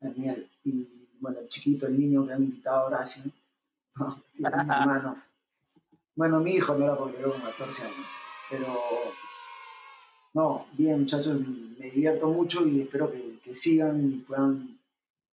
Daniel 0.00 0.50
y 0.64 0.99
bueno, 1.20 1.38
el 1.40 1.48
chiquito, 1.48 1.86
el 1.86 1.98
niño 1.98 2.26
que 2.26 2.32
han 2.32 2.42
invitado, 2.42 2.86
Horacio. 2.86 3.24
No, 3.96 4.22
y 4.34 4.44
a 4.44 4.50
mi 4.50 4.56
hermano. 4.56 5.22
Bueno, 6.14 6.40
mi 6.40 6.54
hijo 6.54 6.74
no 6.74 6.84
era 6.84 6.96
porque 6.96 7.18
era 7.18 7.30
con 7.30 7.40
14 7.40 7.84
años, 7.84 8.10
pero 8.48 8.80
no, 10.34 10.66
bien 10.72 11.00
muchachos, 11.00 11.40
me 11.78 11.90
divierto 11.90 12.28
mucho 12.28 12.66
y 12.66 12.80
espero 12.80 13.10
que, 13.10 13.38
que 13.42 13.54
sigan 13.54 14.12
y 14.12 14.16
puedan 14.18 14.78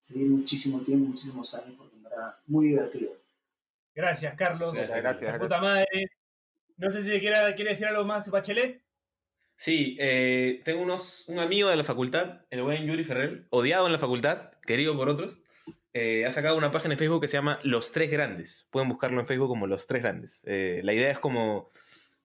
seguir 0.03 0.30
muchísimo 0.30 0.80
tiempo, 0.80 1.09
muchísimos 1.09 1.55
años, 1.55 1.74
porque 1.76 1.97
en 1.97 2.03
verdad 2.05 2.37
muy 2.47 2.68
divertido. 2.68 3.12
Gracias, 3.95 4.34
Carlos. 4.37 4.74
Gracias, 4.74 5.03
gracias, 5.03 5.32
La 5.32 5.39
puta 5.39 5.61
madre. 5.61 5.87
No 6.76 6.91
sé 6.91 7.03
si 7.03 7.09
quiere, 7.18 7.55
quiere 7.55 7.70
decir 7.70 7.87
algo 7.87 8.05
más, 8.05 8.30
Bachelet. 8.30 8.82
Sí, 9.57 9.97
eh, 9.99 10.61
tengo 10.64 10.82
unos, 10.82 11.26
un 11.28 11.39
amigo 11.39 11.70
de 11.70 11.76
la 11.76 11.84
facultad, 11.84 12.43
el 12.51 12.62
buen 12.62 12.87
Yuri 12.87 13.05
Ferrer, 13.05 13.47
odiado 13.49 13.87
en 13.87 13.93
la 13.93 13.99
facultad, 13.99 14.53
querido 14.66 14.95
por 14.95 15.09
otros. 15.09 15.39
Eh, 15.99 16.26
ha 16.26 16.30
sacado 16.30 16.59
una 16.59 16.70
página 16.70 16.92
en 16.92 16.99
Facebook 16.99 17.22
que 17.22 17.28
se 17.28 17.38
llama 17.38 17.59
Los 17.62 17.90
Tres 17.90 18.11
Grandes. 18.11 18.66
Pueden 18.70 18.90
buscarlo 18.90 19.18
en 19.18 19.26
Facebook 19.26 19.49
como 19.49 19.66
Los 19.66 19.86
Tres 19.86 20.03
Grandes. 20.03 20.42
Eh, 20.44 20.82
la 20.84 20.92
idea 20.92 21.11
es 21.11 21.18
como 21.18 21.70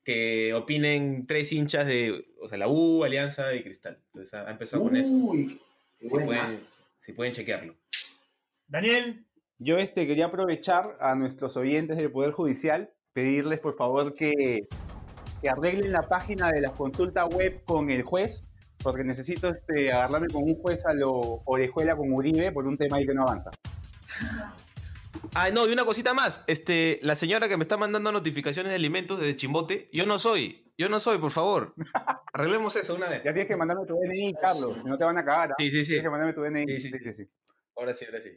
que 0.04 0.54
opinen 0.54 1.26
tres 1.26 1.54
hinchas 1.54 1.88
de, 1.88 2.26
o 2.42 2.50
sea, 2.50 2.58
la 2.58 2.68
U, 2.68 3.06
Alianza 3.06 3.54
y 3.56 3.64
Cristal. 3.64 3.98
Entonces 4.08 4.34
ha, 4.34 4.48
ha 4.48 4.52
empezado 4.52 4.84
con 4.84 4.98
eso. 4.98 5.10
Uy, 5.14 5.62
pueden, 6.10 6.68
si 7.00 7.14
pueden 7.14 7.32
chequearlo. 7.32 7.78
Daniel. 8.68 9.26
Yo 9.64 9.78
este, 9.78 10.08
quería 10.08 10.26
aprovechar 10.26 10.98
a 11.00 11.14
nuestros 11.14 11.56
oyentes 11.56 11.96
del 11.96 12.12
Poder 12.12 12.32
Judicial, 12.32 12.92
pedirles 13.14 13.60
por 13.60 13.78
favor 13.78 14.16
que, 14.16 14.68
que 15.40 15.50
arreglen 15.50 15.92
la 15.92 16.10
página 16.10 16.52
de 16.52 16.62
la 16.62 16.74
consulta 16.74 17.26
web 17.26 17.64
con 17.64 17.92
el 17.92 18.02
juez, 18.02 18.44
porque 18.84 19.04
necesito 19.04 19.50
este, 19.50 19.92
agarrarme 19.92 20.28
con 20.28 20.44
un 20.44 20.56
juez 20.56 20.86
a 20.86 20.94
lo 20.94 21.42
orejuela 21.46 21.96
con 21.96 22.12
Uribe 22.12 22.52
por 22.52 22.66
un 22.66 22.78
tema 22.78 22.98
ahí 22.98 23.06
que 23.06 23.14
no 23.14 23.24
avanza. 23.24 23.52
Ah, 25.34 25.50
no, 25.52 25.68
y 25.68 25.72
una 25.72 25.86
cosita 25.86 26.14
más. 26.14 26.44
Este, 26.48 27.00
la 27.04 27.16
señora 27.16 27.48
que 27.48 27.58
me 27.58 27.64
está 27.64 27.78
mandando 27.78 28.12
notificaciones 28.12 28.72
de 28.72 28.76
alimentos 28.76 29.20
desde 29.20 29.36
Chimbote, 29.36 29.90
yo 29.94 30.06
no 30.06 30.20
soy. 30.20 30.74
Yo 30.78 30.90
no 30.90 31.00
soy, 31.00 31.20
por 31.20 31.32
favor. 31.32 31.74
Arreglemos 32.34 32.76
eso 32.76 32.96
una 32.96 33.08
vez. 33.08 33.24
Ya 33.24 33.32
tienes 33.34 33.48
que 33.48 33.56
mandarme 33.56 33.86
tu 33.86 33.96
DNI, 33.96 34.34
Carlos, 34.34 34.84
no 34.84 34.98
te 34.98 35.06
van 35.06 35.18
a 35.18 35.24
cagar. 35.24 35.52
¿ah? 35.52 35.56
Sí, 35.58 35.70
sí, 35.70 35.86
sí. 35.86 35.92
Tienes 35.92 36.04
que 36.04 36.10
mandarme 36.10 36.34
tu 36.34 36.42
DNI. 36.42 36.66
Sí, 36.66 36.80
Sí, 36.80 36.90
sí. 36.92 36.98
sí, 37.04 37.14
sí. 37.14 37.30
Ahora 37.78 37.94
sí, 37.94 38.06
ahora 38.06 38.22
sí. 38.22 38.30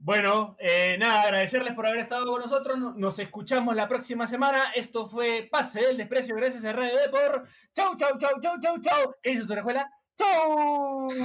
Bueno, 0.00 0.56
eh, 0.60 0.96
nada, 0.98 1.22
agradecerles 1.22 1.74
por 1.74 1.86
haber 1.86 2.00
estado 2.00 2.26
con 2.30 2.40
nosotros. 2.40 2.78
No- 2.78 2.94
Nos 2.94 3.18
escuchamos 3.18 3.74
la 3.76 3.88
próxima 3.88 4.26
semana. 4.26 4.70
Esto 4.74 5.06
fue 5.06 5.48
Pase 5.50 5.80
del 5.82 5.96
Desprecio. 5.96 6.34
Gracias 6.36 6.64
a 6.64 6.72
Radio 6.72 6.96
Depor. 6.96 7.46
Chau, 7.74 7.96
chau, 7.96 8.16
chau, 8.18 8.40
chau, 8.40 8.60
chau, 8.60 8.80
chau. 8.80 9.14
¿Qué 9.22 9.30
dice 9.30 9.44
su 9.44 9.52
orejuela? 9.52 9.90
¡Chau! 10.16 11.08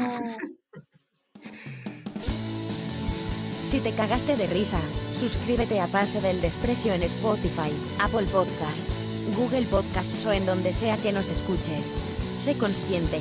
Si 3.63 3.79
te 3.79 3.91
cagaste 3.93 4.35
de 4.35 4.45
risa, 4.47 4.79
suscríbete 5.13 5.79
a 5.79 5.87
Pase 5.87 6.19
del 6.21 6.41
Desprecio 6.41 6.93
en 6.93 7.01
Spotify, 7.03 7.71
Apple 7.99 8.27
Podcasts, 8.31 9.09
Google 9.37 9.65
Podcasts 9.67 10.25
o 10.25 10.31
en 10.33 10.45
donde 10.45 10.73
sea 10.73 10.97
que 10.97 11.11
nos 11.13 11.29
escuches. 11.31 11.97
Sé 12.37 12.57
consciente, 12.57 13.19